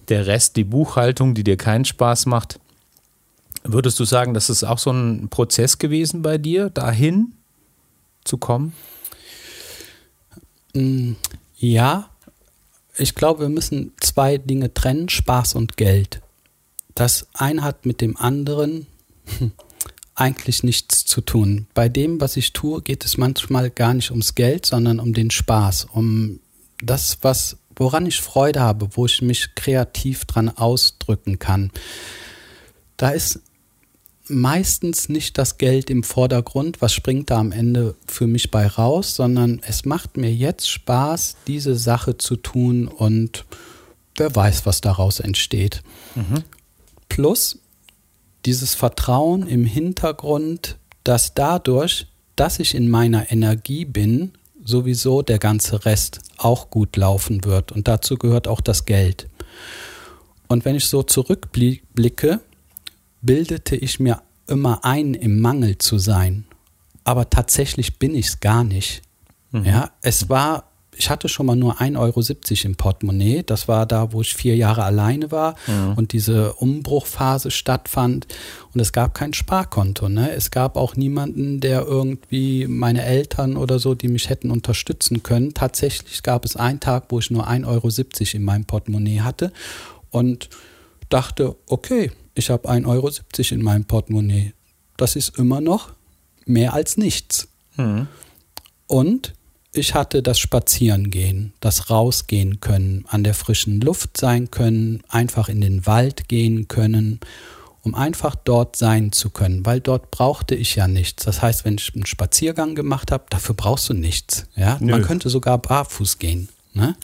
der 0.08 0.26
Rest, 0.26 0.56
die 0.56 0.64
Buchhaltung, 0.64 1.34
die 1.34 1.44
dir 1.44 1.56
keinen 1.56 1.84
Spaß 1.84 2.26
macht. 2.26 2.60
Würdest 3.62 3.98
du 4.00 4.04
sagen, 4.04 4.34
das 4.34 4.48
ist 4.50 4.64
auch 4.64 4.78
so 4.78 4.90
ein 4.90 5.28
Prozess 5.28 5.78
gewesen 5.78 6.22
bei 6.22 6.38
dir, 6.38 6.70
dahin 6.70 7.34
zu 8.24 8.38
kommen? 8.38 8.72
Mm, 10.74 11.12
ja, 11.56 12.08
ich 12.96 13.14
glaube, 13.14 13.40
wir 13.40 13.48
müssen 13.48 13.92
zwei 14.00 14.38
Dinge 14.38 14.72
trennen, 14.72 15.08
Spaß 15.08 15.54
und 15.54 15.76
Geld. 15.76 16.20
Das 16.94 17.28
eine 17.34 17.62
hat 17.62 17.86
mit 17.86 18.00
dem 18.00 18.16
anderen 18.16 18.86
eigentlich 20.20 20.62
nichts 20.62 21.04
zu 21.06 21.22
tun. 21.22 21.66
Bei 21.74 21.88
dem, 21.88 22.20
was 22.20 22.36
ich 22.36 22.52
tue, 22.52 22.82
geht 22.82 23.04
es 23.04 23.16
manchmal 23.16 23.70
gar 23.70 23.94
nicht 23.94 24.10
ums 24.10 24.34
Geld, 24.34 24.66
sondern 24.66 25.00
um 25.00 25.14
den 25.14 25.30
Spaß, 25.30 25.86
um 25.92 26.40
das, 26.82 27.18
was, 27.22 27.56
woran 27.76 28.06
ich 28.06 28.20
Freude 28.20 28.60
habe, 28.60 28.88
wo 28.92 29.06
ich 29.06 29.22
mich 29.22 29.54
kreativ 29.54 30.26
dran 30.26 30.50
ausdrücken 30.50 31.38
kann. 31.38 31.70
Da 32.96 33.10
ist 33.10 33.40
meistens 34.28 35.08
nicht 35.08 35.38
das 35.38 35.58
Geld 35.58 35.90
im 35.90 36.02
Vordergrund, 36.02 36.82
was 36.82 36.92
springt 36.92 37.30
da 37.30 37.38
am 37.38 37.50
Ende 37.50 37.96
für 38.06 38.26
mich 38.26 38.50
bei 38.50 38.66
raus, 38.66 39.16
sondern 39.16 39.60
es 39.66 39.84
macht 39.84 40.16
mir 40.16 40.32
jetzt 40.32 40.70
Spaß, 40.70 41.36
diese 41.46 41.76
Sache 41.76 42.18
zu 42.18 42.36
tun 42.36 42.88
und 42.88 43.46
wer 44.16 44.34
weiß, 44.34 44.66
was 44.66 44.82
daraus 44.82 45.18
entsteht. 45.18 45.82
Mhm. 46.14 46.44
Plus 47.08 47.59
dieses 48.46 48.74
Vertrauen 48.74 49.46
im 49.46 49.64
Hintergrund, 49.64 50.78
dass 51.04 51.34
dadurch, 51.34 52.06
dass 52.36 52.58
ich 52.58 52.74
in 52.74 52.88
meiner 52.88 53.30
Energie 53.30 53.84
bin, 53.84 54.32
sowieso 54.64 55.22
der 55.22 55.38
ganze 55.38 55.84
Rest 55.84 56.20
auch 56.36 56.70
gut 56.70 56.96
laufen 56.96 57.44
wird. 57.44 57.72
Und 57.72 57.88
dazu 57.88 58.16
gehört 58.16 58.48
auch 58.48 58.60
das 58.60 58.84
Geld. 58.84 59.28
Und 60.48 60.64
wenn 60.64 60.76
ich 60.76 60.86
so 60.86 61.02
zurückblicke, 61.02 62.40
bildete 63.22 63.76
ich 63.76 64.00
mir 64.00 64.22
immer 64.46 64.84
ein, 64.84 65.14
im 65.14 65.40
Mangel 65.40 65.78
zu 65.78 65.98
sein. 65.98 66.44
Aber 67.04 67.30
tatsächlich 67.30 67.98
bin 67.98 68.14
ich 68.14 68.26
es 68.26 68.40
gar 68.40 68.64
nicht. 68.64 69.02
Mhm. 69.52 69.64
Ja, 69.64 69.90
es 70.02 70.28
war, 70.28 70.69
ich 71.00 71.08
hatte 71.08 71.30
schon 71.30 71.46
mal 71.46 71.56
nur 71.56 71.80
1,70 71.80 71.96
Euro 71.98 72.66
im 72.66 72.76
Portemonnaie. 72.76 73.42
Das 73.42 73.68
war 73.68 73.86
da, 73.86 74.12
wo 74.12 74.20
ich 74.20 74.34
vier 74.34 74.54
Jahre 74.54 74.84
alleine 74.84 75.30
war 75.30 75.54
mhm. 75.66 75.94
und 75.94 76.12
diese 76.12 76.52
Umbruchphase 76.52 77.50
stattfand. 77.50 78.26
Und 78.74 78.80
es 78.80 78.92
gab 78.92 79.14
kein 79.14 79.32
Sparkonto. 79.32 80.10
Ne? 80.10 80.30
Es 80.30 80.50
gab 80.50 80.76
auch 80.76 80.96
niemanden, 80.96 81.60
der 81.60 81.86
irgendwie 81.86 82.66
meine 82.66 83.02
Eltern 83.02 83.56
oder 83.56 83.78
so, 83.78 83.94
die 83.94 84.08
mich 84.08 84.28
hätten 84.28 84.50
unterstützen 84.50 85.22
können. 85.22 85.54
Tatsächlich 85.54 86.22
gab 86.22 86.44
es 86.44 86.54
einen 86.56 86.80
Tag, 86.80 87.04
wo 87.08 87.18
ich 87.18 87.30
nur 87.30 87.48
1,70 87.48 87.64
Euro 87.66 88.36
in 88.36 88.42
meinem 88.42 88.66
Portemonnaie 88.66 89.20
hatte. 89.20 89.52
Und 90.10 90.50
dachte, 91.08 91.56
okay, 91.66 92.12
ich 92.34 92.50
habe 92.50 92.68
1,70 92.68 92.86
Euro 92.86 93.10
in 93.54 93.62
meinem 93.62 93.86
Portemonnaie. 93.86 94.52
Das 94.98 95.16
ist 95.16 95.38
immer 95.38 95.62
noch 95.62 95.92
mehr 96.44 96.74
als 96.74 96.98
nichts. 96.98 97.48
Mhm. 97.78 98.06
Und 98.86 99.32
ich 99.72 99.94
hatte 99.94 100.22
das 100.22 100.38
Spazierengehen, 100.38 101.52
das 101.60 101.90
Rausgehen 101.90 102.60
können, 102.60 103.04
an 103.08 103.22
der 103.22 103.34
frischen 103.34 103.80
Luft 103.80 104.16
sein 104.16 104.50
können, 104.50 105.02
einfach 105.08 105.48
in 105.48 105.60
den 105.60 105.86
Wald 105.86 106.28
gehen 106.28 106.66
können, 106.66 107.20
um 107.82 107.94
einfach 107.94 108.34
dort 108.34 108.76
sein 108.76 109.12
zu 109.12 109.30
können, 109.30 109.64
weil 109.64 109.80
dort 109.80 110.10
brauchte 110.10 110.54
ich 110.54 110.74
ja 110.74 110.88
nichts. 110.88 111.24
Das 111.24 111.40
heißt, 111.40 111.64
wenn 111.64 111.76
ich 111.76 111.94
einen 111.94 112.06
Spaziergang 112.06 112.74
gemacht 112.74 113.12
habe, 113.12 113.24
dafür 113.30 113.54
brauchst 113.54 113.88
du 113.88 113.94
nichts. 113.94 114.46
Ja? 114.56 114.78
Man 114.80 115.02
könnte 115.02 115.30
sogar 115.30 115.58
barfuß 115.58 116.18
gehen. 116.18 116.48
Ne? 116.72 116.96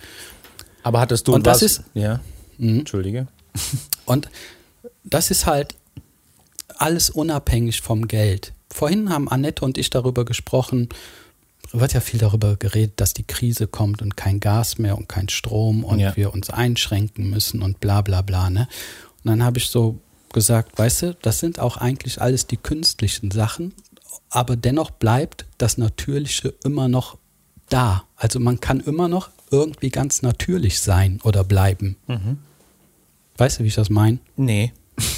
Aber 0.82 1.00
hattest 1.00 1.28
du 1.28 1.34
Und 1.34 1.46
das 1.46 1.62
ist 1.62 1.82
ja. 1.94 2.20
Mhm. 2.58 2.80
Entschuldige. 2.80 3.28
Und 4.06 4.28
das 5.04 5.30
ist 5.30 5.46
halt 5.46 5.76
alles 6.78 7.10
unabhängig 7.10 7.80
vom 7.80 8.06
Geld. 8.06 8.52
Vorhin 8.70 9.08
haben 9.10 9.28
Annette 9.28 9.64
und 9.64 9.78
ich 9.78 9.88
darüber 9.88 10.24
gesprochen, 10.24 10.90
wird 11.72 11.92
ja 11.92 12.00
viel 12.00 12.20
darüber 12.20 12.56
geredet, 12.56 13.00
dass 13.00 13.14
die 13.14 13.24
Krise 13.24 13.66
kommt 13.66 14.02
und 14.02 14.16
kein 14.16 14.40
Gas 14.40 14.78
mehr 14.78 14.96
und 14.96 15.08
kein 15.08 15.28
Strom 15.28 15.84
und 15.84 15.98
ja. 15.98 16.16
wir 16.16 16.32
uns 16.32 16.50
einschränken 16.50 17.30
müssen 17.30 17.62
und 17.62 17.80
bla 17.80 18.02
bla 18.02 18.22
bla. 18.22 18.50
Ne? 18.50 18.68
Und 19.24 19.30
dann 19.30 19.42
habe 19.42 19.58
ich 19.58 19.66
so 19.66 19.98
gesagt, 20.32 20.78
weißt 20.78 21.02
du, 21.02 21.16
das 21.22 21.40
sind 21.40 21.58
auch 21.58 21.76
eigentlich 21.76 22.20
alles 22.20 22.46
die 22.46 22.56
künstlichen 22.56 23.30
Sachen 23.30 23.72
aber 24.30 24.56
dennoch 24.56 24.90
bleibt 24.90 25.46
das 25.58 25.78
Natürliche 25.78 26.54
immer 26.64 26.88
noch 26.88 27.18
da. 27.68 28.04
Also 28.16 28.40
man 28.40 28.60
kann 28.60 28.80
immer 28.80 29.08
noch 29.08 29.30
irgendwie 29.50 29.90
ganz 29.90 30.22
natürlich 30.22 30.80
sein 30.80 31.20
oder 31.22 31.44
bleiben. 31.44 31.96
Mhm. 32.06 32.38
Weißt 33.36 33.58
du, 33.58 33.64
wie 33.64 33.68
ich 33.68 33.74
das 33.74 33.90
meine? 33.90 34.18
Nee. 34.36 34.72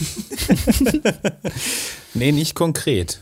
nee, 2.14 2.32
nicht 2.32 2.54
konkret. 2.54 3.20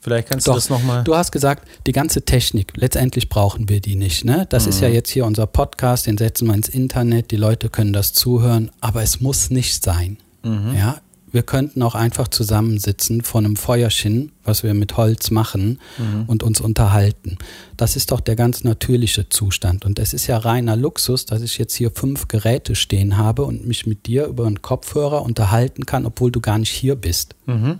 Vielleicht 0.00 0.28
kannst 0.28 0.46
Doch, 0.46 0.54
du 0.54 0.56
das 0.56 0.70
nochmal. 0.70 1.04
Du 1.04 1.14
hast 1.14 1.30
gesagt, 1.30 1.68
die 1.86 1.92
ganze 1.92 2.22
Technik, 2.22 2.72
letztendlich 2.76 3.28
brauchen 3.28 3.68
wir 3.68 3.80
die 3.80 3.96
nicht. 3.96 4.24
Ne? 4.24 4.46
Das 4.48 4.64
mhm. 4.64 4.70
ist 4.70 4.80
ja 4.80 4.88
mhm. 4.88 4.94
jetzt 4.94 5.10
hier 5.10 5.26
unser 5.26 5.46
Podcast, 5.46 6.06
den 6.06 6.16
setzen 6.16 6.48
wir 6.48 6.54
ins 6.54 6.68
Internet, 6.68 7.30
die 7.30 7.36
Leute 7.36 7.68
können 7.68 7.92
das 7.92 8.14
zuhören, 8.14 8.70
aber 8.80 9.02
es 9.02 9.20
muss 9.20 9.50
nicht 9.50 9.84
sein. 9.84 10.16
Mhm. 10.42 10.74
Ja, 10.74 11.00
wir 11.32 11.42
könnten 11.42 11.82
auch 11.82 11.94
einfach 11.94 12.28
zusammensitzen 12.28 13.22
vor 13.22 13.40
einem 13.40 13.56
Feuerchen, 13.56 14.32
was 14.42 14.62
wir 14.62 14.74
mit 14.74 14.96
Holz 14.96 15.30
machen 15.30 15.78
mhm. 15.98 16.24
und 16.26 16.42
uns 16.42 16.60
unterhalten. 16.60 17.38
Das 17.76 17.94
ist 17.94 18.10
doch 18.10 18.20
der 18.20 18.36
ganz 18.36 18.64
natürliche 18.64 19.28
Zustand. 19.28 19.84
Und 19.84 19.98
es 19.98 20.12
ist 20.12 20.26
ja 20.26 20.38
reiner 20.38 20.76
Luxus, 20.76 21.26
dass 21.26 21.42
ich 21.42 21.58
jetzt 21.58 21.74
hier 21.74 21.90
fünf 21.90 22.26
Geräte 22.26 22.74
stehen 22.74 23.16
habe 23.16 23.44
und 23.44 23.66
mich 23.66 23.86
mit 23.86 24.06
dir 24.06 24.26
über 24.26 24.46
einen 24.46 24.62
Kopfhörer 24.62 25.22
unterhalten 25.22 25.86
kann, 25.86 26.06
obwohl 26.06 26.32
du 26.32 26.40
gar 26.40 26.58
nicht 26.58 26.72
hier 26.72 26.96
bist. 26.96 27.36
Mhm. 27.46 27.78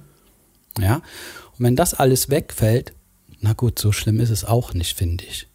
Ja. 0.78 1.02
Und 1.60 1.66
wenn 1.66 1.76
das 1.76 1.92
alles 1.92 2.30
wegfällt, 2.30 2.94
na 3.40 3.52
gut, 3.52 3.78
so 3.78 3.92
schlimm 3.92 4.18
ist 4.18 4.30
es 4.30 4.46
auch 4.46 4.72
nicht, 4.72 4.96
finde 4.96 5.24
ich. 5.24 5.46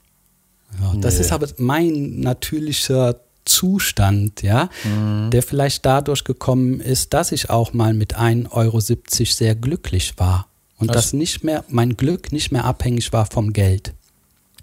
Ja, 0.79 0.93
das 0.97 1.19
ist 1.19 1.31
aber 1.31 1.47
mein 1.57 2.19
natürlicher 2.19 3.19
Zustand, 3.43 4.43
ja, 4.43 4.69
mhm. 4.83 5.31
der 5.31 5.41
vielleicht 5.41 5.83
dadurch 5.83 6.23
gekommen 6.23 6.79
ist, 6.79 7.15
dass 7.15 7.31
ich 7.31 7.49
auch 7.49 7.73
mal 7.73 7.95
mit 7.95 8.17
1,70 8.17 8.51
Euro 8.51 8.79
sehr 8.79 9.55
glücklich 9.55 10.13
war 10.17 10.47
und 10.77 10.89
das 10.89 10.95
dass 10.95 11.13
nicht 11.13 11.43
mehr, 11.43 11.63
mein 11.69 11.97
Glück 11.97 12.31
nicht 12.31 12.51
mehr 12.51 12.65
abhängig 12.65 13.11
war 13.11 13.25
vom 13.25 13.51
Geld. 13.51 13.95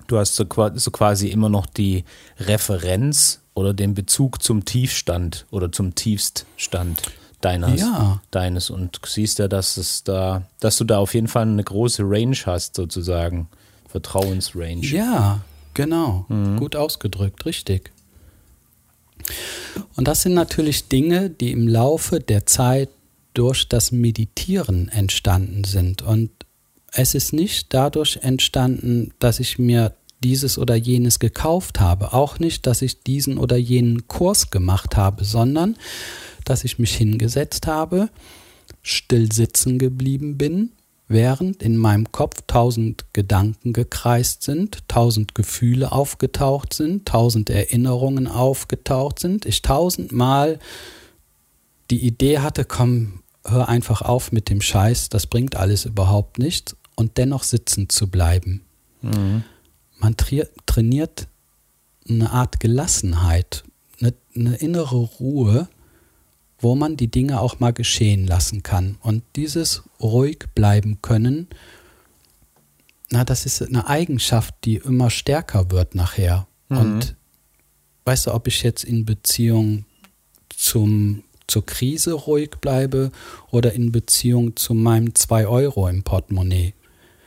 Du 0.06 0.18
hast 0.18 0.36
so, 0.36 0.44
so 0.74 0.90
quasi 0.92 1.28
immer 1.28 1.48
noch 1.48 1.66
die 1.66 2.04
Referenz 2.38 3.40
oder 3.54 3.74
den 3.74 3.94
Bezug 3.94 4.42
zum 4.42 4.64
Tiefstand 4.64 5.46
oder 5.50 5.72
zum 5.72 5.96
Tiefststand 5.96 7.02
deines, 7.44 7.80
ja. 7.80 8.20
deines 8.30 8.70
und 8.70 9.00
siehst 9.04 9.38
ja, 9.38 9.48
dass 9.48 9.76
es 9.76 10.04
da, 10.04 10.42
dass 10.60 10.76
du 10.78 10.84
da 10.84 10.98
auf 10.98 11.14
jeden 11.14 11.28
Fall 11.28 11.42
eine 11.42 11.64
große 11.64 12.02
Range 12.04 12.36
hast, 12.46 12.76
sozusagen. 12.76 13.48
Vertrauensrange. 13.88 14.86
Ja, 14.86 15.42
genau. 15.74 16.24
Mhm. 16.28 16.58
Gut 16.58 16.76
ausgedrückt, 16.76 17.44
richtig. 17.44 17.92
Und 19.96 20.08
das 20.08 20.22
sind 20.22 20.34
natürlich 20.34 20.88
Dinge, 20.88 21.28
die 21.28 21.52
im 21.52 21.68
Laufe 21.68 22.18
der 22.20 22.46
Zeit 22.46 22.88
durch 23.34 23.68
das 23.68 23.92
Meditieren 23.92 24.88
entstanden 24.88 25.64
sind. 25.64 26.02
Und 26.02 26.30
es 26.92 27.14
ist 27.14 27.32
nicht 27.32 27.72
dadurch 27.74 28.18
entstanden, 28.22 29.12
dass 29.18 29.40
ich 29.40 29.58
mir 29.58 29.94
dieses 30.22 30.56
oder 30.56 30.74
jenes 30.74 31.18
gekauft 31.18 31.80
habe, 31.80 32.12
auch 32.12 32.38
nicht, 32.38 32.66
dass 32.66 32.80
ich 32.80 33.02
diesen 33.02 33.38
oder 33.38 33.56
jenen 33.56 34.06
Kurs 34.08 34.50
gemacht 34.50 34.96
habe, 34.96 35.24
sondern 35.24 35.76
dass 36.52 36.64
ich 36.64 36.78
mich 36.78 36.94
hingesetzt 36.94 37.66
habe, 37.66 38.10
still 38.82 39.32
sitzen 39.32 39.78
geblieben 39.78 40.36
bin 40.36 40.72
während 41.08 41.62
in 41.62 41.76
meinem 41.76 42.10
Kopf 42.10 42.42
tausend 42.46 43.04
Gedanken 43.12 43.72
gekreist 43.72 44.42
sind, 44.42 44.88
tausend 44.88 45.34
Gefühle 45.34 45.92
aufgetaucht 45.92 46.74
sind, 46.74 47.06
tausend 47.06 47.50
Erinnerungen 47.50 48.26
aufgetaucht 48.26 49.18
sind, 49.18 49.46
ich 49.46 49.62
tausendmal 49.62 50.58
die 51.90 52.06
Idee 52.06 52.38
hatte, 52.38 52.64
komm, 52.64 53.22
hör 53.44 53.68
einfach 53.68 54.02
auf 54.02 54.32
mit 54.32 54.48
dem 54.48 54.60
Scheiß, 54.60 55.08
das 55.08 55.26
bringt 55.26 55.56
alles 55.56 55.84
überhaupt 55.84 56.38
nichts 56.38 56.76
und 56.96 57.18
dennoch 57.18 57.42
sitzen 57.42 57.88
zu 57.88 58.10
bleiben. 58.10 58.62
Mhm. 59.02 59.44
Man 59.98 60.16
trainiert 60.66 61.28
eine 62.08 62.30
Art 62.30 62.60
Gelassenheit, 62.60 63.64
eine, 64.00 64.14
eine 64.34 64.56
innere 64.56 64.96
Ruhe, 64.96 65.68
wo 66.62 66.76
man 66.76 66.96
die 66.96 67.08
Dinge 67.08 67.40
auch 67.40 67.58
mal 67.58 67.72
geschehen 67.72 68.26
lassen 68.26 68.62
kann. 68.62 68.96
Und 69.02 69.24
dieses 69.34 69.82
ruhig 70.00 70.46
bleiben 70.54 71.02
können, 71.02 71.48
na, 73.10 73.24
das 73.24 73.44
ist 73.44 73.60
eine 73.60 73.88
Eigenschaft, 73.88 74.54
die 74.64 74.76
immer 74.76 75.10
stärker 75.10 75.70
wird 75.70 75.94
nachher. 75.94 76.46
Mhm. 76.68 76.78
Und 76.78 77.16
weißt 78.04 78.28
du, 78.28 78.34
ob 78.34 78.46
ich 78.46 78.62
jetzt 78.62 78.84
in 78.84 79.04
Beziehung 79.04 79.84
zum, 80.56 81.24
zur 81.48 81.66
Krise 81.66 82.12
ruhig 82.12 82.52
bleibe 82.60 83.10
oder 83.50 83.72
in 83.72 83.90
Beziehung 83.90 84.56
zu 84.56 84.72
meinem 84.72 85.14
2 85.16 85.48
Euro 85.48 85.88
im 85.88 86.04
Portemonnaie 86.04 86.74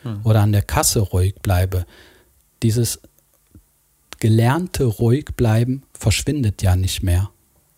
mhm. 0.04 0.22
oder 0.24 0.42
an 0.42 0.54
der 0.54 0.64
Kasse 0.64 1.02
ruhig 1.02 1.36
bleibe, 1.42 1.86
dieses 2.64 3.02
gelernte 4.20 4.86
ruhig 4.86 5.26
bleiben 5.36 5.84
verschwindet 5.94 6.62
ja 6.62 6.78
nicht 6.78 7.04
mehr 7.04 7.30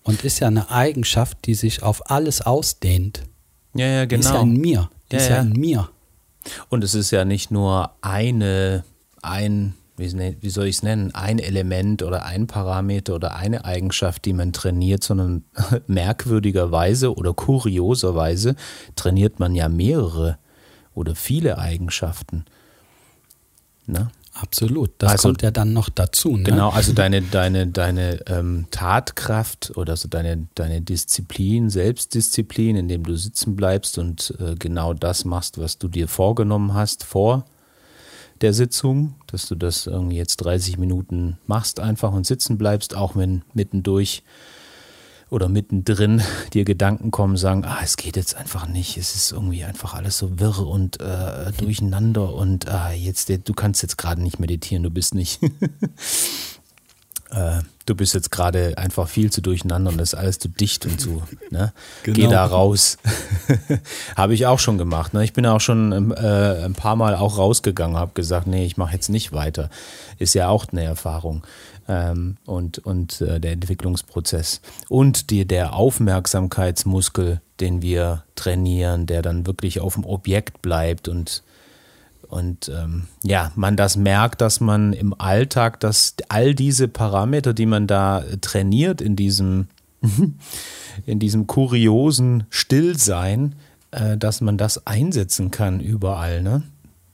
und 0.07 0.23
ist 0.23 0.39
ja 0.39 0.47
eine 0.47 0.71
Eigenschaft, 0.71 1.37
die 1.45 1.53
sich 1.53 1.83
auf 1.83 2.09
alles 2.09 2.41
ausdehnt. 2.41 3.23
Ja, 3.73 3.87
ja, 3.87 4.05
genau. 4.05 4.21
Die 4.21 4.27
ist 4.27 4.33
ja 4.33 4.41
in 4.41 4.53
mir. 4.53 4.89
Die 5.11 5.15
ja, 5.15 5.21
ist 5.21 5.29
ja, 5.29 5.35
ja 5.35 5.41
in 5.41 5.51
mir. 5.51 5.89
Und 6.69 6.83
es 6.83 6.95
ist 6.95 7.11
ja 7.11 7.25
nicht 7.25 7.51
nur 7.51 7.91
eine, 8.01 8.85
ein, 9.21 9.73
wie 9.97 10.49
soll 10.49 10.67
ich 10.67 10.77
es 10.77 10.83
nennen, 10.83 11.13
ein 11.13 11.39
Element 11.39 12.03
oder 12.03 12.25
ein 12.25 12.47
Parameter 12.47 13.15
oder 13.15 13.35
eine 13.35 13.65
Eigenschaft, 13.65 14.23
die 14.23 14.31
man 14.31 14.53
trainiert, 14.53 15.03
sondern 15.03 15.43
merkwürdigerweise 15.87 17.13
oder 17.13 17.33
kurioserweise 17.33 18.55
trainiert 18.95 19.39
man 19.39 19.55
ja 19.55 19.67
mehrere 19.67 20.37
oder 20.93 21.15
viele 21.15 21.57
Eigenschaften. 21.57 22.45
Ne? 23.85 24.09
Absolut, 24.39 24.91
das 24.99 25.13
also, 25.13 25.29
kommt 25.29 25.41
ja 25.41 25.51
dann 25.51 25.73
noch 25.73 25.89
dazu. 25.89 26.37
Ne? 26.37 26.43
Genau, 26.43 26.69
also 26.69 26.93
deine, 26.95 27.21
deine, 27.21 27.67
deine 27.67 28.19
ähm, 28.27 28.67
Tatkraft 28.71 29.75
oder 29.75 29.97
so 29.97 30.07
deine, 30.07 30.47
deine 30.55 30.81
Disziplin, 30.81 31.69
Selbstdisziplin, 31.69 32.75
indem 32.75 33.03
du 33.03 33.15
sitzen 33.15 33.55
bleibst 33.55 33.97
und 33.97 34.33
äh, 34.39 34.55
genau 34.55 34.93
das 34.93 35.25
machst, 35.25 35.57
was 35.57 35.77
du 35.77 35.87
dir 35.87 36.07
vorgenommen 36.07 36.73
hast 36.73 37.03
vor 37.03 37.45
der 38.41 38.53
Sitzung, 38.53 39.15
dass 39.27 39.47
du 39.47 39.55
das 39.55 39.87
irgendwie 39.87 40.17
jetzt 40.17 40.37
30 40.37 40.77
Minuten 40.77 41.37
machst 41.47 41.79
einfach 41.79 42.11
und 42.11 42.25
sitzen 42.25 42.57
bleibst, 42.57 42.95
auch 42.95 43.15
wenn 43.15 43.43
mittendurch 43.53 44.23
oder 45.29 45.49
mittendrin 45.49 46.21
dir 46.53 46.65
Gedanken 46.65 47.11
kommen, 47.11 47.37
sagen, 47.37 47.65
ah, 47.65 47.79
es 47.83 47.97
geht 47.97 48.15
jetzt 48.15 48.35
einfach 48.35 48.67
nicht, 48.67 48.97
es 48.97 49.15
ist 49.15 49.31
irgendwie 49.31 49.63
einfach 49.63 49.93
alles 49.93 50.17
so 50.17 50.39
wirr 50.39 50.65
und 50.65 50.99
äh, 50.99 51.51
durcheinander 51.57 52.33
und 52.33 52.67
ah, 52.67 52.91
jetzt, 52.91 53.29
du 53.29 53.53
kannst 53.53 53.81
jetzt 53.81 53.97
gerade 53.97 54.21
nicht 54.21 54.39
meditieren, 54.39 54.83
du 54.83 54.89
bist 54.89 55.15
nicht, 55.15 55.41
äh, 57.31 57.61
du 57.85 57.95
bist 57.95 58.13
jetzt 58.13 58.31
gerade 58.31 58.77
einfach 58.77 59.07
viel 59.07 59.31
zu 59.31 59.41
durcheinander 59.41 59.91
und 59.91 59.97
das 59.97 60.13
ist 60.13 60.19
alles 60.19 60.39
zu 60.39 60.49
dicht 60.49 60.85
und 60.85 60.99
zu, 60.99 61.23
ne? 61.49 61.73
Genau. 62.03 62.15
Geh 62.15 62.27
da 62.27 62.45
raus. 62.45 62.97
habe 64.15 64.33
ich 64.33 64.45
auch 64.45 64.59
schon 64.59 64.77
gemacht, 64.77 65.13
ne? 65.13 65.23
Ich 65.23 65.33
bin 65.33 65.45
auch 65.45 65.61
schon 65.61 66.11
äh, 66.11 66.63
ein 66.65 66.73
paar 66.73 66.95
Mal 66.95 67.15
auch 67.15 67.37
rausgegangen, 67.37 67.97
habe 67.97 68.11
gesagt, 68.13 68.47
nee, 68.47 68.65
ich 68.65 68.77
mache 68.77 68.93
jetzt 68.93 69.09
nicht 69.09 69.31
weiter. 69.31 69.69
Ist 70.19 70.35
ja 70.35 70.49
auch 70.49 70.65
eine 70.71 70.83
Erfahrung 70.83 71.43
ähm, 71.87 72.37
und, 72.45 72.79
und 72.79 73.21
äh, 73.21 73.39
der 73.39 73.53
Entwicklungsprozess. 73.53 74.61
Und 74.89 75.29
die, 75.29 75.45
der 75.45 75.73
Aufmerksamkeitsmuskel, 75.73 77.41
den 77.59 77.81
wir 77.81 78.23
trainieren, 78.35 79.05
der 79.05 79.21
dann 79.21 79.47
wirklich 79.47 79.79
auf 79.79 79.95
dem 79.95 80.05
Objekt 80.05 80.61
bleibt 80.61 81.07
und 81.07 81.43
und 82.29 82.67
ähm, 82.67 83.03
ja, 83.23 83.53
man 83.55 83.77
das 83.77 83.95
merkt, 83.95 84.41
dass 84.41 84.59
man 84.59 84.91
im 84.91 85.13
Alltag, 85.17 85.79
dass 85.79 86.15
all 86.27 86.53
diese 86.55 86.89
Parameter, 86.89 87.53
die 87.53 87.65
man 87.65 87.87
da 87.87 88.21
trainiert 88.41 88.99
in 88.99 89.15
diesem, 89.15 89.67
in 91.05 91.19
diesem 91.19 91.47
kuriosen 91.47 92.43
Stillsein, 92.49 93.55
äh, 93.91 94.17
dass 94.17 94.41
man 94.41 94.57
das 94.57 94.85
einsetzen 94.85 95.51
kann 95.51 95.79
überall, 95.79 96.41
ne? 96.43 96.63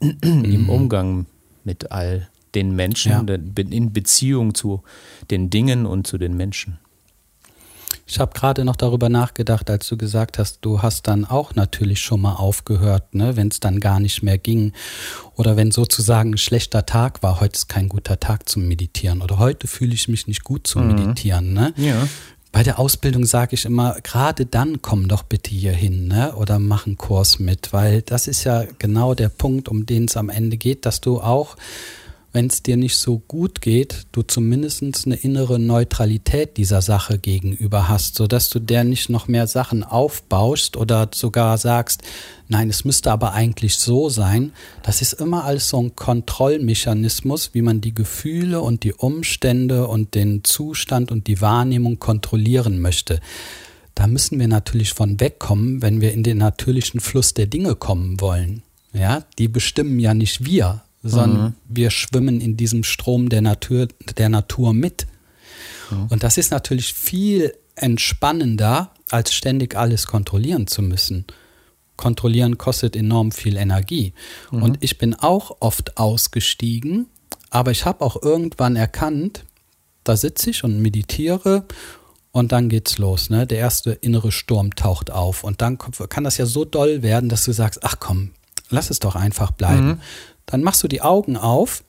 Im 0.00 0.68
Umgang 0.68 1.26
mit 1.62 1.92
all 1.92 2.28
den 2.54 2.74
Menschen, 2.74 3.12
ja. 3.28 3.34
in 3.56 3.92
Beziehung 3.92 4.54
zu 4.54 4.82
den 5.30 5.50
Dingen 5.50 5.86
und 5.86 6.06
zu 6.06 6.18
den 6.18 6.36
Menschen. 6.36 6.78
Ich 8.06 8.20
habe 8.20 8.34
gerade 8.34 8.64
noch 8.64 8.76
darüber 8.76 9.08
nachgedacht, 9.08 9.70
als 9.70 9.88
du 9.88 9.96
gesagt 9.96 10.38
hast, 10.38 10.58
du 10.60 10.82
hast 10.82 11.08
dann 11.08 11.24
auch 11.24 11.54
natürlich 11.54 12.00
schon 12.00 12.20
mal 12.20 12.34
aufgehört, 12.34 13.14
ne, 13.14 13.36
wenn 13.36 13.48
es 13.48 13.60
dann 13.60 13.80
gar 13.80 13.98
nicht 13.98 14.22
mehr 14.22 14.36
ging. 14.36 14.72
Oder 15.36 15.56
wenn 15.56 15.70
sozusagen 15.70 16.34
ein 16.34 16.38
schlechter 16.38 16.84
Tag 16.84 17.22
war, 17.22 17.40
heute 17.40 17.54
ist 17.54 17.68
kein 17.68 17.88
guter 17.88 18.20
Tag 18.20 18.48
zum 18.48 18.68
Meditieren. 18.68 19.22
Oder 19.22 19.38
heute 19.38 19.66
fühle 19.66 19.94
ich 19.94 20.08
mich 20.08 20.26
nicht 20.26 20.44
gut 20.44 20.66
zum 20.66 20.86
mhm. 20.86 20.94
Meditieren. 20.94 21.54
Ne? 21.54 21.72
Ja. 21.76 22.06
Bei 22.52 22.62
der 22.62 22.78
Ausbildung 22.78 23.24
sage 23.24 23.54
ich 23.54 23.64
immer, 23.64 23.96
gerade 24.02 24.44
dann 24.44 24.82
komm 24.82 25.08
doch 25.08 25.22
bitte 25.22 25.50
hier 25.50 25.72
hin 25.72 26.06
ne? 26.06 26.34
oder 26.36 26.58
mach 26.58 26.86
einen 26.86 26.98
Kurs 26.98 27.38
mit, 27.38 27.72
weil 27.72 28.02
das 28.02 28.28
ist 28.28 28.44
ja 28.44 28.64
genau 28.78 29.14
der 29.14 29.30
Punkt, 29.30 29.68
um 29.68 29.86
den 29.86 30.04
es 30.04 30.16
am 30.16 30.28
Ende 30.28 30.58
geht, 30.58 30.84
dass 30.84 31.00
du 31.00 31.20
auch 31.20 31.56
wenn 32.34 32.48
es 32.48 32.64
dir 32.64 32.76
nicht 32.76 32.96
so 32.96 33.20
gut 33.20 33.60
geht, 33.60 34.08
du 34.10 34.22
zumindest 34.22 34.82
eine 34.82 35.14
innere 35.14 35.60
Neutralität 35.60 36.56
dieser 36.56 36.82
Sache 36.82 37.16
gegenüber 37.16 37.88
hast, 37.88 38.16
sodass 38.16 38.50
du 38.50 38.58
der 38.58 38.82
nicht 38.82 39.08
noch 39.08 39.28
mehr 39.28 39.46
Sachen 39.46 39.84
aufbaust 39.84 40.76
oder 40.76 41.08
sogar 41.14 41.58
sagst, 41.58 42.02
nein, 42.48 42.68
es 42.68 42.84
müsste 42.84 43.12
aber 43.12 43.34
eigentlich 43.34 43.76
so 43.76 44.08
sein. 44.08 44.52
Das 44.82 45.00
ist 45.00 45.12
immer 45.12 45.44
alles 45.44 45.68
so 45.68 45.80
ein 45.80 45.94
Kontrollmechanismus, 45.94 47.54
wie 47.54 47.62
man 47.62 47.80
die 47.80 47.94
Gefühle 47.94 48.60
und 48.60 48.82
die 48.82 48.94
Umstände 48.94 49.86
und 49.86 50.16
den 50.16 50.42
Zustand 50.42 51.12
und 51.12 51.28
die 51.28 51.40
Wahrnehmung 51.40 52.00
kontrollieren 52.00 52.80
möchte. 52.80 53.20
Da 53.94 54.08
müssen 54.08 54.40
wir 54.40 54.48
natürlich 54.48 54.92
von 54.92 55.20
wegkommen, 55.20 55.82
wenn 55.82 56.00
wir 56.00 56.12
in 56.12 56.24
den 56.24 56.38
natürlichen 56.38 56.98
Fluss 56.98 57.32
der 57.32 57.46
Dinge 57.46 57.76
kommen 57.76 58.20
wollen. 58.20 58.64
Ja, 58.92 59.22
die 59.38 59.46
bestimmen 59.46 60.00
ja 60.00 60.14
nicht 60.14 60.44
wir, 60.44 60.82
sondern 61.04 61.42
mhm. 61.42 61.54
wir 61.68 61.90
schwimmen 61.90 62.40
in 62.40 62.56
diesem 62.56 62.82
Strom 62.82 63.28
der 63.28 63.42
Natur, 63.42 63.88
der 64.16 64.30
Natur 64.30 64.72
mit. 64.72 65.06
Mhm. 65.90 66.06
Und 66.08 66.22
das 66.22 66.38
ist 66.38 66.50
natürlich 66.50 66.94
viel 66.94 67.54
entspannender, 67.76 68.90
als 69.10 69.34
ständig 69.34 69.76
alles 69.76 70.06
kontrollieren 70.06 70.66
zu 70.66 70.80
müssen. 70.80 71.26
Kontrollieren 71.96 72.58
kostet 72.58 72.96
enorm 72.96 73.32
viel 73.32 73.56
Energie. 73.56 74.14
Mhm. 74.50 74.62
Und 74.62 74.78
ich 74.80 74.96
bin 74.96 75.14
auch 75.14 75.58
oft 75.60 75.98
ausgestiegen, 75.98 77.06
aber 77.50 77.70
ich 77.70 77.84
habe 77.84 78.02
auch 78.02 78.20
irgendwann 78.20 78.74
erkannt, 78.74 79.44
da 80.04 80.16
sitze 80.16 80.50
ich 80.50 80.64
und 80.64 80.80
meditiere 80.80 81.64
und 82.32 82.52
dann 82.52 82.68
geht's 82.70 82.98
los. 82.98 83.28
Ne? 83.30 83.46
Der 83.46 83.58
erste 83.58 83.92
innere 83.92 84.32
Sturm 84.32 84.74
taucht 84.74 85.10
auf 85.10 85.44
und 85.44 85.60
dann 85.60 85.76
kann 85.78 86.24
das 86.24 86.38
ja 86.38 86.46
so 86.46 86.64
doll 86.64 87.02
werden, 87.02 87.28
dass 87.28 87.44
du 87.44 87.52
sagst, 87.52 87.84
ach 87.84 87.96
komm, 88.00 88.30
lass 88.70 88.90
es 88.90 88.98
doch 88.98 89.16
einfach 89.16 89.50
bleiben. 89.50 89.86
Mhm 89.86 90.00
dann 90.46 90.62
machst 90.62 90.82
du 90.82 90.88
die 90.88 91.02
Augen 91.02 91.36
auf 91.36 91.84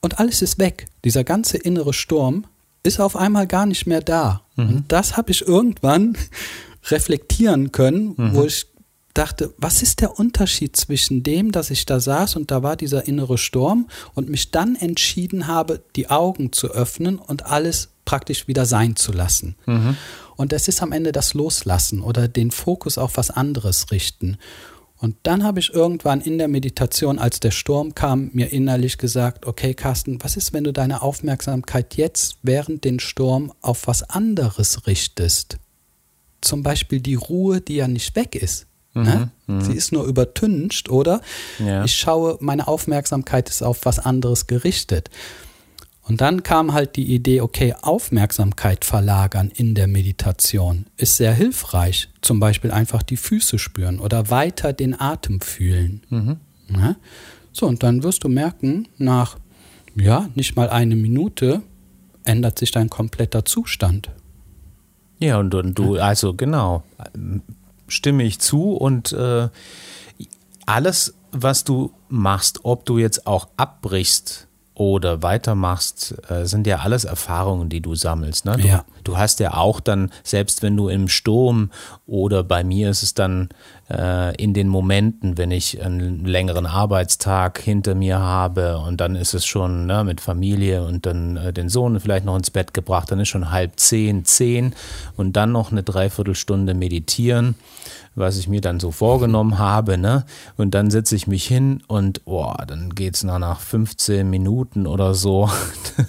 und 0.00 0.18
alles 0.18 0.42
ist 0.42 0.58
weg. 0.58 0.86
Dieser 1.04 1.24
ganze 1.24 1.56
innere 1.56 1.92
Sturm 1.92 2.46
ist 2.82 3.00
auf 3.00 3.16
einmal 3.16 3.46
gar 3.46 3.66
nicht 3.66 3.86
mehr 3.86 4.00
da. 4.00 4.42
Mhm. 4.56 4.68
Und 4.68 4.84
das 4.92 5.16
habe 5.16 5.30
ich 5.30 5.42
irgendwann 5.46 6.16
reflektieren 6.90 7.72
können, 7.72 8.14
mhm. 8.16 8.34
wo 8.34 8.44
ich 8.44 8.66
dachte, 9.14 9.54
was 9.56 9.82
ist 9.82 10.00
der 10.00 10.18
Unterschied 10.18 10.76
zwischen 10.76 11.22
dem, 11.22 11.50
dass 11.50 11.70
ich 11.70 11.86
da 11.86 12.00
saß 12.00 12.36
und 12.36 12.50
da 12.50 12.62
war 12.62 12.76
dieser 12.76 13.08
innere 13.08 13.38
Sturm 13.38 13.88
und 14.14 14.28
mich 14.28 14.50
dann 14.50 14.76
entschieden 14.76 15.46
habe, 15.46 15.82
die 15.96 16.10
Augen 16.10 16.52
zu 16.52 16.68
öffnen 16.68 17.18
und 17.18 17.46
alles 17.46 17.88
praktisch 18.04 18.46
wieder 18.46 18.66
sein 18.66 18.94
zu 18.94 19.12
lassen. 19.12 19.56
Mhm. 19.66 19.96
Und 20.36 20.52
das 20.52 20.68
ist 20.68 20.82
am 20.82 20.92
Ende 20.92 21.12
das 21.12 21.34
Loslassen 21.34 22.02
oder 22.02 22.28
den 22.28 22.50
Fokus 22.50 22.98
auf 22.98 23.16
was 23.16 23.30
anderes 23.30 23.90
richten. 23.90 24.36
Und 24.98 25.16
dann 25.24 25.44
habe 25.44 25.60
ich 25.60 25.74
irgendwann 25.74 26.20
in 26.20 26.38
der 26.38 26.48
Meditation, 26.48 27.18
als 27.18 27.40
der 27.40 27.50
Sturm 27.50 27.94
kam, 27.94 28.30
mir 28.32 28.50
innerlich 28.50 28.96
gesagt, 28.96 29.46
okay 29.46 29.74
Carsten, 29.74 30.22
was 30.22 30.36
ist, 30.36 30.52
wenn 30.52 30.64
du 30.64 30.72
deine 30.72 31.02
Aufmerksamkeit 31.02 31.96
jetzt 31.96 32.38
während 32.42 32.84
den 32.84 32.98
Sturm 32.98 33.52
auf 33.60 33.86
was 33.86 34.02
anderes 34.02 34.86
richtest? 34.86 35.58
Zum 36.40 36.62
Beispiel 36.62 37.00
die 37.00 37.14
Ruhe, 37.14 37.60
die 37.60 37.76
ja 37.76 37.88
nicht 37.88 38.16
weg 38.16 38.34
ist. 38.34 38.66
Mhm, 38.94 39.02
ne? 39.02 39.30
Mhm. 39.46 39.60
Sie 39.60 39.74
ist 39.74 39.92
nur 39.92 40.04
übertüncht, 40.04 40.88
oder? 40.88 41.20
Ja. 41.58 41.84
Ich 41.84 41.94
schaue, 41.96 42.38
meine 42.40 42.66
Aufmerksamkeit 42.66 43.50
ist 43.50 43.62
auf 43.62 43.84
was 43.84 43.98
anderes 43.98 44.46
gerichtet. 44.46 45.10
Und 46.08 46.20
dann 46.20 46.44
kam 46.44 46.72
halt 46.72 46.94
die 46.94 47.12
Idee, 47.12 47.40
okay, 47.40 47.74
Aufmerksamkeit 47.82 48.84
verlagern 48.84 49.50
in 49.52 49.74
der 49.74 49.88
Meditation 49.88 50.86
ist 50.96 51.16
sehr 51.16 51.34
hilfreich. 51.34 52.08
Zum 52.20 52.38
Beispiel 52.38 52.70
einfach 52.70 53.02
die 53.02 53.16
Füße 53.16 53.58
spüren 53.58 53.98
oder 53.98 54.30
weiter 54.30 54.72
den 54.72 54.98
Atem 54.98 55.40
fühlen. 55.40 56.02
Mhm. 56.08 56.36
Ja? 56.68 56.94
So, 57.52 57.66
und 57.66 57.82
dann 57.82 58.04
wirst 58.04 58.22
du 58.22 58.28
merken, 58.28 58.86
nach, 58.98 59.36
ja, 59.96 60.28
nicht 60.36 60.54
mal 60.54 60.70
eine 60.70 60.94
Minute 60.94 61.62
ändert 62.22 62.58
sich 62.58 62.70
dein 62.70 62.88
kompletter 62.88 63.44
Zustand. 63.44 64.10
Ja, 65.18 65.38
und, 65.38 65.54
und 65.54 65.76
du, 65.76 65.96
also 65.96 66.34
genau, 66.34 66.84
stimme 67.88 68.22
ich 68.22 68.38
zu 68.38 68.72
und 68.74 69.12
äh, 69.12 69.48
alles, 70.66 71.14
was 71.32 71.64
du 71.64 71.92
machst, 72.08 72.60
ob 72.64 72.84
du 72.84 72.98
jetzt 72.98 73.26
auch 73.26 73.48
abbrichst, 73.56 74.45
oder 74.76 75.22
weitermachst, 75.22 76.14
äh, 76.28 76.44
sind 76.44 76.66
ja 76.66 76.80
alles 76.80 77.04
Erfahrungen, 77.04 77.70
die 77.70 77.80
du 77.80 77.94
sammelst. 77.94 78.44
Ne? 78.44 78.58
Du, 78.58 78.68
ja. 78.68 78.84
Du, 79.08 79.16
hast 79.16 79.40
ja 79.40 79.54
auch 79.54 79.80
dann, 79.80 80.10
selbst 80.22 80.62
wenn 80.62 80.76
du 80.76 80.88
im 80.88 81.08
Sturm 81.08 81.70
oder 82.06 82.42
bei 82.42 82.64
mir 82.64 82.90
ist 82.90 83.02
es 83.02 83.14
dann 83.14 83.48
äh, 83.90 84.34
in 84.36 84.54
den 84.54 84.68
Momenten, 84.68 85.38
wenn 85.38 85.50
ich 85.50 85.82
einen 85.82 86.24
längeren 86.24 86.66
Arbeitstag 86.66 87.58
hinter 87.60 87.94
mir 87.94 88.18
habe 88.18 88.78
und 88.78 89.00
dann 89.00 89.16
ist 89.16 89.34
es 89.34 89.46
schon 89.46 89.86
ne, 89.86 90.04
mit 90.04 90.20
Familie 90.20 90.84
und 90.84 91.06
dann 91.06 91.36
äh, 91.36 91.52
den 91.52 91.68
Sohn 91.68 91.98
vielleicht 92.00 92.24
noch 92.24 92.36
ins 92.36 92.50
Bett 92.50 92.74
gebracht, 92.74 93.10
dann 93.10 93.20
ist 93.20 93.28
schon 93.28 93.50
halb 93.50 93.78
zehn, 93.78 94.24
zehn 94.24 94.74
und 95.16 95.36
dann 95.36 95.52
noch 95.52 95.72
eine 95.72 95.82
Dreiviertelstunde 95.82 96.74
meditieren 96.74 97.54
was 98.16 98.38
ich 98.38 98.48
mir 98.48 98.62
dann 98.62 98.80
so 98.80 98.90
vorgenommen 98.90 99.58
habe, 99.58 99.98
ne? 99.98 100.24
Und 100.56 100.74
dann 100.74 100.90
setze 100.90 101.14
ich 101.14 101.26
mich 101.26 101.46
hin 101.46 101.82
und 101.86 102.24
boah, 102.24 102.64
dann 102.66 102.94
geht's 102.94 103.22
nach, 103.22 103.38
nach 103.38 103.60
15 103.60 104.28
Minuten 104.28 104.86
oder 104.86 105.14
so 105.14 105.50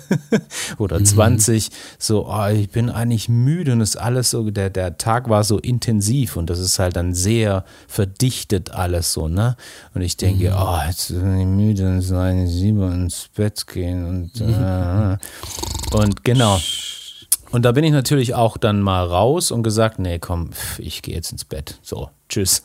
oder 0.77 1.03
20 1.03 1.69
mhm. 1.69 1.73
so, 1.99 2.27
oh, 2.27 2.47
ich 2.47 2.69
bin 2.69 2.86
eigentlich 2.89 3.29
müde 3.29 3.73
und 3.73 3.81
ist 3.81 3.95
alles 3.95 4.31
so, 4.31 4.49
der, 4.49 4.69
der 4.69 4.97
Tag 4.97 5.29
war 5.29 5.43
so 5.43 5.59
intensiv 5.59 6.35
und 6.35 6.49
das 6.49 6.59
ist 6.59 6.79
halt 6.79 6.95
dann 6.95 7.13
sehr 7.13 7.65
verdichtet 7.87 8.71
alles 8.71 9.13
so, 9.13 9.27
ne? 9.27 9.55
Und 9.93 10.01
ich 10.01 10.17
denke, 10.17 10.49
mhm. 10.49 10.55
oh, 10.57 10.79
jetzt 10.87 11.09
bin 11.09 11.39
ich 11.39 11.45
müde 11.45 11.87
und 11.87 12.01
so 12.01 12.17
eine 12.17 12.47
Sieben 12.47 12.91
ins 12.91 13.29
Bett 13.35 13.65
gehen 13.67 14.05
und, 14.05 14.41
äh, 14.41 15.17
und 15.95 16.23
genau. 16.23 16.59
Und 17.51 17.63
da 17.63 17.71
bin 17.71 17.83
ich 17.83 17.91
natürlich 17.91 18.35
auch 18.35 18.57
dann 18.57 18.81
mal 18.81 19.05
raus 19.05 19.51
und 19.51 19.63
gesagt, 19.63 19.99
nee, 19.99 20.19
komm, 20.19 20.51
ich 20.77 21.01
gehe 21.01 21.15
jetzt 21.15 21.31
ins 21.31 21.45
Bett. 21.45 21.79
So, 21.81 22.09
tschüss. 22.27 22.61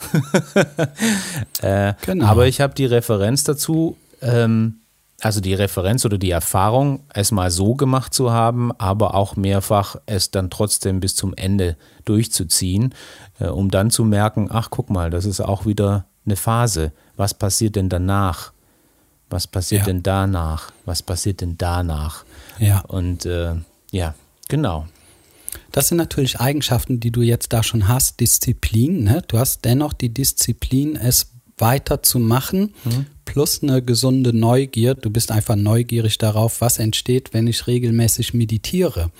äh, 1.62 1.94
genau. 2.04 2.26
Aber 2.26 2.46
ich 2.46 2.61
habe 2.61 2.74
die 2.74 2.87
Referenz 2.87 3.44
dazu, 3.44 3.96
ähm, 4.20 4.81
also 5.22 5.40
die 5.40 5.54
Referenz 5.54 6.04
oder 6.04 6.18
die 6.18 6.30
Erfahrung, 6.30 7.04
es 7.14 7.30
mal 7.30 7.50
so 7.50 7.74
gemacht 7.74 8.12
zu 8.12 8.32
haben, 8.32 8.72
aber 8.72 9.14
auch 9.14 9.37
mehrfach 9.37 9.96
es 10.06 10.30
dann 10.30 10.50
trotzdem 10.50 11.00
bis 11.00 11.14
zum 11.14 11.32
Ende 11.35 11.76
durchzuziehen, 12.04 12.94
äh, 13.38 13.46
um 13.46 13.70
dann 13.70 13.90
zu 13.90 14.04
merken, 14.04 14.48
ach 14.50 14.68
guck 14.70 14.90
mal, 14.90 15.11
das 15.11 15.24
ist 15.24 15.40
auch 15.40 15.64
wieder 15.64 16.04
eine 16.26 16.37
Phase. 16.37 16.92
Was 17.16 17.35
passiert 17.35 17.76
denn 17.76 17.88
danach? 17.88 18.52
Was 19.30 19.46
passiert 19.46 19.82
ja. 19.82 19.87
denn 19.87 20.02
danach? 20.02 20.72
Was 20.85 21.02
passiert 21.02 21.40
denn 21.40 21.56
danach? 21.56 22.24
Ja. 22.58 22.80
Und 22.80 23.24
äh, 23.24 23.54
ja, 23.90 24.14
Genau. 24.52 24.87
Das 25.70 25.88
sind 25.88 25.96
natürlich 25.96 26.40
Eigenschaften, 26.40 27.00
die 27.00 27.11
du 27.11 27.22
jetzt 27.22 27.54
da 27.54 27.62
schon 27.62 27.88
hast. 27.88 28.20
Disziplin. 28.20 29.04
Ne? 29.04 29.22
Du 29.26 29.38
hast 29.38 29.64
dennoch 29.64 29.94
die 29.94 30.12
Disziplin, 30.12 30.94
es 30.94 31.31
weiterzumachen, 31.62 32.75
mhm. 32.85 33.07
plus 33.25 33.62
eine 33.62 33.81
gesunde 33.81 34.37
Neugier. 34.37 34.94
Du 34.94 35.09
bist 35.09 35.33
einfach 35.33 35.57
neugierig 35.57 36.18
darauf, 36.18 36.61
was 36.61 36.79
entsteht, 36.79 37.33
wenn 37.33 37.46
ich 37.46 37.66
regelmäßig 37.66 38.35
meditiere. 38.35 39.11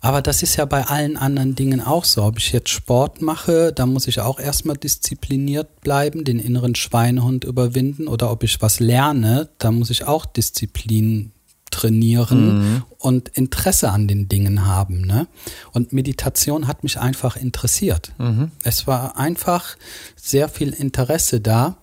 Aber 0.00 0.22
das 0.22 0.42
ist 0.42 0.56
ja 0.56 0.64
bei 0.64 0.84
allen 0.84 1.16
anderen 1.16 1.54
Dingen 1.56 1.80
auch 1.80 2.04
so. 2.04 2.22
Ob 2.22 2.38
ich 2.38 2.52
jetzt 2.52 2.70
Sport 2.70 3.20
mache, 3.20 3.72
da 3.72 3.84
muss 3.84 4.06
ich 4.06 4.20
auch 4.20 4.38
erstmal 4.38 4.76
diszipliniert 4.76 5.80
bleiben, 5.80 6.24
den 6.24 6.38
inneren 6.38 6.76
Schweinehund 6.76 7.44
überwinden. 7.44 8.06
Oder 8.06 8.30
ob 8.30 8.44
ich 8.44 8.62
was 8.62 8.78
lerne, 8.78 9.48
da 9.58 9.72
muss 9.72 9.90
ich 9.90 10.04
auch 10.04 10.24
Disziplin 10.24 11.32
trainieren 11.78 12.58
mhm. 12.58 12.82
und 12.98 13.28
Interesse 13.28 13.90
an 13.90 14.08
den 14.08 14.28
Dingen 14.28 14.66
haben. 14.66 15.02
Ne? 15.02 15.28
Und 15.72 15.92
Meditation 15.92 16.66
hat 16.66 16.82
mich 16.82 16.98
einfach 16.98 17.36
interessiert. 17.36 18.12
Mhm. 18.18 18.50
Es 18.64 18.86
war 18.88 19.16
einfach 19.16 19.76
sehr 20.16 20.48
viel 20.48 20.70
Interesse 20.70 21.40
da, 21.40 21.76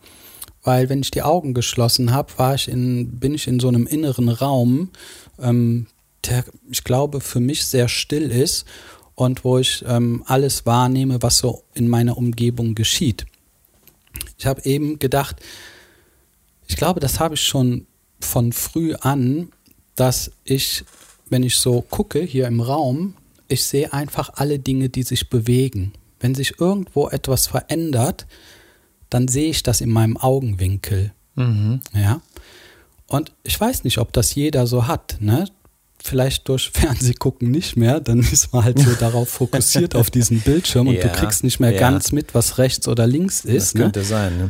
weil 0.63 0.89
wenn 0.89 0.99
ich 0.99 1.11
die 1.11 1.21
Augen 1.21 1.53
geschlossen 1.53 2.11
habe, 2.11 2.33
war 2.37 2.55
ich 2.55 2.67
in, 2.67 3.19
bin 3.19 3.33
ich 3.33 3.47
in 3.47 3.59
so 3.61 3.69
einem 3.69 3.87
inneren 3.87 4.27
Raum, 4.27 4.89
ähm, 5.39 5.87
der, 6.25 6.43
ich 6.69 6.83
glaube, 6.83 7.21
für 7.21 7.39
mich 7.39 7.65
sehr 7.65 7.87
still 7.87 8.31
ist 8.31 8.65
und 9.13 9.45
wo 9.45 9.59
ich 9.59 9.85
ähm, 9.87 10.23
alles 10.25 10.65
wahrnehme, 10.65 11.21
was 11.21 11.37
so 11.37 11.63
in 11.73 11.87
meiner 11.87 12.17
Umgebung 12.17 12.75
geschieht. 12.75 13.25
Ich 14.37 14.45
habe 14.45 14.61
eben 14.65 14.99
gedacht, 14.99 15.37
ich 16.67 16.75
glaube, 16.75 16.99
das 16.99 17.19
habe 17.19 17.35
ich 17.35 17.43
schon 17.43 17.85
von 18.19 18.51
früh 18.51 18.95
an 18.95 19.51
dass 19.95 20.31
ich, 20.43 20.83
wenn 21.29 21.43
ich 21.43 21.57
so 21.57 21.81
gucke 21.81 22.21
hier 22.21 22.47
im 22.47 22.61
Raum, 22.61 23.15
ich 23.47 23.63
sehe 23.63 23.93
einfach 23.93 24.31
alle 24.35 24.59
Dinge, 24.59 24.89
die 24.89 25.03
sich 25.03 25.29
bewegen. 25.29 25.93
Wenn 26.19 26.35
sich 26.35 26.59
irgendwo 26.59 27.09
etwas 27.09 27.47
verändert, 27.47 28.25
dann 29.09 29.27
sehe 29.27 29.49
ich 29.49 29.63
das 29.63 29.81
in 29.81 29.89
meinem 29.89 30.17
Augenwinkel. 30.17 31.13
Mhm. 31.35 31.81
Ja. 31.93 32.21
Und 33.07 33.31
ich 33.43 33.59
weiß 33.59 33.83
nicht, 33.83 33.99
ob 33.99 34.13
das 34.13 34.33
jeder 34.35 34.67
so 34.67 34.87
hat, 34.87 35.17
ne? 35.19 35.47
Vielleicht 36.03 36.47
durch 36.49 36.69
Fernsehgucken 36.73 37.51
nicht 37.51 37.77
mehr, 37.77 37.99
dann 37.99 38.19
ist 38.19 38.53
man 38.53 38.63
halt 38.63 38.79
so 38.79 38.93
darauf 38.99 39.29
fokussiert 39.29 39.95
auf 39.95 40.09
diesen 40.09 40.41
Bildschirm 40.41 40.87
und 40.87 40.95
ja, 40.95 41.03
du 41.03 41.09
kriegst 41.09 41.43
nicht 41.43 41.59
mehr 41.59 41.71
ja. 41.71 41.79
ganz 41.79 42.11
mit, 42.11 42.33
was 42.33 42.57
rechts 42.57 42.87
oder 42.87 43.07
links 43.07 43.45
ist. 43.45 43.75
Das 43.75 43.81
könnte 43.81 43.99
ne? 43.99 44.05
sein, 44.05 44.37
ne? 44.37 44.49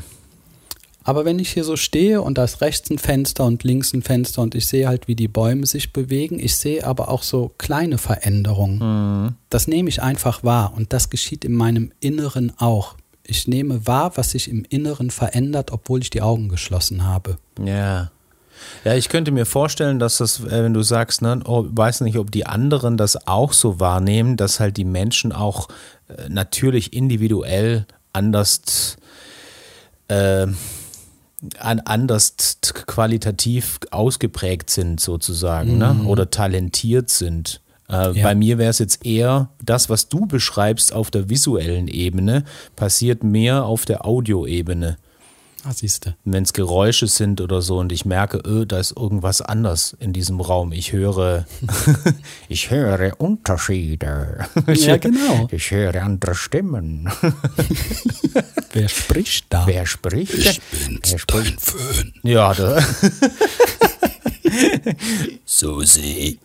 Aber 1.07 1.23
wenn 1.23 1.37
ich 1.37 1.51
hier 1.51 1.63
so 1.63 1.75
stehe 1.75 2.23
und 2.23 2.39
da 2.39 2.43
ist 2.43 2.61
rechts 2.61 2.89
ein 2.89 2.97
Fenster 2.97 3.45
und 3.45 3.63
links 3.63 3.93
ein 3.93 4.01
Fenster 4.01 4.41
und 4.41 4.55
ich 4.55 4.65
sehe 4.65 4.87
halt, 4.87 5.07
wie 5.07 5.15
die 5.15 5.27
Bäume 5.27 5.67
sich 5.67 5.93
bewegen, 5.93 6.39
ich 6.39 6.55
sehe 6.55 6.85
aber 6.85 7.09
auch 7.09 7.21
so 7.21 7.51
kleine 7.59 7.99
Veränderungen. 7.99 8.79
Mhm. 8.79 9.35
Das 9.51 9.67
nehme 9.67 9.87
ich 9.87 10.01
einfach 10.01 10.43
wahr 10.43 10.73
und 10.75 10.93
das 10.93 11.11
geschieht 11.11 11.45
in 11.45 11.53
meinem 11.53 11.91
Inneren 11.99 12.53
auch. 12.57 12.95
Ich 13.23 13.47
nehme 13.47 13.85
wahr, 13.85 14.13
was 14.15 14.31
sich 14.31 14.49
im 14.49 14.65
Inneren 14.67 15.11
verändert, 15.11 15.71
obwohl 15.71 16.01
ich 16.01 16.09
die 16.09 16.23
Augen 16.23 16.49
geschlossen 16.49 17.05
habe. 17.05 17.37
Ja. 17.63 18.11
Ja, 18.83 18.95
ich 18.95 19.09
könnte 19.09 19.31
mir 19.31 19.45
vorstellen, 19.45 19.99
dass 19.99 20.17
das, 20.17 20.39
äh, 20.39 20.63
wenn 20.63 20.73
du 20.73 20.81
sagst, 20.81 21.21
ne, 21.21 21.39
oh, 21.45 21.65
weiß 21.67 22.01
nicht, 22.01 22.17
ob 22.17 22.31
die 22.31 22.47
anderen 22.47 22.97
das 22.97 23.27
auch 23.27 23.53
so 23.53 23.79
wahrnehmen, 23.79 24.37
dass 24.37 24.59
halt 24.59 24.77
die 24.77 24.85
Menschen 24.85 25.33
auch 25.33 25.67
äh, 26.07 26.29
natürlich 26.29 26.93
individuell 26.93 27.85
anders 28.13 28.97
äh, 30.07 30.47
anders 31.57 32.35
qualitativ 32.73 33.79
ausgeprägt 33.91 34.69
sind 34.69 34.99
sozusagen 34.99 35.77
ne? 35.77 35.93
mhm. 35.93 36.03
ne? 36.03 36.07
oder 36.07 36.29
talentiert 36.29 37.09
sind. 37.09 37.61
Äh, 37.89 38.17
ja. 38.17 38.23
Bei 38.23 38.35
mir 38.35 38.57
wäre 38.57 38.69
es 38.69 38.79
jetzt 38.79 39.05
eher 39.05 39.49
das, 39.63 39.89
was 39.89 40.09
du 40.09 40.25
beschreibst 40.25 40.93
auf 40.93 41.11
der 41.11 41.29
visuellen 41.29 41.87
Ebene, 41.87 42.43
passiert 42.75 43.23
mehr 43.23 43.65
auf 43.65 43.85
der 43.85 44.05
Audioebene. 44.05 44.97
Ah, 45.67 45.73
siehste. 45.73 46.15
Wenn 46.25 46.43
es 46.43 46.53
Geräusche 46.53 47.07
sind 47.07 47.41
oder 47.41 47.63
so 47.63 47.79
und 47.79 47.91
ich 47.91 48.05
merke, 48.05 48.37
öh, 48.45 48.65
da 48.67 48.77
ist 48.77 48.95
irgendwas 48.95 49.41
anders 49.41 49.97
in 49.99 50.13
diesem 50.13 50.39
Raum. 50.39 50.71
Ich 50.71 50.93
höre, 50.93 51.47
ich 52.49 52.69
höre 52.69 53.19
Unterschiede. 53.19 54.45
ja, 54.67 54.97
genau. 55.01 55.47
Ich 55.49 55.71
höre 55.71 56.03
andere 56.03 56.35
Stimmen. 56.35 57.09
Wer 58.73 58.89
spricht 58.89 59.47
da? 59.49 59.65
Wer 59.65 59.87
spricht? 59.87 60.35
Ich 60.35 60.61
bin's, 60.61 61.11
Wer 61.11 61.17
spricht? 61.17 61.53
dein 61.53 61.57
Föhn. 61.57 62.13
Ja, 62.21 62.53
da. 62.53 62.85
Susi. 65.45 66.37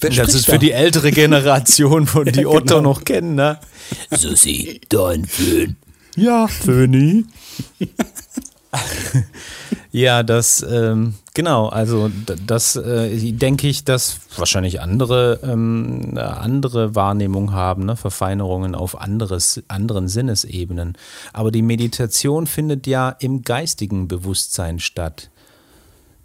Wer 0.00 0.10
das 0.10 0.34
ist 0.34 0.48
da? 0.48 0.52
für 0.52 0.58
die 0.58 0.72
ältere 0.72 1.12
Generation, 1.12 2.06
von 2.06 2.26
die 2.26 2.42
ja, 2.42 2.48
Otto 2.48 2.76
genau. 2.76 2.80
noch 2.82 3.04
kennen, 3.04 3.36
ne? 3.36 3.58
Susi, 4.10 4.82
dein 4.90 5.24
Föhn. 5.24 5.76
Ja, 6.18 6.48
Föhni. 6.48 7.26
ja, 9.92 10.24
das, 10.24 10.66
ähm, 10.68 11.14
genau, 11.32 11.68
also 11.68 12.10
das 12.44 12.74
äh, 12.74 13.32
denke 13.32 13.68
ich, 13.68 13.84
dass 13.84 14.18
wahrscheinlich 14.36 14.80
andere, 14.80 15.38
ähm, 15.44 16.18
andere 16.18 16.96
Wahrnehmung 16.96 17.52
haben, 17.52 17.84
ne? 17.84 17.94
Verfeinerungen 17.94 18.74
auf 18.74 19.00
anderes, 19.00 19.62
anderen 19.68 20.08
Sinnesebenen. 20.08 20.98
Aber 21.32 21.52
die 21.52 21.62
Meditation 21.62 22.48
findet 22.48 22.88
ja 22.88 23.10
im 23.10 23.42
geistigen 23.42 24.08
Bewusstsein 24.08 24.80
statt. 24.80 25.30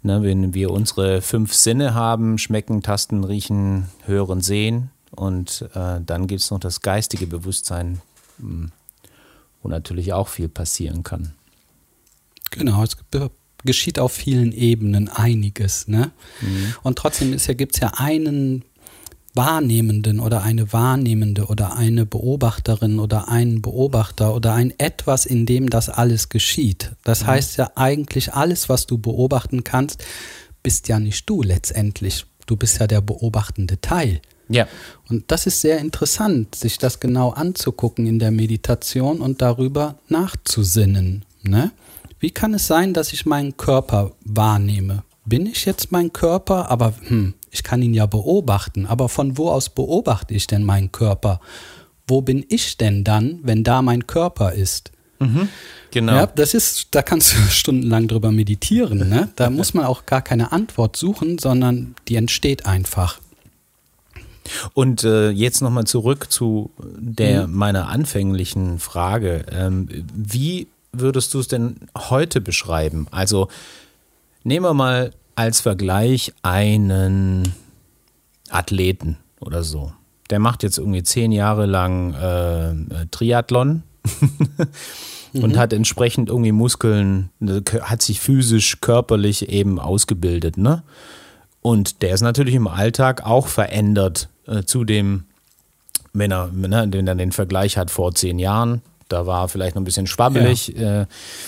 Ne, 0.02 0.22
wenn 0.22 0.52
wir 0.52 0.70
unsere 0.70 1.22
fünf 1.22 1.54
Sinne 1.54 1.94
haben, 1.94 2.36
schmecken, 2.36 2.82
tasten, 2.82 3.24
riechen, 3.24 3.86
hören, 4.04 4.42
sehen 4.42 4.90
und 5.12 5.66
äh, 5.74 6.00
dann 6.04 6.26
gibt 6.26 6.42
es 6.42 6.50
noch 6.50 6.60
das 6.60 6.82
geistige 6.82 7.26
Bewusstsein. 7.26 8.02
Hm 8.38 8.72
wo 9.64 9.68
natürlich 9.68 10.12
auch 10.12 10.28
viel 10.28 10.48
passieren 10.48 11.02
kann. 11.02 11.32
Genau, 12.50 12.84
es 12.84 12.96
geschieht 13.64 13.98
auf 13.98 14.12
vielen 14.12 14.52
Ebenen 14.52 15.08
einiges. 15.08 15.88
Ne? 15.88 16.12
Mhm. 16.40 16.74
Und 16.82 16.98
trotzdem 16.98 17.36
gibt 17.56 17.74
es 17.74 17.80
ja 17.80 17.94
einen 17.96 18.64
Wahrnehmenden 19.34 20.20
oder 20.20 20.42
eine 20.42 20.72
Wahrnehmende 20.72 21.46
oder 21.46 21.76
eine 21.76 22.06
Beobachterin 22.06 23.00
oder 23.00 23.28
einen 23.28 23.62
Beobachter 23.62 24.34
oder 24.34 24.54
ein 24.54 24.72
etwas, 24.78 25.26
in 25.26 25.46
dem 25.46 25.70
das 25.70 25.88
alles 25.88 26.28
geschieht. 26.28 26.92
Das 27.02 27.22
mhm. 27.22 27.26
heißt 27.28 27.56
ja 27.56 27.72
eigentlich, 27.74 28.34
alles, 28.34 28.68
was 28.68 28.86
du 28.86 28.98
beobachten 28.98 29.64
kannst, 29.64 30.04
bist 30.62 30.88
ja 30.88 31.00
nicht 31.00 31.28
du 31.28 31.42
letztendlich. 31.42 32.26
Du 32.46 32.56
bist 32.56 32.78
ja 32.78 32.86
der 32.86 33.00
beobachtende 33.00 33.80
Teil. 33.80 34.20
Ja. 34.48 34.66
Und 35.08 35.24
das 35.28 35.46
ist 35.46 35.60
sehr 35.60 35.78
interessant, 35.78 36.54
sich 36.54 36.78
das 36.78 37.00
genau 37.00 37.30
anzugucken 37.30 38.06
in 38.06 38.18
der 38.18 38.30
Meditation 38.30 39.20
und 39.20 39.40
darüber 39.42 39.96
nachzusinnen. 40.08 41.24
Ne? 41.42 41.72
Wie 42.20 42.30
kann 42.30 42.54
es 42.54 42.66
sein, 42.66 42.94
dass 42.94 43.12
ich 43.12 43.26
meinen 43.26 43.56
Körper 43.56 44.12
wahrnehme? 44.24 45.02
Bin 45.26 45.46
ich 45.46 45.64
jetzt 45.64 45.92
mein 45.92 46.12
Körper? 46.12 46.70
Aber 46.70 46.94
hm, 47.06 47.34
ich 47.50 47.62
kann 47.62 47.82
ihn 47.82 47.94
ja 47.94 48.06
beobachten. 48.06 48.86
Aber 48.86 49.08
von 49.08 49.38
wo 49.38 49.50
aus 49.50 49.70
beobachte 49.70 50.34
ich 50.34 50.46
denn 50.46 50.64
meinen 50.64 50.92
Körper? 50.92 51.40
Wo 52.06 52.20
bin 52.20 52.44
ich 52.48 52.76
denn 52.76 53.04
dann, 53.04 53.40
wenn 53.42 53.64
da 53.64 53.80
mein 53.80 54.06
Körper 54.06 54.52
ist? 54.52 54.90
Mhm, 55.20 55.48
genau. 55.90 56.14
Ja, 56.14 56.26
das 56.26 56.54
ist, 56.54 56.88
da 56.90 57.02
kannst 57.02 57.32
du 57.32 57.36
stundenlang 57.50 58.08
drüber 58.08 58.32
meditieren. 58.32 59.08
Ne? 59.08 59.30
Da 59.36 59.50
muss 59.50 59.74
man 59.74 59.84
auch 59.84 60.06
gar 60.06 60.22
keine 60.22 60.52
Antwort 60.52 60.96
suchen, 60.96 61.38
sondern 61.38 61.94
die 62.08 62.16
entsteht 62.16 62.66
einfach. 62.66 63.20
Und 64.74 65.04
äh, 65.04 65.30
jetzt 65.30 65.62
nochmal 65.62 65.84
zurück 65.84 66.30
zu 66.30 66.70
der 66.78 67.46
mhm. 67.46 67.54
meiner 67.54 67.88
anfänglichen 67.88 68.78
Frage. 68.78 69.46
Ähm, 69.50 69.88
wie 70.14 70.68
würdest 70.92 71.34
du 71.34 71.40
es 71.40 71.48
denn 71.48 71.76
heute 71.96 72.40
beschreiben? 72.40 73.06
Also 73.10 73.48
nehmen 74.42 74.64
wir 74.66 74.74
mal 74.74 75.12
als 75.34 75.60
Vergleich 75.60 76.32
einen 76.42 77.54
Athleten 78.50 79.18
oder 79.40 79.62
so. 79.62 79.92
Der 80.30 80.38
macht 80.38 80.62
jetzt 80.62 80.78
irgendwie 80.78 81.02
zehn 81.02 81.32
Jahre 81.32 81.66
lang 81.66 82.14
äh, 82.14 83.06
Triathlon 83.10 83.82
und 85.34 85.52
mhm. 85.52 85.58
hat 85.58 85.72
entsprechend 85.72 86.28
irgendwie 86.28 86.52
Muskeln, 86.52 87.30
hat 87.82 88.02
sich 88.02 88.20
physisch, 88.20 88.80
körperlich 88.80 89.48
eben 89.48 89.78
ausgebildet, 89.78 90.56
ne? 90.56 90.82
Und 91.60 92.02
der 92.02 92.12
ist 92.12 92.20
natürlich 92.20 92.54
im 92.54 92.68
Alltag 92.68 93.24
auch 93.24 93.46
verändert 93.46 94.28
äh, 94.46 94.62
zu 94.64 94.84
dem, 94.84 95.24
wenn 96.12 96.30
er, 96.30 96.50
wenn 96.52 96.72
er 96.72 97.14
den 97.14 97.32
Vergleich 97.32 97.76
hat 97.76 97.90
vor 97.90 98.14
zehn 98.14 98.38
Jahren, 98.38 98.82
da 99.08 99.26
war 99.26 99.48
vielleicht 99.48 99.74
noch 99.74 99.82
ein 99.82 99.84
bisschen 99.84 100.06
schwabbelig 100.06 100.68
ja. 100.68 101.02
äh, 101.02 101.06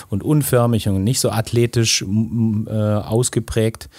und 0.09 0.23
unförmig 0.23 0.87
und 0.87 1.03
nicht 1.03 1.19
so 1.19 1.31
athletisch 1.31 2.03
äh, 2.03 2.71
ausgeprägt. 2.71 3.89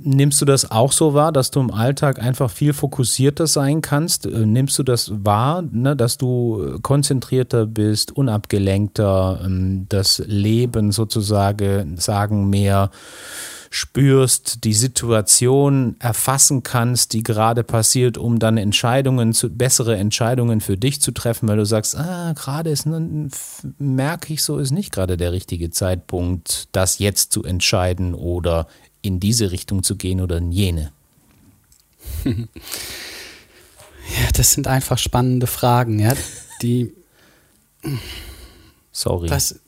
Nimmst 0.00 0.40
du 0.40 0.44
das 0.44 0.70
auch 0.70 0.92
so 0.92 1.12
wahr, 1.14 1.32
dass 1.32 1.50
du 1.50 1.60
im 1.60 1.72
Alltag 1.72 2.20
einfach 2.20 2.50
viel 2.50 2.72
fokussierter 2.72 3.46
sein 3.46 3.82
kannst? 3.82 4.26
Äh, 4.26 4.46
nimmst 4.46 4.78
du 4.78 4.84
das 4.84 5.12
wahr, 5.24 5.62
ne, 5.62 5.96
dass 5.96 6.16
du 6.16 6.78
konzentrierter 6.82 7.66
bist, 7.66 8.16
unabgelenkter, 8.16 9.40
ähm, 9.44 9.86
das 9.88 10.22
Leben 10.26 10.92
sozusagen 10.92 11.96
sagen 11.98 12.48
mehr 12.48 12.90
spürst, 13.70 14.64
die 14.64 14.74
Situation 14.74 15.96
erfassen 15.98 16.62
kannst, 16.62 17.12
die 17.12 17.22
gerade 17.22 17.64
passiert, 17.64 18.16
um 18.16 18.38
dann 18.38 18.56
Entscheidungen 18.56 19.32
zu, 19.32 19.50
bessere 19.50 19.96
Entscheidungen 19.96 20.60
für 20.60 20.76
dich 20.76 21.00
zu 21.00 21.12
treffen, 21.12 21.48
weil 21.48 21.58
du 21.58 21.66
sagst, 21.66 21.96
ah, 21.96 22.32
gerade 22.34 22.70
ist, 22.70 22.86
merke 23.78 24.32
ich 24.32 24.42
so, 24.42 24.58
ist 24.58 24.70
nicht 24.70 24.92
gerade 24.92 25.16
der 25.16 25.32
richtige 25.32 25.70
Zeitpunkt, 25.70 26.68
das 26.72 26.98
jetzt 26.98 27.32
zu 27.32 27.44
entscheiden 27.44 28.14
oder 28.14 28.66
in 29.02 29.20
diese 29.20 29.50
Richtung 29.50 29.82
zu 29.82 29.96
gehen 29.96 30.20
oder 30.20 30.38
in 30.38 30.52
jene. 30.52 30.92
Ja, 34.16 34.30
das 34.32 34.52
sind 34.52 34.66
einfach 34.66 34.98
spannende 34.98 35.46
Fragen, 35.46 35.98
ja, 35.98 36.14
die. 36.62 36.92
Sorry. 38.90 39.28
Das, 39.28 39.60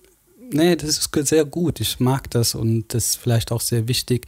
nee, 0.53 0.77
das 0.77 0.91
ist 0.91 1.11
sehr 1.29 1.45
gut. 1.45 1.81
Ich 1.81 2.01
mag 2.01 2.31
das 2.31 2.55
und 2.55 2.93
das 2.95 3.11
ist 3.11 3.17
vielleicht 3.17 3.53
auch 3.53 3.61
sehr 3.61 3.89
wichtig. 3.89 4.27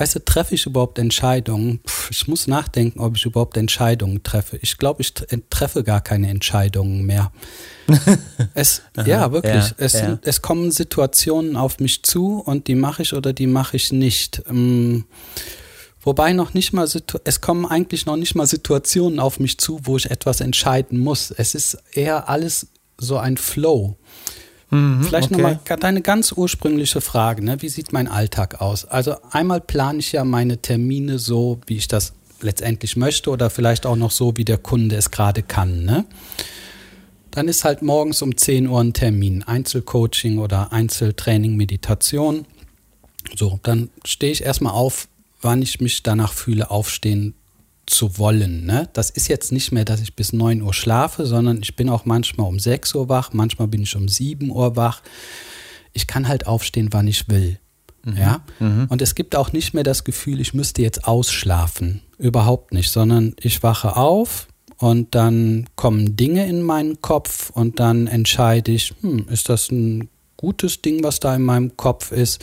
Weißt 0.00 0.14
du, 0.14 0.24
treffe 0.24 0.54
ich 0.54 0.64
überhaupt 0.64 0.98
Entscheidungen? 0.98 1.80
Puh, 1.80 2.08
ich 2.10 2.26
muss 2.26 2.46
nachdenken, 2.46 3.00
ob 3.00 3.16
ich 3.16 3.26
überhaupt 3.26 3.58
Entscheidungen 3.58 4.22
treffe. 4.22 4.58
Ich 4.62 4.78
glaube, 4.78 5.02
ich 5.02 5.12
treffe 5.50 5.84
gar 5.84 6.00
keine 6.00 6.30
Entscheidungen 6.30 7.04
mehr. 7.04 7.30
es, 8.54 8.80
ja, 9.04 9.30
wirklich. 9.30 9.52
Ja, 9.52 9.74
es, 9.76 9.92
ja. 9.92 10.18
es, 10.22 10.40
kommen 10.40 10.70
Situationen 10.70 11.54
auf 11.54 11.80
mich 11.80 12.02
zu 12.02 12.38
und 12.38 12.66
die 12.66 12.76
mache 12.76 13.02
ich 13.02 13.12
oder 13.12 13.34
die 13.34 13.46
mache 13.46 13.76
ich 13.76 13.92
nicht. 13.92 14.42
Ähm, 14.48 15.04
wobei 16.00 16.32
noch 16.32 16.54
nicht 16.54 16.72
mal, 16.72 16.88
es 17.24 17.40
kommen 17.42 17.66
eigentlich 17.66 18.06
noch 18.06 18.16
nicht 18.16 18.34
mal 18.34 18.46
Situationen 18.46 19.20
auf 19.20 19.38
mich 19.38 19.58
zu, 19.58 19.80
wo 19.82 19.98
ich 19.98 20.10
etwas 20.10 20.40
entscheiden 20.40 20.98
muss. 20.98 21.30
Es 21.30 21.54
ist 21.54 21.76
eher 21.92 22.30
alles 22.30 22.68
so 22.96 23.18
ein 23.18 23.36
Flow. 23.36 23.98
Mhm, 24.70 25.02
Vielleicht 25.02 25.32
okay. 25.32 25.42
nochmal 25.42 25.60
deine 25.80 26.00
ganz 26.00 26.32
ursprüngliche 26.32 27.00
Frage, 27.00 27.44
ne? 27.44 27.60
wie 27.60 27.68
sieht 27.68 27.92
mein 27.92 28.08
Alltag 28.08 28.60
aus? 28.60 28.84
Also 28.84 29.16
einmal 29.30 29.60
plane 29.60 29.98
ich 29.98 30.12
ja 30.12 30.24
meine 30.24 30.58
Termine 30.58 31.18
so, 31.18 31.60
wie 31.66 31.76
ich 31.76 31.88
das 31.88 32.12
letztendlich 32.40 32.96
möchte 32.96 33.30
oder 33.30 33.50
vielleicht 33.50 33.84
auch 33.84 33.96
noch 33.96 34.12
so, 34.12 34.36
wie 34.36 34.44
der 34.44 34.58
Kunde 34.58 34.96
es 34.96 35.10
gerade 35.10 35.42
kann. 35.42 35.84
Ne? 35.84 36.04
Dann 37.30 37.48
ist 37.48 37.64
halt 37.64 37.82
morgens 37.82 38.22
um 38.22 38.36
10 38.36 38.68
Uhr 38.68 38.80
ein 38.80 38.92
Termin, 38.92 39.42
Einzelcoaching 39.42 40.38
oder 40.38 40.72
Einzeltraining, 40.72 41.56
Meditation. 41.56 42.46
So, 43.36 43.60
dann 43.62 43.90
stehe 44.04 44.32
ich 44.32 44.44
erstmal 44.44 44.72
auf, 44.72 45.08
wann 45.42 45.62
ich 45.62 45.80
mich 45.80 46.02
danach 46.02 46.32
fühle, 46.32 46.70
aufstehen 46.70 47.34
zu 47.90 48.18
wollen. 48.18 48.64
Ne? 48.64 48.88
Das 48.92 49.10
ist 49.10 49.28
jetzt 49.28 49.52
nicht 49.52 49.72
mehr, 49.72 49.84
dass 49.84 50.00
ich 50.00 50.14
bis 50.14 50.32
9 50.32 50.62
Uhr 50.62 50.72
schlafe, 50.72 51.26
sondern 51.26 51.60
ich 51.62 51.76
bin 51.76 51.88
auch 51.88 52.04
manchmal 52.04 52.46
um 52.46 52.58
6 52.58 52.94
Uhr 52.94 53.08
wach, 53.08 53.32
manchmal 53.32 53.68
bin 53.68 53.82
ich 53.82 53.96
um 53.96 54.08
7 54.08 54.50
Uhr 54.50 54.76
wach. 54.76 55.02
Ich 55.92 56.06
kann 56.06 56.28
halt 56.28 56.46
aufstehen, 56.46 56.88
wann 56.92 57.08
ich 57.08 57.28
will. 57.28 57.58
Mhm. 58.04 58.16
Ja? 58.16 58.40
Mhm. 58.58 58.86
Und 58.88 59.02
es 59.02 59.14
gibt 59.14 59.36
auch 59.36 59.52
nicht 59.52 59.74
mehr 59.74 59.84
das 59.84 60.04
Gefühl, 60.04 60.40
ich 60.40 60.54
müsste 60.54 60.82
jetzt 60.82 61.04
ausschlafen. 61.04 62.02
Überhaupt 62.18 62.72
nicht, 62.72 62.90
sondern 62.90 63.34
ich 63.40 63.62
wache 63.62 63.96
auf 63.96 64.46
und 64.78 65.14
dann 65.14 65.66
kommen 65.76 66.16
Dinge 66.16 66.46
in 66.46 66.62
meinen 66.62 67.02
Kopf 67.02 67.50
und 67.50 67.80
dann 67.80 68.06
entscheide 68.06 68.72
ich, 68.72 68.94
hm, 69.00 69.26
ist 69.28 69.48
das 69.48 69.70
ein 69.70 70.08
gutes 70.36 70.80
Ding, 70.80 71.02
was 71.02 71.20
da 71.20 71.34
in 71.34 71.42
meinem 71.42 71.76
Kopf 71.76 72.12
ist? 72.12 72.42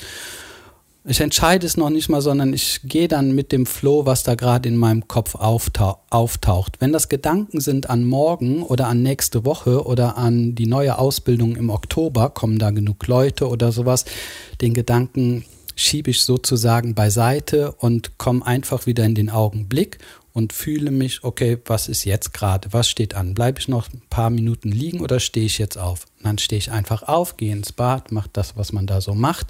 Ich 1.10 1.22
entscheide 1.22 1.66
es 1.66 1.78
noch 1.78 1.90
nicht 1.90 2.10
mal, 2.10 2.22
sondern 2.22 2.52
ich 2.52 2.82
gehe 2.84 3.08
dann 3.08 3.34
mit 3.34 3.54
dem 3.54 3.66
Flow, 3.66 4.06
was 4.06 4.24
da 4.24 4.36
gerade 4.36 4.68
in 4.68 4.76
meinem 4.76 5.08
Kopf 5.08 5.36
auftau 5.36 6.00
auftaucht. 6.10 6.82
Wenn 6.82 6.92
das 6.92 7.08
Gedanken 7.08 7.62
sind 7.62 7.90
an 7.90 8.04
morgen 8.04 8.62
oder 8.62 8.88
an 8.88 9.04
nächste 9.04 9.46
Woche 9.46 9.86
oder 9.86 10.18
an 10.18 10.54
die 10.56 10.66
neue 10.66 10.98
Ausbildung 11.00 11.56
im 11.56 11.70
Oktober, 11.70 12.30
kommen 12.32 12.60
da 12.60 12.72
genug 12.72 13.08
Leute 13.08 13.48
oder 13.48 13.72
sowas, 13.72 14.04
den 14.60 14.74
Gedanken 14.74 15.46
schiebe 15.78 16.12
ich 16.12 16.24
sozusagen 16.24 16.94
beiseite 16.94 17.72
und 17.72 18.18
komme 18.18 18.46
einfach 18.46 18.86
wieder 18.86 19.06
in 19.06 19.16
den 19.16 19.30
Augenblick 19.30 20.00
und 20.34 20.52
fühle 20.52 20.92
mich, 20.92 21.24
okay, 21.24 21.58
was 21.68 21.88
ist 21.88 22.04
jetzt 22.04 22.34
gerade? 22.34 22.74
Was 22.74 22.90
steht 22.90 23.16
an? 23.16 23.34
Bleibe 23.34 23.62
ich 23.62 23.70
noch 23.70 23.88
ein 23.94 24.02
paar 24.10 24.30
Minuten 24.30 24.74
liegen 24.74 25.00
oder 25.00 25.22
stehe 25.22 25.46
ich 25.46 25.58
jetzt 25.58 25.78
auf? 25.78 26.06
Dann 26.22 26.38
stehe 26.38 26.60
ich 26.60 26.70
einfach 26.70 27.04
auf, 27.04 27.38
gehe 27.38 27.54
ins 27.54 27.72
Bad, 27.72 28.12
mache 28.12 28.30
das, 28.34 28.58
was 28.58 28.74
man 28.74 28.88
da 28.88 29.00
so 29.00 29.14
macht 29.14 29.48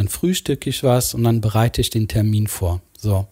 dann 0.00 0.08
frühstücke 0.08 0.70
ich 0.70 0.82
was 0.82 1.12
und 1.12 1.24
dann 1.24 1.42
bereite 1.42 1.82
ich 1.82 1.90
den 1.90 2.08
Termin 2.08 2.46
vor. 2.46 2.80
So. 2.96 3.26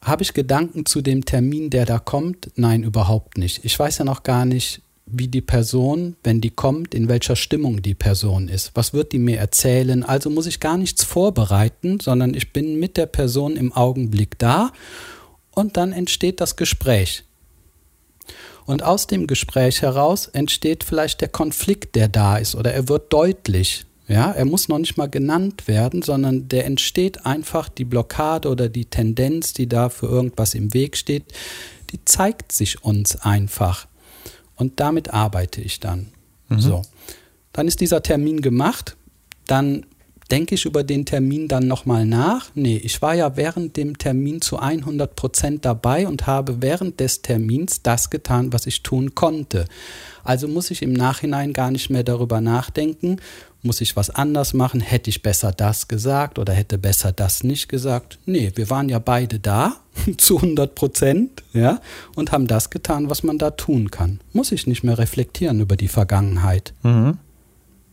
Habe 0.00 0.22
ich 0.22 0.32
Gedanken 0.32 0.86
zu 0.86 1.02
dem 1.02 1.26
Termin, 1.26 1.68
der 1.68 1.84
da 1.84 1.98
kommt? 1.98 2.48
Nein, 2.56 2.84
überhaupt 2.84 3.36
nicht. 3.36 3.66
Ich 3.66 3.78
weiß 3.78 3.98
ja 3.98 4.06
noch 4.06 4.22
gar 4.22 4.46
nicht, 4.46 4.80
wie 5.04 5.28
die 5.28 5.42
Person, 5.42 6.16
wenn 6.24 6.40
die 6.40 6.48
kommt, 6.48 6.94
in 6.94 7.08
welcher 7.08 7.36
Stimmung 7.36 7.82
die 7.82 7.94
Person 7.94 8.48
ist. 8.48 8.70
Was 8.76 8.94
wird 8.94 9.12
die 9.12 9.18
mir 9.18 9.36
erzählen? 9.36 10.04
Also 10.04 10.30
muss 10.30 10.46
ich 10.46 10.58
gar 10.58 10.78
nichts 10.78 11.04
vorbereiten, 11.04 12.00
sondern 12.00 12.32
ich 12.32 12.54
bin 12.54 12.80
mit 12.80 12.96
der 12.96 13.06
Person 13.06 13.54
im 13.54 13.70
Augenblick 13.70 14.38
da 14.38 14.72
und 15.50 15.76
dann 15.76 15.92
entsteht 15.92 16.40
das 16.40 16.56
Gespräch. 16.56 17.24
Und 18.64 18.82
aus 18.82 19.06
dem 19.06 19.26
Gespräch 19.26 19.82
heraus 19.82 20.28
entsteht 20.28 20.82
vielleicht 20.82 21.20
der 21.20 21.28
Konflikt, 21.28 21.94
der 21.94 22.08
da 22.08 22.38
ist, 22.38 22.54
oder 22.54 22.72
er 22.72 22.88
wird 22.88 23.12
deutlich. 23.12 23.84
Ja, 24.08 24.32
er 24.32 24.46
muss 24.46 24.68
noch 24.68 24.78
nicht 24.78 24.96
mal 24.96 25.08
genannt 25.08 25.68
werden, 25.68 26.00
sondern 26.00 26.48
der 26.48 26.64
entsteht 26.64 27.26
einfach 27.26 27.68
die 27.68 27.84
Blockade 27.84 28.48
oder 28.48 28.70
die 28.70 28.86
Tendenz, 28.86 29.52
die 29.52 29.68
da 29.68 29.90
für 29.90 30.06
irgendwas 30.06 30.54
im 30.54 30.72
Weg 30.72 30.96
steht, 30.96 31.24
die 31.90 32.02
zeigt 32.04 32.52
sich 32.52 32.82
uns 32.82 33.16
einfach. 33.16 33.86
Und 34.56 34.80
damit 34.80 35.12
arbeite 35.12 35.60
ich 35.60 35.78
dann. 35.78 36.08
Mhm. 36.48 36.60
So. 36.60 36.82
Dann 37.52 37.68
ist 37.68 37.80
dieser 37.80 38.02
Termin 38.02 38.40
gemacht. 38.40 38.96
Dann 39.46 39.84
denke 40.30 40.54
ich 40.54 40.66
über 40.66 40.84
den 40.84 41.06
Termin 41.06 41.48
dann 41.48 41.66
nochmal 41.66 42.04
nach. 42.04 42.50
Nee, 42.54 42.76
ich 42.76 43.00
war 43.00 43.14
ja 43.14 43.36
während 43.36 43.76
dem 43.76 43.96
Termin 43.96 44.40
zu 44.40 44.58
100 44.58 45.16
Prozent 45.16 45.64
dabei 45.64 46.06
und 46.06 46.26
habe 46.26 46.60
während 46.60 47.00
des 47.00 47.22
Termins 47.22 47.82
das 47.82 48.10
getan, 48.10 48.52
was 48.52 48.66
ich 48.66 48.82
tun 48.82 49.14
konnte. 49.14 49.64
Also 50.24 50.46
muss 50.46 50.70
ich 50.70 50.82
im 50.82 50.92
Nachhinein 50.92 51.52
gar 51.52 51.70
nicht 51.70 51.88
mehr 51.88 52.04
darüber 52.04 52.40
nachdenken, 52.40 53.16
muss 53.62 53.80
ich 53.80 53.96
was 53.96 54.10
anders 54.10 54.54
machen? 54.54 54.80
Hätte 54.80 55.10
ich 55.10 55.22
besser 55.22 55.52
das 55.52 55.88
gesagt 55.88 56.38
oder 56.38 56.52
hätte 56.52 56.78
besser 56.78 57.12
das 57.12 57.42
nicht 57.42 57.68
gesagt? 57.68 58.18
Nee, 58.24 58.52
wir 58.54 58.70
waren 58.70 58.88
ja 58.88 58.98
beide 58.98 59.40
da 59.40 59.76
zu 60.16 60.36
100 60.36 60.74
Prozent, 60.74 61.42
ja, 61.52 61.80
und 62.14 62.32
haben 62.32 62.46
das 62.46 62.70
getan, 62.70 63.10
was 63.10 63.22
man 63.22 63.38
da 63.38 63.50
tun 63.50 63.90
kann. 63.90 64.20
Muss 64.32 64.52
ich 64.52 64.66
nicht 64.66 64.84
mehr 64.84 64.98
reflektieren 64.98 65.60
über 65.60 65.76
die 65.76 65.88
Vergangenheit. 65.88 66.72
Mhm. 66.82 67.18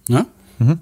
Ja? 0.08 0.28
Mhm. 0.60 0.80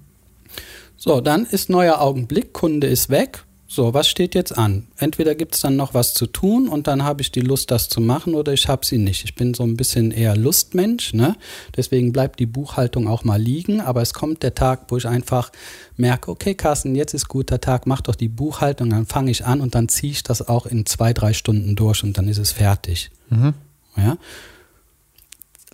So, 0.97 1.21
dann 1.21 1.45
ist 1.45 1.69
neuer 1.69 2.01
Augenblick, 2.01 2.53
Kunde 2.53 2.87
ist 2.87 3.09
weg, 3.09 3.43
so, 3.73 3.93
was 3.93 4.07
steht 4.07 4.35
jetzt 4.35 4.57
an? 4.57 4.87
Entweder 4.97 5.35
gibt 5.35 5.55
es 5.55 5.61
dann 5.61 5.75
noch 5.75 5.93
was 5.93 6.13
zu 6.13 6.27
tun 6.27 6.67
und 6.67 6.87
dann 6.87 7.03
habe 7.03 7.21
ich 7.21 7.31
die 7.31 7.41
Lust, 7.41 7.71
das 7.71 7.89
zu 7.89 8.01
machen, 8.01 8.35
oder 8.35 8.53
ich 8.53 8.67
habe 8.67 8.85
sie 8.85 8.97
nicht. 8.97 9.23
Ich 9.23 9.35
bin 9.35 9.53
so 9.53 9.63
ein 9.63 9.75
bisschen 9.75 10.11
eher 10.11 10.35
Lustmensch, 10.35 11.13
ne? 11.13 11.35
Deswegen 11.75 12.13
bleibt 12.13 12.39
die 12.39 12.45
Buchhaltung 12.45 13.07
auch 13.07 13.23
mal 13.23 13.41
liegen, 13.41 13.81
aber 13.81 14.01
es 14.01 14.13
kommt 14.13 14.43
der 14.43 14.55
Tag, 14.55 14.85
wo 14.89 14.97
ich 14.97 15.07
einfach 15.07 15.51
merke, 15.97 16.31
okay, 16.31 16.55
Carsten, 16.55 16.95
jetzt 16.95 17.13
ist 17.13 17.27
guter 17.27 17.59
Tag, 17.59 17.87
mach 17.87 18.01
doch 18.01 18.15
die 18.15 18.29
Buchhaltung, 18.29 18.89
dann 18.89 19.05
fange 19.05 19.31
ich 19.31 19.45
an 19.45 19.61
und 19.61 19.75
dann 19.75 19.89
ziehe 19.89 20.11
ich 20.11 20.23
das 20.23 20.47
auch 20.47 20.65
in 20.65 20.85
zwei, 20.85 21.13
drei 21.13 21.33
Stunden 21.33 21.75
durch 21.75 22.03
und 22.03 22.17
dann 22.17 22.27
ist 22.27 22.37
es 22.37 22.51
fertig. 22.51 23.11
Mhm. 23.29 23.53
Ja? 23.97 24.17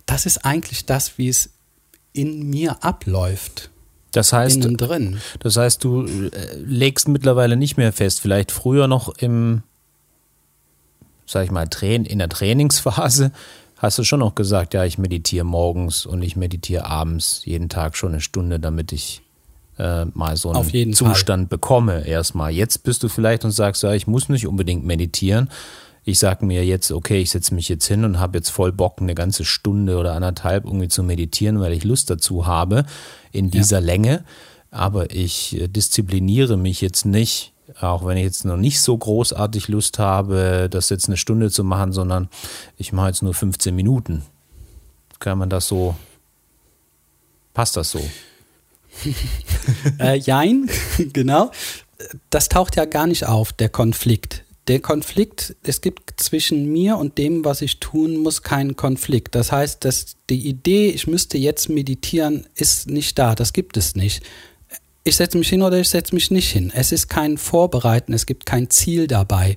Das 0.06 0.26
ist 0.26 0.44
eigentlich 0.44 0.86
das, 0.86 1.18
wie 1.18 1.28
es 1.28 1.50
in 2.12 2.50
mir 2.50 2.82
abläuft. 2.82 3.69
Das 4.12 4.32
heißt, 4.32 4.56
innen 4.56 4.76
drin. 4.76 5.18
Das 5.38 5.56
heißt, 5.56 5.84
du 5.84 6.04
äh, 6.04 6.30
legst 6.56 7.08
mittlerweile 7.08 7.56
nicht 7.56 7.76
mehr 7.76 7.92
fest, 7.92 8.20
vielleicht 8.20 8.50
früher 8.50 8.88
noch 8.88 9.08
im, 9.18 9.62
sag 11.26 11.44
ich 11.44 11.50
mal, 11.50 11.68
in 11.82 12.18
der 12.18 12.28
Trainingsphase 12.28 13.32
hast 13.80 13.98
du 13.98 14.04
schon 14.04 14.20
noch 14.20 14.34
gesagt, 14.34 14.74
ja, 14.74 14.84
ich 14.84 14.98
meditiere 14.98 15.44
morgens 15.44 16.04
und 16.04 16.22
ich 16.22 16.36
meditiere 16.36 16.84
abends 16.84 17.42
jeden 17.44 17.68
Tag 17.68 17.96
schon 17.96 18.12
eine 18.12 18.20
Stunde, 18.20 18.60
damit 18.60 18.92
ich 18.92 19.22
äh, 19.78 20.04
mal 20.04 20.36
so 20.36 20.50
einen 20.50 20.92
Zustand 20.92 21.44
Fall. 21.44 21.48
bekomme 21.48 22.06
erstmal. 22.06 22.50
Jetzt 22.50 22.82
bist 22.82 23.02
du 23.02 23.08
vielleicht 23.08 23.44
und 23.44 23.52
sagst, 23.52 23.82
ja, 23.82 23.94
ich 23.94 24.06
muss 24.06 24.28
nicht 24.28 24.46
unbedingt 24.46 24.84
meditieren, 24.84 25.48
ich 26.10 26.18
sage 26.18 26.44
mir 26.44 26.64
jetzt, 26.64 26.90
okay, 26.92 27.20
ich 27.20 27.30
setze 27.30 27.54
mich 27.54 27.68
jetzt 27.68 27.86
hin 27.86 28.04
und 28.04 28.18
habe 28.18 28.38
jetzt 28.38 28.50
voll 28.50 28.72
Bock, 28.72 29.00
eine 29.00 29.14
ganze 29.14 29.44
Stunde 29.44 29.96
oder 29.96 30.14
anderthalb 30.14 30.64
irgendwie 30.64 30.88
zu 30.88 31.02
meditieren, 31.02 31.60
weil 31.60 31.72
ich 31.72 31.84
Lust 31.84 32.10
dazu 32.10 32.46
habe 32.46 32.84
in 33.32 33.50
dieser 33.50 33.78
ja. 33.78 33.86
Länge. 33.86 34.24
Aber 34.70 35.10
ich 35.10 35.58
äh, 35.58 35.68
diszipliniere 35.68 36.56
mich 36.56 36.80
jetzt 36.80 37.06
nicht, 37.06 37.52
auch 37.80 38.04
wenn 38.04 38.16
ich 38.16 38.24
jetzt 38.24 38.44
noch 38.44 38.56
nicht 38.56 38.80
so 38.80 38.96
großartig 38.96 39.68
Lust 39.68 39.98
habe, 39.98 40.68
das 40.70 40.90
jetzt 40.90 41.08
eine 41.08 41.16
Stunde 41.16 41.50
zu 41.50 41.64
machen, 41.64 41.92
sondern 41.92 42.28
ich 42.76 42.92
mache 42.92 43.08
jetzt 43.08 43.22
nur 43.22 43.34
15 43.34 43.74
Minuten. 43.74 44.22
Kann 45.18 45.38
man 45.38 45.50
das 45.50 45.68
so, 45.68 45.94
passt 47.54 47.76
das 47.76 47.90
so? 47.90 48.00
äh, 49.98 50.16
jein, 50.16 50.68
genau. 51.12 51.50
Das 52.30 52.48
taucht 52.48 52.76
ja 52.76 52.86
gar 52.86 53.06
nicht 53.06 53.26
auf, 53.26 53.52
der 53.52 53.68
Konflikt 53.68 54.44
der 54.70 54.78
Konflikt, 54.78 55.56
es 55.64 55.80
gibt 55.80 56.20
zwischen 56.20 56.70
mir 56.70 56.96
und 56.96 57.18
dem, 57.18 57.44
was 57.44 57.60
ich 57.60 57.80
tun 57.80 58.16
muss, 58.16 58.44
keinen 58.44 58.76
Konflikt. 58.76 59.34
Das 59.34 59.50
heißt, 59.50 59.84
dass 59.84 60.14
die 60.30 60.46
Idee, 60.46 60.90
ich 60.90 61.08
müsste 61.08 61.38
jetzt 61.38 61.68
meditieren, 61.68 62.46
ist 62.54 62.88
nicht 62.88 63.18
da. 63.18 63.34
Das 63.34 63.52
gibt 63.52 63.76
es 63.76 63.96
nicht. 63.96 64.22
Ich 65.02 65.16
setze 65.16 65.38
mich 65.38 65.48
hin 65.48 65.62
oder 65.62 65.80
ich 65.80 65.88
setze 65.88 66.14
mich 66.14 66.30
nicht 66.30 66.52
hin. 66.52 66.70
Es 66.72 66.92
ist 66.92 67.08
kein 67.08 67.36
Vorbereiten, 67.36 68.12
es 68.12 68.26
gibt 68.26 68.46
kein 68.46 68.70
Ziel 68.70 69.08
dabei. 69.08 69.56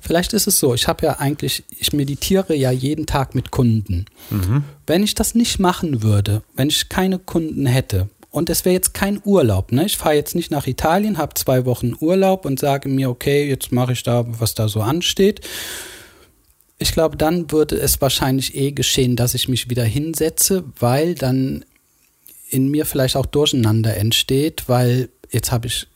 Vielleicht 0.00 0.32
ist 0.32 0.46
es 0.46 0.58
so, 0.58 0.72
ich 0.72 0.88
habe 0.88 1.04
ja 1.04 1.18
eigentlich, 1.18 1.62
ich 1.78 1.92
meditiere 1.92 2.54
ja 2.54 2.70
jeden 2.70 3.04
Tag 3.04 3.34
mit 3.34 3.50
Kunden. 3.50 4.06
Mhm. 4.30 4.64
Wenn 4.86 5.02
ich 5.02 5.14
das 5.14 5.34
nicht 5.34 5.58
machen 5.58 6.02
würde, 6.02 6.42
wenn 6.54 6.70
ich 6.70 6.88
keine 6.88 7.18
Kunden 7.18 7.66
hätte, 7.66 8.08
und 8.30 8.48
es 8.48 8.64
wäre 8.64 8.74
jetzt 8.74 8.94
kein 8.94 9.20
Urlaub. 9.24 9.72
Ne? 9.72 9.86
Ich 9.86 9.96
fahre 9.96 10.14
jetzt 10.14 10.34
nicht 10.34 10.50
nach 10.50 10.66
Italien, 10.66 11.18
habe 11.18 11.34
zwei 11.34 11.64
Wochen 11.64 11.94
Urlaub 11.98 12.44
und 12.44 12.60
sage 12.60 12.88
mir, 12.88 13.10
okay, 13.10 13.48
jetzt 13.48 13.72
mache 13.72 13.92
ich 13.92 14.02
da, 14.02 14.24
was 14.26 14.54
da 14.54 14.68
so 14.68 14.80
ansteht. 14.80 15.40
Ich 16.78 16.92
glaube, 16.92 17.16
dann 17.16 17.50
würde 17.50 17.76
es 17.76 18.00
wahrscheinlich 18.00 18.54
eh 18.54 18.72
geschehen, 18.72 19.16
dass 19.16 19.34
ich 19.34 19.48
mich 19.48 19.68
wieder 19.68 19.84
hinsetze, 19.84 20.64
weil 20.78 21.14
dann 21.14 21.64
in 22.48 22.68
mir 22.68 22.86
vielleicht 22.86 23.16
auch 23.16 23.26
Durcheinander 23.26 23.96
entsteht, 23.96 24.68
weil 24.68 25.08
jetzt 25.30 25.52
habe 25.52 25.66
ich 25.66 25.88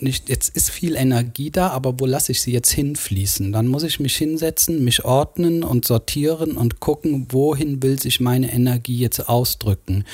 nicht, 0.00 0.28
jetzt 0.28 0.54
ist 0.54 0.70
viel 0.70 0.96
Energie 0.96 1.50
da, 1.50 1.68
aber 1.68 1.98
wo 1.98 2.06
lasse 2.06 2.32
ich 2.32 2.40
sie 2.40 2.52
jetzt 2.52 2.70
hinfließen? 2.70 3.52
Dann 3.52 3.66
muss 3.66 3.82
ich 3.82 4.00
mich 4.00 4.16
hinsetzen, 4.16 4.84
mich 4.84 5.04
ordnen 5.04 5.64
und 5.64 5.84
sortieren 5.84 6.56
und 6.56 6.80
gucken, 6.80 7.26
wohin 7.30 7.82
will 7.82 7.98
sich 7.98 8.20
meine 8.20 8.52
Energie 8.52 8.98
jetzt 8.98 9.28
ausdrücken. 9.28 10.04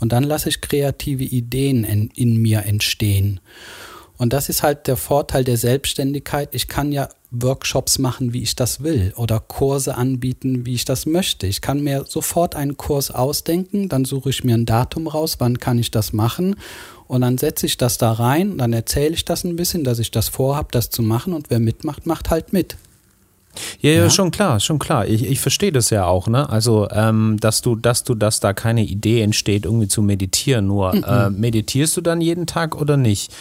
Und 0.00 0.12
dann 0.12 0.24
lasse 0.24 0.48
ich 0.48 0.60
kreative 0.60 1.24
Ideen 1.24 1.84
in, 1.84 2.10
in 2.14 2.36
mir 2.36 2.64
entstehen. 2.64 3.40
Und 4.16 4.32
das 4.32 4.48
ist 4.48 4.62
halt 4.62 4.86
der 4.86 4.96
Vorteil 4.96 5.44
der 5.44 5.56
Selbstständigkeit. 5.56 6.54
Ich 6.54 6.68
kann 6.68 6.92
ja 6.92 7.08
Workshops 7.30 7.98
machen, 7.98 8.32
wie 8.32 8.42
ich 8.42 8.54
das 8.54 8.82
will 8.82 9.12
oder 9.16 9.40
Kurse 9.40 9.96
anbieten, 9.96 10.66
wie 10.66 10.74
ich 10.74 10.84
das 10.84 11.04
möchte. 11.04 11.48
Ich 11.48 11.60
kann 11.60 11.82
mir 11.82 12.04
sofort 12.08 12.54
einen 12.54 12.76
Kurs 12.76 13.10
ausdenken, 13.10 13.88
dann 13.88 14.04
suche 14.04 14.30
ich 14.30 14.44
mir 14.44 14.54
ein 14.54 14.66
Datum 14.66 15.08
raus, 15.08 15.36
wann 15.40 15.58
kann 15.58 15.78
ich 15.78 15.90
das 15.90 16.12
machen 16.12 16.54
und 17.06 17.20
dann 17.20 17.38
setze 17.38 17.66
ich 17.66 17.76
das 17.76 17.98
da 17.98 18.12
rein, 18.12 18.58
dann 18.58 18.72
erzähle 18.72 19.14
ich 19.14 19.24
das 19.24 19.44
ein 19.44 19.56
bisschen, 19.56 19.84
dass 19.84 19.98
ich 19.98 20.10
das 20.10 20.28
vorhabe, 20.28 20.68
das 20.70 20.90
zu 20.90 21.02
machen 21.02 21.32
und 21.32 21.50
wer 21.50 21.60
mitmacht, 21.60 22.06
macht 22.06 22.30
halt 22.30 22.52
mit. 22.52 22.76
Ja, 23.80 23.90
ja, 23.90 24.02
ja, 24.02 24.10
schon 24.10 24.30
klar, 24.30 24.58
schon 24.60 24.78
klar. 24.78 25.06
Ich, 25.06 25.24
ich 25.24 25.40
verstehe 25.40 25.72
das 25.72 25.90
ja 25.90 26.06
auch, 26.06 26.26
ne? 26.26 26.48
Also, 26.48 26.88
ähm, 26.90 27.36
dass 27.40 27.62
du, 27.62 27.76
dass 27.76 28.02
du, 28.04 28.14
dass 28.14 28.40
da 28.40 28.52
keine 28.52 28.84
Idee 28.84 29.22
entsteht, 29.22 29.64
irgendwie 29.64 29.88
zu 29.88 30.02
meditieren. 30.02 30.66
Nur 30.66 30.94
mhm. 30.94 31.04
äh, 31.04 31.30
meditierst 31.30 31.96
du 31.96 32.00
dann 32.00 32.20
jeden 32.20 32.46
Tag 32.46 32.80
oder 32.80 32.96
nicht? 32.96 33.32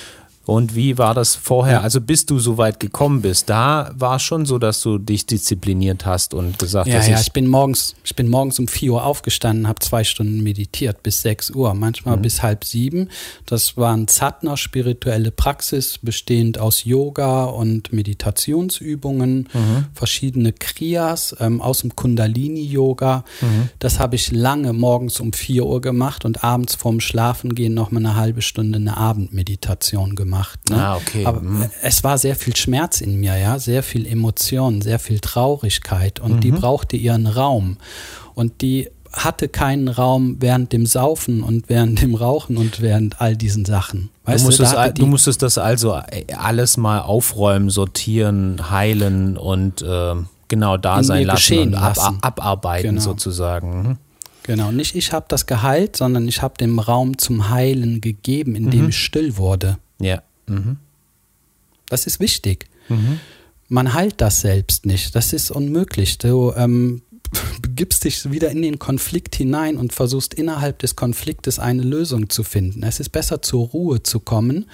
Und 0.46 0.76
wie 0.76 0.98
war 0.98 1.14
das 1.14 1.36
vorher? 1.36 1.84
Also 1.84 2.02
bis 2.02 2.26
du 2.26 2.38
so 2.38 2.58
weit 2.58 2.80
gekommen 2.82 3.22
bist, 3.22 3.50
da 3.50 3.92
war 3.98 4.18
es 4.18 4.24
schon 4.24 4.46
so, 4.46 4.58
dass 4.60 4.82
du 4.82 4.98
dich 4.98 5.26
diszipliniert 5.26 6.06
hast 6.06 6.34
und 6.34 6.60
gesagt 6.60 6.88
ja, 6.88 6.98
hast, 7.00 7.08
ja, 7.08 7.16
ich, 7.16 7.28
ich 7.28 7.32
bin 7.32 7.48
morgens, 7.48 7.96
ich 8.04 8.14
bin 8.14 8.28
morgens 8.30 8.60
um 8.60 8.68
4 8.68 8.92
Uhr 8.92 9.06
aufgestanden, 9.06 9.70
habe 9.70 9.80
zwei 9.80 10.04
Stunden 10.04 10.44
meditiert 10.44 11.02
bis 11.02 11.22
6 11.22 11.52
Uhr, 11.52 11.74
manchmal 11.74 12.18
Mhm. 12.18 12.22
bis 12.24 12.44
halb 12.44 12.66
sieben. 12.66 13.08
Das 13.46 13.78
war 13.78 13.94
ein 13.96 14.10
Zadner, 14.10 14.58
spirituelle 14.58 15.32
Praxis, 15.32 15.98
bestehend 16.02 16.60
aus 16.60 16.84
Yoga 16.84 17.46
und 17.46 17.94
Meditationsübungen, 17.94 19.48
Mhm. 19.54 19.86
verschiedene 19.94 20.52
Kriyas 20.52 21.36
ähm, 21.40 21.62
aus 21.62 21.80
dem 21.82 21.96
Kundalini-Yoga. 21.96 23.24
Mhm. 23.42 23.70
Das 23.80 24.00
habe 24.00 24.16
ich 24.16 24.32
lange 24.32 24.74
morgens 24.74 25.20
um 25.20 25.32
4 25.32 25.66
Uhr 25.66 25.80
gemacht 25.82 26.26
und 26.26 26.44
abends 26.44 26.76
vorm 26.76 27.00
Schlafengehen 27.00 27.74
noch 27.74 27.92
mal 27.92 28.00
eine 28.00 28.16
halbe 28.16 28.42
Stunde 28.42 28.78
eine 28.78 28.98
Abendmeditation 28.98 30.16
gemacht. 30.16 30.33
Ne? 30.70 30.76
Ah, 30.78 30.96
okay. 30.98 31.26
Aber 31.26 31.42
Mhm. 31.42 31.70
es 31.82 32.04
war 32.04 32.18
sehr 32.18 32.36
viel 32.36 32.56
Schmerz 32.56 33.02
in 33.02 33.20
mir, 33.20 33.38
ja, 33.38 33.60
sehr 33.60 33.84
viel 33.84 34.06
Emotion, 34.06 34.82
sehr 34.82 35.00
viel 35.00 35.20
Traurigkeit 35.20 36.20
und 36.20 36.44
die 36.44 36.52
brauchte 36.52 36.98
ihren 36.98 37.28
Raum. 37.28 37.78
Und 38.36 38.62
die 38.62 38.90
hatte 39.12 39.48
keinen 39.48 39.90
Raum 39.90 40.38
während 40.40 40.74
dem 40.74 40.88
Saufen 40.88 41.44
und 41.44 41.70
während 41.70 42.02
dem 42.02 42.16
Rauchen 42.16 42.58
und 42.58 42.82
während 42.82 43.22
all 43.22 43.36
diesen 43.38 43.64
Sachen. 43.64 44.10
du, 44.26 44.32
Weißt 44.32 44.44
musstest, 44.46 44.74
al- 44.76 44.86
hatte 44.86 44.94
du 44.96 45.04
die- 45.04 45.10
musstest 45.10 45.42
das 45.44 45.58
also 45.60 46.00
alles 46.36 46.78
mal 46.78 47.00
aufräumen, 47.00 47.70
sortieren, 47.70 48.72
heilen 48.72 49.38
und 49.38 49.86
ähm, 49.88 50.28
genau 50.48 50.78
da 50.78 50.98
In 51.00 51.04
sein 51.04 51.26
lassen 51.26 51.60
und 51.60 51.76
ab, 51.76 51.96
lassen. 51.96 52.18
abarbeiten 52.22 52.90
Genau. 52.90 53.02
sozusagen. 53.02 53.82
Mhm. 53.90 53.98
Genau, 54.46 54.72
nicht 54.72 54.96
ich 54.96 55.14
habe 55.14 55.26
das 55.30 55.46
geheilt, 55.46 55.96
sondern 55.96 56.28
ich 56.28 56.42
habe 56.42 56.56
dem 56.58 56.80
Raum 56.80 57.18
zum 57.18 57.50
Heilen 57.50 58.02
gegeben, 58.02 58.56
indem 58.56 58.90
ich 58.90 58.98
still 58.98 59.38
wurde. 59.38 59.78
Ja. 60.04 60.22
Mhm. 60.48 60.78
Das 61.88 62.06
ist 62.08 62.20
wichtig. 62.20 62.68
Man 63.70 63.94
heilt 63.94 64.22
das 64.22 64.42
selbst 64.42 64.86
nicht. 64.86 65.16
Das 65.16 65.34
ist 65.34 65.52
unmöglich. 65.52 66.18
Du 66.18 66.54
ähm, 66.56 67.02
begibst 67.62 68.04
dich 68.04 68.30
wieder 68.32 68.52
in 68.52 68.62
den 68.62 68.80
Konflikt 68.80 69.36
hinein 69.36 69.78
und 69.78 69.94
versuchst 69.94 70.34
innerhalb 70.34 70.80
des 70.80 70.96
Konfliktes 70.96 71.60
eine 71.60 71.84
Lösung 71.84 72.30
zu 72.30 72.44
finden. 72.44 72.84
Es 72.84 73.00
ist 73.00 73.10
besser 73.10 73.42
zur 73.42 73.68
Ruhe 73.68 74.04
zu 74.04 74.20
kommen, 74.20 74.70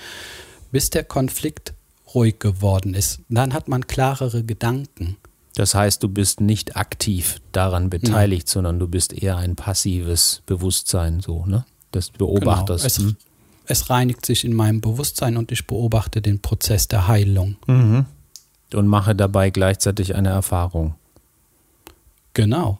bis 0.71 0.89
der 0.89 1.03
Konflikt 1.03 1.73
ruhig 2.13 2.39
geworden 2.39 2.93
ist. 2.93 3.19
Dann 3.29 3.53
hat 3.53 3.67
man 3.67 3.87
klarere 3.87 4.43
Gedanken. 4.43 5.17
Das 5.55 5.75
heißt, 5.75 6.01
du 6.03 6.09
bist 6.09 6.41
nicht 6.41 6.77
aktiv 6.77 7.41
daran 7.51 7.89
beteiligt, 7.89 8.47
sondern 8.47 8.79
du 8.79 8.87
bist 8.87 9.13
eher 9.13 9.37
ein 9.37 9.55
passives 9.55 10.41
Bewusstsein, 10.45 11.19
so, 11.19 11.45
ne? 11.45 11.65
Das 11.91 12.11
beobachterst. 12.11 12.97
Genau. 12.97 13.11
Es, 13.69 13.89
reinigt 13.89 14.25
sich 14.25 14.43
in 14.43 14.53
meinem 14.53 14.81
Bewusstsein 14.81 15.37
und 15.37 15.51
ich 15.51 15.65
beobachte 15.67 16.21
den 16.21 16.41
Prozess 16.41 16.87
der 16.87 17.07
Heilung. 17.07 17.55
Mhm. 17.67 18.05
Und 18.73 18.87
mache 18.87 19.15
dabei 19.15 19.49
gleichzeitig 19.51 20.15
eine 20.15 20.29
Erfahrung. 20.29 20.95
Genau. 22.33 22.79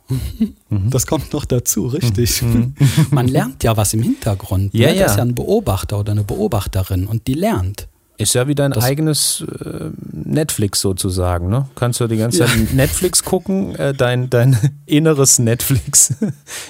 Mhm. 0.70 0.90
Das 0.90 1.08
kommt 1.08 1.34
noch 1.34 1.46
dazu, 1.46 1.88
richtig. 1.88 2.42
Man 3.12 3.28
lernt 3.28 3.64
ja 3.64 3.76
was 3.76 3.94
im 3.94 4.04
Hintergrund. 4.04 4.74
Ja, 4.74 4.90
ne? 4.92 4.96
Das 5.00 5.12
ist 5.12 5.18
ja. 5.18 5.24
ja 5.24 5.24
ein 5.30 5.36
Beobachter 5.36 6.00
oder 6.00 6.12
eine 6.12 6.24
Beobachterin 6.24 7.08
und 7.08 7.28
die 7.28 7.34
lernt. 7.34 7.88
Ist 8.18 8.36
ja 8.36 8.48
wie 8.48 8.56
dein 8.56 8.72
Das- 8.72 8.84
eigenes 8.84 9.42
äh, 9.64 9.90
Netflix 10.12 10.82
sozusagen, 10.82 11.50
ne? 11.50 11.68
Kannst 11.76 12.00
du 12.02 12.08
die 12.08 12.18
ganze 12.18 12.40
Zeit 12.40 12.50
Netflix 12.74 13.24
gucken, 13.24 13.76
äh, 13.76 13.94
dein, 13.94 14.30
dein 14.30 14.58
inneres 14.86 15.40
Netflix. 15.40 16.14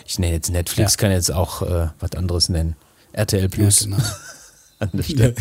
Ich 0.05 0.19
nenne 0.19 0.33
jetzt 0.33 0.51
Netflix, 0.51 0.93
Ja. 0.93 0.97
kann 0.97 1.11
jetzt 1.11 1.31
auch 1.33 1.61
äh, 1.63 1.87
was 1.99 2.11
anderes 2.15 2.49
nennen. 2.49 2.75
RTL 3.13 3.49
Plus 3.49 3.81
Ja, 3.81 3.85
genau. 3.85 3.97
an 4.79 4.89
der 4.93 5.03
Stelle. 5.03 5.35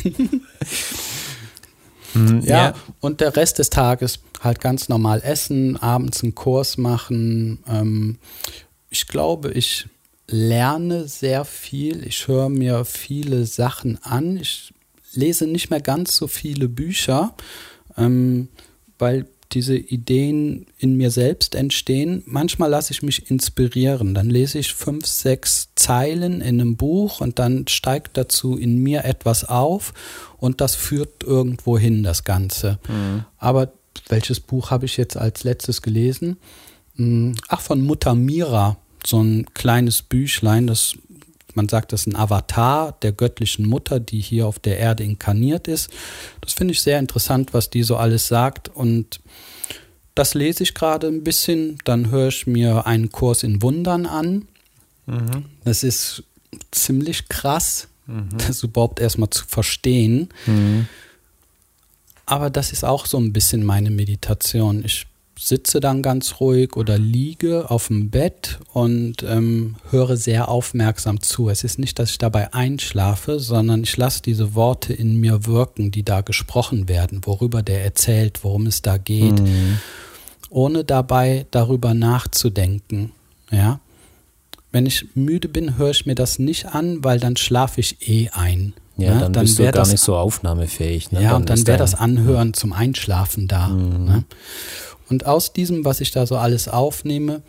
Mhm, 2.14 2.40
Ja, 2.42 2.74
und 3.00 3.20
der 3.20 3.36
Rest 3.36 3.58
des 3.58 3.70
Tages 3.70 4.20
halt 4.40 4.60
ganz 4.60 4.88
normal 4.88 5.20
essen, 5.22 5.76
abends 5.76 6.22
einen 6.22 6.34
Kurs 6.34 6.76
machen. 6.78 7.58
Ähm, 7.68 8.18
ich 8.90 9.06
glaube, 9.06 9.52
ich 9.52 9.86
lerne 10.26 11.08
sehr 11.08 11.44
viel. 11.44 12.06
Ich 12.06 12.28
höre 12.28 12.48
mir 12.48 12.84
viele 12.84 13.46
Sachen 13.46 14.02
an. 14.02 14.36
Ich 14.36 14.72
lese 15.12 15.46
nicht 15.46 15.70
mehr 15.70 15.80
ganz 15.80 16.16
so 16.16 16.26
viele 16.26 16.68
Bücher, 16.68 17.34
ähm, 17.96 18.48
weil 18.98 19.26
diese 19.52 19.76
Ideen 19.76 20.66
in 20.78 20.96
mir 20.96 21.10
selbst 21.10 21.54
entstehen. 21.54 22.22
Manchmal 22.26 22.68
lasse 22.70 22.92
ich 22.92 23.02
mich 23.02 23.30
inspirieren. 23.30 24.14
Dann 24.14 24.28
lese 24.28 24.58
ich 24.58 24.74
fünf, 24.74 25.06
sechs 25.06 25.70
Zeilen 25.74 26.40
in 26.40 26.60
einem 26.60 26.76
Buch 26.76 27.20
und 27.20 27.38
dann 27.38 27.66
steigt 27.66 28.16
dazu 28.16 28.56
in 28.56 28.78
mir 28.78 29.04
etwas 29.04 29.44
auf 29.44 29.94
und 30.36 30.60
das 30.60 30.74
führt 30.74 31.24
irgendwo 31.24 31.78
hin, 31.78 32.02
das 32.02 32.24
Ganze. 32.24 32.78
Aber 33.38 33.72
welches 34.08 34.40
Buch 34.40 34.70
habe 34.70 34.84
ich 34.84 34.96
jetzt 34.96 35.16
als 35.16 35.44
letztes 35.44 35.82
gelesen? 35.82 36.36
Hm, 36.96 37.34
Ach, 37.48 37.60
von 37.60 37.82
Mutter 37.82 38.14
Mira, 38.14 38.76
so 39.04 39.22
ein 39.22 39.46
kleines 39.54 40.02
Büchlein, 40.02 40.66
das 40.66 40.94
man 41.54 41.68
sagt, 41.68 41.92
das 41.92 42.00
ist 42.02 42.06
ein 42.06 42.16
Avatar 42.16 42.92
der 43.02 43.12
göttlichen 43.12 43.66
Mutter, 43.66 44.00
die 44.00 44.20
hier 44.20 44.46
auf 44.46 44.58
der 44.58 44.78
Erde 44.78 45.04
inkarniert 45.04 45.68
ist. 45.68 45.90
Das 46.40 46.52
finde 46.52 46.72
ich 46.72 46.82
sehr 46.82 46.98
interessant, 46.98 47.54
was 47.54 47.70
die 47.70 47.82
so 47.82 47.96
alles 47.96 48.28
sagt. 48.28 48.68
Und 48.68 49.20
das 50.14 50.34
lese 50.34 50.62
ich 50.62 50.74
gerade 50.74 51.06
ein 51.06 51.24
bisschen. 51.24 51.78
Dann 51.84 52.10
höre 52.10 52.28
ich 52.28 52.46
mir 52.46 52.86
einen 52.86 53.10
Kurs 53.10 53.42
in 53.42 53.62
Wundern 53.62 54.06
an. 54.06 54.46
Das 55.64 55.82
ist 55.82 56.22
ziemlich 56.70 57.28
krass, 57.28 57.88
das 58.46 58.62
überhaupt 58.62 59.00
erstmal 59.00 59.30
zu 59.30 59.44
verstehen. 59.46 60.28
Aber 62.26 62.50
das 62.50 62.72
ist 62.72 62.84
auch 62.84 63.06
so 63.06 63.18
ein 63.18 63.32
bisschen 63.32 63.64
meine 63.64 63.90
Meditation. 63.90 64.84
Ich 64.84 65.06
sitze 65.38 65.80
dann 65.80 66.02
ganz 66.02 66.40
ruhig 66.40 66.76
oder 66.76 66.98
liege 66.98 67.70
auf 67.70 67.88
dem 67.88 68.10
Bett 68.10 68.58
und 68.72 69.22
ähm, 69.22 69.76
höre 69.90 70.16
sehr 70.16 70.48
aufmerksam 70.48 71.20
zu. 71.20 71.48
Es 71.48 71.64
ist 71.64 71.78
nicht, 71.78 71.98
dass 71.98 72.10
ich 72.10 72.18
dabei 72.18 72.52
einschlafe, 72.52 73.38
sondern 73.38 73.82
ich 73.84 73.96
lasse 73.96 74.22
diese 74.22 74.54
Worte 74.54 74.92
in 74.92 75.20
mir 75.20 75.46
wirken, 75.46 75.90
die 75.90 76.02
da 76.02 76.20
gesprochen 76.22 76.88
werden, 76.88 77.20
worüber 77.24 77.62
der 77.62 77.84
erzählt, 77.84 78.42
worum 78.42 78.66
es 78.66 78.82
da 78.82 78.96
geht, 78.96 79.40
ohne 80.50 80.84
dabei 80.84 81.46
darüber 81.50 81.94
nachzudenken. 81.94 83.12
Ja. 83.50 83.80
Wenn 84.72 84.86
ich 84.86 85.06
müde 85.14 85.48
bin, 85.48 85.78
höre 85.78 85.90
ich 85.90 86.04
mir 86.04 86.14
das 86.14 86.38
nicht 86.38 86.66
an, 86.66 87.02
weil 87.04 87.20
dann 87.20 87.36
schlafe 87.36 87.80
ich 87.80 88.08
eh 88.08 88.28
ein. 88.30 88.74
Ja, 88.98 89.14
ne? 89.14 89.30
dann, 89.30 89.44
bist 89.44 89.58
du 89.58 89.62
gar 89.62 89.72
das 89.72 89.92
nicht 89.92 90.00
so 90.00 90.16
aufnahmefähig. 90.16 91.12
Ne? 91.12 91.22
ja, 91.22 91.36
und 91.36 91.48
dann 91.48 91.66
wäre 91.66 91.78
das 91.78 91.94
Anhören 91.94 92.52
zum 92.52 92.72
Einschlafen 92.72 93.46
da. 93.46 93.68
Ne? 93.68 94.24
Und 95.08 95.24
aus 95.24 95.52
diesem, 95.52 95.84
was 95.84 96.00
ich 96.00 96.10
da 96.10 96.26
so 96.26 96.36
alles 96.36 96.68
aufnehme, 96.68 97.42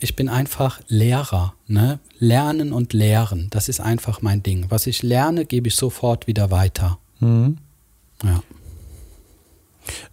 ich 0.00 0.16
bin 0.16 0.28
einfach 0.28 0.80
Lehrer. 0.88 1.54
Ne? 1.68 2.00
Lernen 2.18 2.72
und 2.72 2.92
lehren, 2.92 3.48
das 3.50 3.68
ist 3.68 3.80
einfach 3.80 4.20
mein 4.20 4.42
Ding. 4.42 4.66
Was 4.68 4.86
ich 4.86 5.02
lerne, 5.02 5.44
gebe 5.44 5.68
ich 5.68 5.76
sofort 5.76 6.26
wieder 6.26 6.50
weiter. 6.50 6.98
Mhm. 7.20 7.58
Ja. 8.22 8.42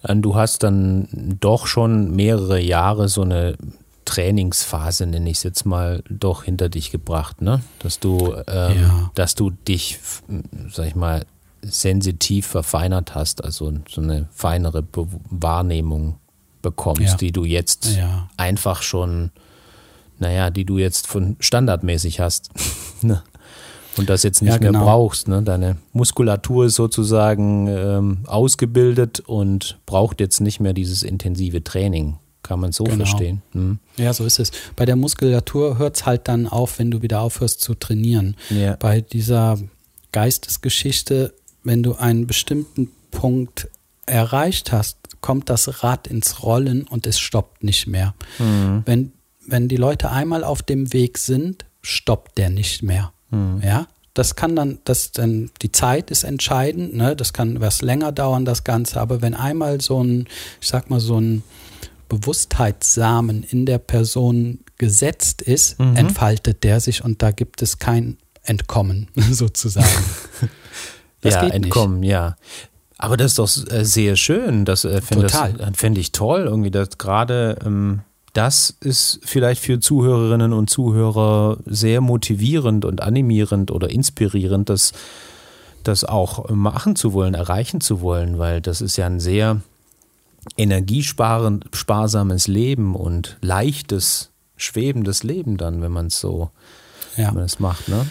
Und 0.03 0.21
Du 0.21 0.35
hast 0.35 0.63
dann 0.63 1.37
doch 1.39 1.65
schon 1.65 2.15
mehrere 2.15 2.59
Jahre 2.59 3.09
so 3.09 3.23
eine 3.23 3.57
Trainingsphase, 4.11 5.05
nenne 5.05 5.29
ich 5.29 5.37
es 5.37 5.43
jetzt 5.43 5.65
mal, 5.65 6.03
doch 6.09 6.43
hinter 6.43 6.67
dich 6.69 6.91
gebracht, 6.91 7.41
ne? 7.41 7.61
Dass 7.79 7.99
du, 7.99 8.33
ähm, 8.47 8.81
Ja. 8.81 9.11
dass 9.15 9.35
du 9.35 9.51
dich, 9.51 9.99
sag 10.71 10.87
ich 10.87 10.95
mal, 10.95 11.25
sensitiv 11.61 12.47
verfeinert 12.47 13.15
hast, 13.15 13.43
also 13.43 13.71
so 13.89 14.01
eine 14.01 14.27
feinere 14.31 14.81
Be 14.83 15.07
Wahrnehmung 15.29 16.15
bekommst, 16.61 17.01
Ja. 17.01 17.15
die 17.15 17.31
du 17.31 17.45
jetzt 17.45 17.95
Ja. 17.95 18.27
einfach 18.35 18.81
schon, 18.81 19.31
naja, 20.19 20.49
die 20.49 20.65
du 20.65 20.77
jetzt 20.77 21.07
von 21.07 21.37
standardmäßig 21.39 22.19
hast. 22.19 22.49
ne? 23.01 23.23
Und 23.97 24.09
das 24.09 24.23
jetzt 24.23 24.41
nicht 24.41 24.53
Ja, 24.53 24.59
mehr 24.59 24.71
genau. 24.71 24.85
brauchst. 24.85 25.27
Ne? 25.27 25.41
Deine 25.43 25.77
Muskulatur 25.93 26.65
ist 26.65 26.75
sozusagen 26.75 27.67
ähm, 27.67 28.19
ausgebildet 28.25 29.19
und 29.21 29.77
braucht 29.85 30.19
jetzt 30.21 30.39
nicht 30.41 30.59
mehr 30.59 30.73
dieses 30.73 31.03
intensive 31.03 31.63
Training. 31.63 32.17
Kann 32.43 32.59
man 32.59 32.71
so 32.71 32.83
Genau. 32.83 32.97
verstehen. 32.97 33.41
Hm. 33.51 33.79
Ja, 33.97 34.13
so 34.13 34.25
ist 34.25 34.39
es. 34.39 34.51
Bei 34.75 34.85
der 34.85 34.95
Muskulatur 34.95 35.77
hört 35.77 35.97
es 35.97 36.05
halt 36.05 36.27
dann 36.27 36.47
auf, 36.47 36.79
wenn 36.79 36.89
du 36.91 37.01
wieder 37.01 37.21
aufhörst 37.21 37.61
zu 37.61 37.75
trainieren. 37.75 38.35
Ja. 38.49 38.75
Bei 38.77 39.01
dieser 39.01 39.59
Geistesgeschichte, 40.11 41.33
wenn 41.63 41.83
du 41.83 41.95
einen 41.95 42.27
bestimmten 42.27 42.89
Punkt 43.11 43.67
erreicht 44.05 44.71
hast, 44.71 44.97
kommt 45.21 45.49
das 45.49 45.83
Rad 45.83 46.07
ins 46.07 46.41
Rollen 46.43 46.83
und 46.87 47.05
es 47.05 47.19
stoppt 47.19 47.63
nicht 47.63 47.85
mehr. 47.87 48.15
Wenn, 48.85 49.11
wenn 49.45 49.67
die 49.67 49.75
Leute 49.77 50.09
einmal 50.09 50.43
auf 50.43 50.63
dem 50.63 50.93
Weg 50.93 51.17
sind, 51.17 51.65
stoppt 51.81 52.37
der 52.37 52.49
nicht 52.49 52.81
mehr. 52.81 53.11
Ja, 53.63 53.87
das 54.13 54.35
kann 54.35 54.55
dann, 54.55 54.79
das 54.83 55.11
dann, 55.11 55.51
die 55.61 55.71
Zeit 55.71 56.11
ist 56.11 56.23
entscheidend, 56.23 56.95
ne? 56.95 57.15
das 57.15 57.33
kann 57.33 57.61
was 57.61 57.81
länger 57.81 58.11
dauern, 58.11 58.43
das 58.45 58.63
Ganze, 58.63 58.99
aber 58.99 59.21
wenn 59.21 59.33
einmal 59.35 59.79
so 59.79 60.03
ein, 60.03 60.27
ich 60.59 60.67
sag 60.67 60.89
mal, 60.89 60.99
so 60.99 61.19
ein 61.19 61.43
Bewusstheitssamen 62.11 63.43
in 63.43 63.65
der 63.65 63.77
Person 63.77 64.59
gesetzt 64.77 65.41
ist, 65.41 65.79
entfaltet 65.79 66.63
der 66.63 66.79
sich 66.81 67.03
und 67.03 67.21
da 67.21 67.31
gibt 67.31 67.61
es 67.61 67.79
kein 67.79 68.17
Entkommen 68.43 69.07
sozusagen. 69.31 69.87
Das 71.23 71.35
ja, 71.35 71.43
entkommen, 71.49 71.99
nicht. 71.99 72.09
ja. 72.09 72.35
Aber 72.97 73.15
das 73.15 73.37
ist 73.37 73.37
doch 73.37 73.71
äh, 73.71 73.85
sehr 73.85 74.15
schön. 74.15 74.65
Das 74.65 74.85
äh, 74.85 75.01
finde 75.01 75.27
das- 75.27 75.51
fänd 75.77 75.99
ich 75.99 76.13
toll. 76.13 76.45
Irgendwie 76.45 76.71
das 76.71 76.97
gerade 76.97 77.59
ähm, 77.63 78.01
das 78.33 78.75
ist 78.79 79.19
vielleicht 79.23 79.61
für 79.61 79.79
Zuhörerinnen 79.79 80.51
und 80.51 80.71
Zuhörer 80.71 81.57
sehr 81.67 82.01
motivierend 82.01 82.85
und 82.85 83.01
animierend 83.03 83.69
oder 83.69 83.91
inspirierend, 83.91 84.69
das, 84.69 84.93
das 85.83 86.05
auch 86.05 86.49
machen 86.49 86.95
zu 86.95 87.13
wollen, 87.13 87.35
erreichen 87.35 87.81
zu 87.81 88.01
wollen, 88.01 88.39
weil 88.39 88.59
das 88.59 88.81
ist 88.81 88.97
ja 88.97 89.05
ein 89.05 89.19
sehr 89.19 89.61
energiesparsames 90.57 92.47
Leben 92.47 92.95
und 92.95 93.37
leichtes, 93.41 94.31
schwebendes 94.55 95.23
Leben 95.23 95.57
dann, 95.57 95.81
wenn 95.81 95.91
man 95.91 96.07
es 96.07 96.19
so 96.19 96.51
Ja. 97.17 97.33
wenn 97.35 97.47
macht, 97.59 97.87
ne? 97.87 98.07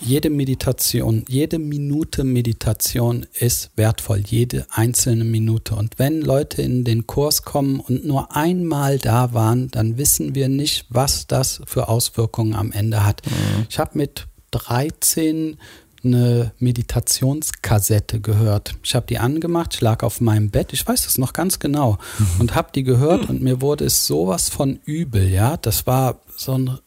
Jede 0.00 0.28
Meditation, 0.28 1.24
jede 1.28 1.58
Minute 1.58 2.24
Meditation 2.24 3.26
ist 3.32 3.70
wertvoll, 3.76 4.22
jede 4.26 4.66
einzelne 4.70 5.24
Minute. 5.24 5.76
Und 5.76 5.98
wenn 5.98 6.20
Leute 6.20 6.60
in 6.62 6.84
den 6.84 7.06
Kurs 7.06 7.42
kommen 7.42 7.80
und 7.80 8.04
nur 8.04 8.34
einmal 8.36 8.98
da 8.98 9.32
waren, 9.32 9.70
dann 9.70 9.96
wissen 9.96 10.34
wir 10.34 10.48
nicht, 10.48 10.86
was 10.90 11.26
das 11.26 11.62
für 11.64 11.88
Auswirkungen 11.88 12.54
am 12.54 12.72
Ende 12.72 13.06
hat. 13.06 13.22
Ich 13.70 13.78
habe 13.78 13.96
mit 13.96 14.26
13 14.50 15.56
eine 16.04 16.52
Meditationskassette 16.58 18.20
gehört. 18.20 18.74
Ich 18.82 18.94
habe 18.94 19.06
die 19.06 19.18
angemacht, 19.18 19.74
ich 19.74 19.80
lag 19.80 20.02
auf 20.02 20.20
meinem 20.20 20.50
Bett, 20.50 20.72
ich 20.72 20.86
weiß 20.86 21.02
das 21.04 21.18
noch 21.18 21.32
ganz 21.32 21.58
genau 21.58 21.98
und 22.38 22.54
habe 22.54 22.70
die 22.74 22.82
gehört 22.82 23.28
und 23.28 23.42
mir 23.42 23.60
wurde 23.60 23.84
es 23.84 24.06
sowas 24.06 24.48
von 24.48 24.80
übel, 24.84 25.28
ja. 25.28 25.56
Das 25.56 25.86
war 25.86 26.20
so 26.36 26.56
ein 26.56 26.78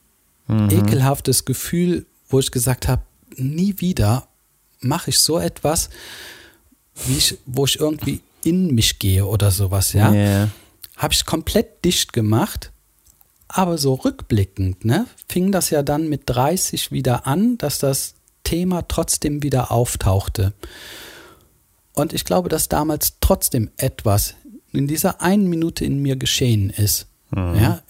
ekelhaftes 0.69 1.45
Gefühl, 1.45 2.05
wo 2.29 2.39
ich 2.39 2.51
gesagt 2.51 2.87
habe, 2.87 3.01
nie 3.35 3.75
wieder 3.77 4.27
mache 4.79 5.09
ich 5.09 5.19
so 5.19 5.39
etwas, 5.39 5.89
wie 7.05 7.17
ich, 7.17 7.37
wo 7.45 7.65
ich 7.65 7.79
irgendwie 7.79 8.21
in 8.43 8.73
mich 8.73 8.99
gehe 8.99 9.25
oder 9.25 9.51
sowas, 9.51 9.93
ja. 9.93 10.11
Ja. 10.13 10.49
Habe 10.95 11.13
ich 11.13 11.25
komplett 11.25 11.83
dicht 11.85 12.13
gemacht, 12.13 12.71
aber 13.47 13.77
so 13.77 13.93
rückblickend, 13.93 14.85
ne, 14.85 15.05
fing 15.27 15.51
das 15.51 15.69
ja 15.69 15.83
dann 15.83 16.09
mit 16.09 16.23
30 16.25 16.91
wieder 16.91 17.27
an, 17.27 17.57
dass 17.57 17.79
das 17.79 18.15
Thema 18.47 18.87
trotzdem 18.87 19.43
wieder 19.43 19.71
auftauchte. 19.71 20.53
Und 21.93 22.13
ich 22.13 22.23
glaube, 22.25 22.47
dass 22.47 22.69
damals 22.69 23.13
trotzdem 23.19 23.69
etwas 23.77 24.35
in 24.71 24.87
dieser 24.87 25.21
einen 25.21 25.47
Minute 25.47 25.83
in 25.83 26.01
mir 26.01 26.15
geschehen 26.15 26.69
ist. 26.69 27.07
Ja, 27.35 27.81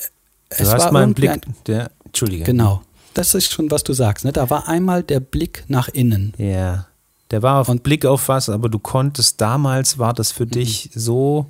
Du 0.58 0.66
hast 0.66 0.91
mal 0.91 1.03
einen 1.03 1.14
Blick, 1.14 1.41
der, 1.66 1.91
Entschuldige. 2.05 2.45
Genau. 2.45 2.82
Das 3.14 3.36
ist 3.36 3.51
schon, 3.51 3.70
was 3.70 3.84
du 3.84 3.91
sagst. 3.93 4.24
Ne? 4.26 4.32
Da 4.32 4.49
war 4.49 4.68
einmal 4.68 5.03
der 5.03 5.20
Blick 5.20 5.66
nach 5.68 5.89
innen. 5.89 6.34
Ja. 6.38 6.88
Der 7.32 7.41
war 7.43 7.60
auf 7.60 7.68
Blick 7.84 8.05
auf 8.05 8.30
was, 8.30 8.47
aber 8.49 8.70
du 8.70 8.80
konntest, 8.80 9.41
damals 9.41 9.97
war 9.99 10.14
das 10.14 10.32
für 10.32 10.45
Mhm. 10.45 10.51
dich 10.51 10.89
so 10.95 11.47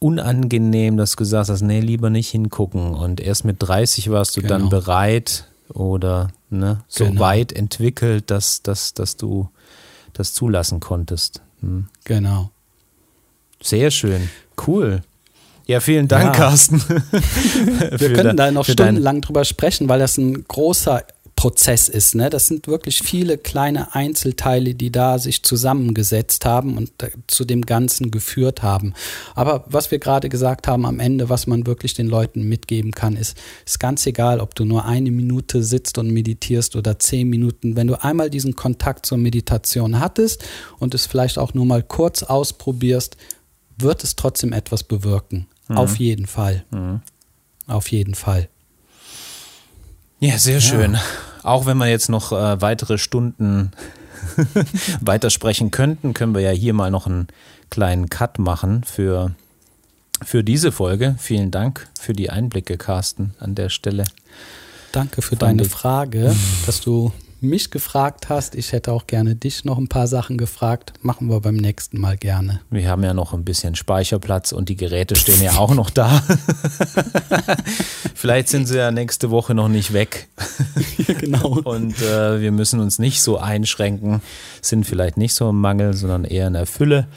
unangenehm, 0.00 0.96
dass 0.96 1.12
du 1.12 1.16
gesagt 1.18 1.48
hast, 1.48 1.62
nee, 1.62 1.80
lieber 1.80 2.10
nicht 2.10 2.30
hingucken. 2.30 2.92
Und 2.94 3.20
erst 3.20 3.44
mit 3.44 3.56
30 3.60 4.10
warst 4.10 4.36
du 4.36 4.40
dann 4.42 4.62
Genau. 4.62 4.70
bereit 4.70 5.46
oder 5.72 6.28
ne, 6.58 6.84
so 6.88 7.06
Genau. 7.06 7.20
weit 7.20 7.52
entwickelt, 7.52 8.30
dass, 8.30 8.62
dass, 8.62 8.94
dass 8.94 9.16
du 9.16 9.48
das 10.12 10.34
zulassen 10.34 10.80
konntest. 10.80 11.40
Hm. 11.60 11.88
Genau. 12.04 12.50
Sehr 13.62 13.90
schön. 13.90 14.28
Cool. 14.66 15.02
Ja, 15.66 15.80
vielen 15.80 16.08
Dank, 16.08 16.24
Ja. 16.24 16.32
Carsten. 16.32 16.80
Wir 17.96 18.12
können 18.12 18.36
da 18.36 18.50
noch 18.50 18.64
stundenlang 18.64 19.20
drüber 19.20 19.44
sprechen, 19.44 19.88
weil 19.88 20.00
das 20.00 20.18
ein 20.18 20.44
großer 20.46 21.04
Prozess 21.42 21.88
ist. 21.88 22.14
Ne? 22.14 22.30
Das 22.30 22.46
sind 22.46 22.68
wirklich 22.68 23.02
viele 23.02 23.36
kleine 23.36 23.96
Einzelteile, 23.96 24.76
die 24.76 24.92
da 24.92 25.18
sich 25.18 25.42
zusammengesetzt 25.42 26.44
haben 26.44 26.76
und 26.76 26.92
zu 27.26 27.44
dem 27.44 27.62
Ganzen 27.62 28.12
geführt 28.12 28.62
haben. 28.62 28.94
Aber 29.34 29.64
was 29.66 29.90
wir 29.90 29.98
gerade 29.98 30.28
gesagt 30.28 30.68
haben 30.68 30.86
am 30.86 31.00
Ende, 31.00 31.30
was 31.30 31.48
man 31.48 31.66
wirklich 31.66 31.94
den 31.94 32.06
Leuten 32.06 32.44
mitgeben 32.44 32.92
kann, 32.92 33.16
ist, 33.16 33.36
ist 33.66 33.80
ganz 33.80 34.06
egal, 34.06 34.38
ob 34.38 34.54
du 34.54 34.64
nur 34.64 34.84
eine 34.84 35.10
Minute 35.10 35.64
sitzt 35.64 35.98
und 35.98 36.12
meditierst 36.12 36.76
oder 36.76 37.00
zehn 37.00 37.28
Minuten. 37.28 37.74
Wenn 37.74 37.88
du 37.88 38.00
einmal 38.00 38.30
diesen 38.30 38.54
Kontakt 38.54 39.04
zur 39.04 39.18
Meditation 39.18 39.98
hattest 39.98 40.44
und 40.78 40.94
es 40.94 41.06
vielleicht 41.06 41.38
auch 41.38 41.54
nur 41.54 41.66
mal 41.66 41.82
kurz 41.82 42.22
ausprobierst, 42.22 43.16
wird 43.78 44.04
es 44.04 44.14
trotzdem 44.14 44.52
etwas 44.52 44.84
bewirken. 44.84 45.48
Auf 45.66 45.96
jeden 45.96 46.26
Fall. 46.26 46.64
Auf 47.66 47.90
jeden 47.90 48.14
Fall. 48.14 48.48
Ja, 50.20 50.38
sehr 50.38 50.60
schön. 50.60 50.96
Auch 51.42 51.66
wenn 51.66 51.76
wir 51.78 51.88
jetzt 51.88 52.08
noch 52.08 52.32
äh, 52.32 52.60
weitere 52.60 52.98
Stunden 52.98 53.72
weitersprechen 55.00 55.70
könnten, 55.70 56.14
können 56.14 56.34
wir 56.34 56.42
ja 56.42 56.50
hier 56.50 56.74
mal 56.74 56.90
noch 56.90 57.06
einen 57.06 57.28
kleinen 57.70 58.08
Cut 58.08 58.38
machen 58.38 58.84
für, 58.84 59.32
für 60.22 60.44
diese 60.44 60.72
Folge. 60.72 61.16
Vielen 61.18 61.50
Dank 61.50 61.88
für 61.98 62.12
die 62.12 62.30
Einblicke, 62.30 62.76
Carsten, 62.76 63.34
an 63.40 63.54
der 63.54 63.68
Stelle. 63.68 64.04
Danke 64.92 65.22
für 65.22 65.36
Fand 65.36 65.42
deine 65.42 65.64
Frage, 65.64 66.36
dass 66.66 66.80
du 66.80 67.12
mich 67.42 67.70
gefragt 67.70 68.28
hast. 68.28 68.54
Ich 68.54 68.72
hätte 68.72 68.92
auch 68.92 69.06
gerne 69.06 69.34
dich 69.34 69.64
noch 69.64 69.78
ein 69.78 69.88
paar 69.88 70.06
Sachen 70.06 70.38
gefragt. 70.38 70.92
Machen 71.02 71.28
wir 71.28 71.40
beim 71.40 71.56
nächsten 71.56 72.00
Mal 72.00 72.16
gerne. 72.16 72.60
Wir 72.70 72.88
haben 72.88 73.02
ja 73.02 73.14
noch 73.14 73.34
ein 73.34 73.44
bisschen 73.44 73.74
Speicherplatz 73.74 74.52
und 74.52 74.68
die 74.68 74.76
Geräte 74.76 75.16
stehen 75.16 75.42
ja 75.42 75.56
auch 75.56 75.74
noch 75.74 75.90
da. 75.90 76.22
Vielleicht 78.14 78.48
sind 78.48 78.66
sie 78.66 78.78
ja 78.78 78.90
nächste 78.90 79.30
Woche 79.30 79.54
noch 79.54 79.68
nicht 79.68 79.92
weg. 79.92 80.28
genau. 81.18 81.58
Und 81.64 82.00
äh, 82.00 82.40
wir 82.40 82.52
müssen 82.52 82.80
uns 82.80 82.98
nicht 82.98 83.20
so 83.22 83.38
einschränken, 83.38 84.22
sind 84.60 84.86
vielleicht 84.86 85.16
nicht 85.16 85.34
so 85.34 85.50
im 85.50 85.60
Mangel, 85.60 85.94
sondern 85.94 86.24
eher 86.24 86.46
in 86.46 86.52
der 86.52 86.66
Fülle. 86.66 87.08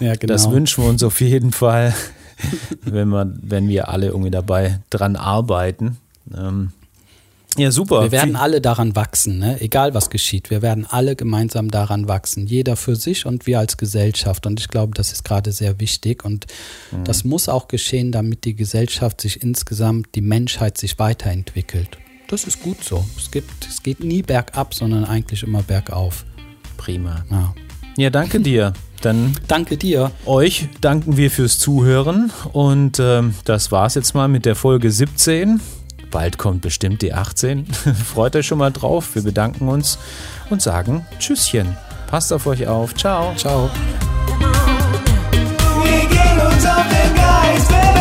Ja, 0.00 0.14
genau. 0.14 0.32
Das 0.32 0.50
wünschen 0.50 0.84
wir 0.84 0.88
uns 0.88 1.02
auf 1.02 1.20
jeden 1.20 1.52
Fall, 1.52 1.94
wenn 2.82 3.08
wir, 3.08 3.30
wenn 3.42 3.68
wir 3.68 3.88
alle 3.88 4.06
irgendwie 4.06 4.30
dabei 4.30 4.80
dran 4.90 5.16
arbeiten. 5.16 5.98
Ähm, 6.34 6.72
ja, 7.56 7.70
super. 7.72 8.02
wir 8.02 8.12
werden 8.12 8.36
alle 8.36 8.60
daran 8.60 8.94
wachsen, 8.94 9.38
ne? 9.38 9.60
egal 9.60 9.94
was 9.94 10.10
geschieht. 10.10 10.50
Wir 10.50 10.62
werden 10.62 10.86
alle 10.88 11.16
gemeinsam 11.16 11.70
daran 11.70 12.06
wachsen. 12.08 12.46
Jeder 12.46 12.76
für 12.76 12.94
sich 12.94 13.26
und 13.26 13.46
wir 13.46 13.58
als 13.58 13.76
Gesellschaft. 13.76 14.46
Und 14.46 14.60
ich 14.60 14.68
glaube, 14.68 14.94
das 14.94 15.12
ist 15.12 15.24
gerade 15.24 15.50
sehr 15.52 15.80
wichtig. 15.80 16.24
Und 16.24 16.46
Mhm. 16.92 17.04
das 17.04 17.24
muss 17.24 17.48
auch 17.48 17.66
geschehen, 17.68 18.12
damit 18.12 18.44
die 18.44 18.54
Gesellschaft 18.54 19.20
sich 19.20 19.42
insgesamt, 19.42 20.08
die 20.14 20.20
Menschheit 20.20 20.78
sich 20.78 20.98
weiterentwickelt. 20.98 21.98
Das 22.28 22.44
ist 22.44 22.62
gut 22.62 22.84
so. 22.84 23.04
Es, 23.16 23.30
gibt, 23.30 23.66
es 23.66 23.82
geht 23.82 24.04
nie 24.04 24.22
bergab, 24.22 24.74
sondern 24.74 25.04
eigentlich 25.04 25.42
immer 25.42 25.62
bergauf. 25.62 26.24
Prima. 26.76 27.24
Ja. 27.30 27.54
Ja, 27.96 28.10
danke 28.10 28.40
dir. 28.50 28.74
Dann 29.00 29.36
Danke 29.46 29.76
dir. 29.76 30.10
euch 30.26 30.68
danken 30.80 31.16
wir 31.16 31.30
fürs 31.30 31.58
Zuhören 31.60 32.32
und 32.52 32.98
ähm, 33.00 33.34
das 33.44 33.70
war's 33.70 33.94
jetzt 33.94 34.12
mal 34.14 34.26
mit 34.26 34.44
der 34.44 34.56
Folge 34.56 34.90
17. 34.90 35.60
Bald 36.10 36.38
kommt 36.38 36.62
bestimmt 36.62 37.02
die 37.02 37.12
18. 37.12 37.66
Freut 38.12 38.36
euch 38.36 38.46
schon 38.46 38.58
mal 38.58 38.72
drauf. 38.72 39.14
Wir 39.14 39.22
bedanken 39.22 39.68
uns 39.68 39.98
und 40.50 40.62
sagen 40.62 41.06
Tschüsschen. 41.18 41.76
Passt 42.06 42.32
auf 42.32 42.46
euch 42.46 42.66
auf. 42.66 42.94
Ciao. 42.94 43.34
Ciao. 43.36 43.70
Wir 45.82 46.08
gehen 46.08 46.40
uns 46.46 46.66
auf 46.66 46.84
den 46.88 47.14
Geist, 47.14 47.97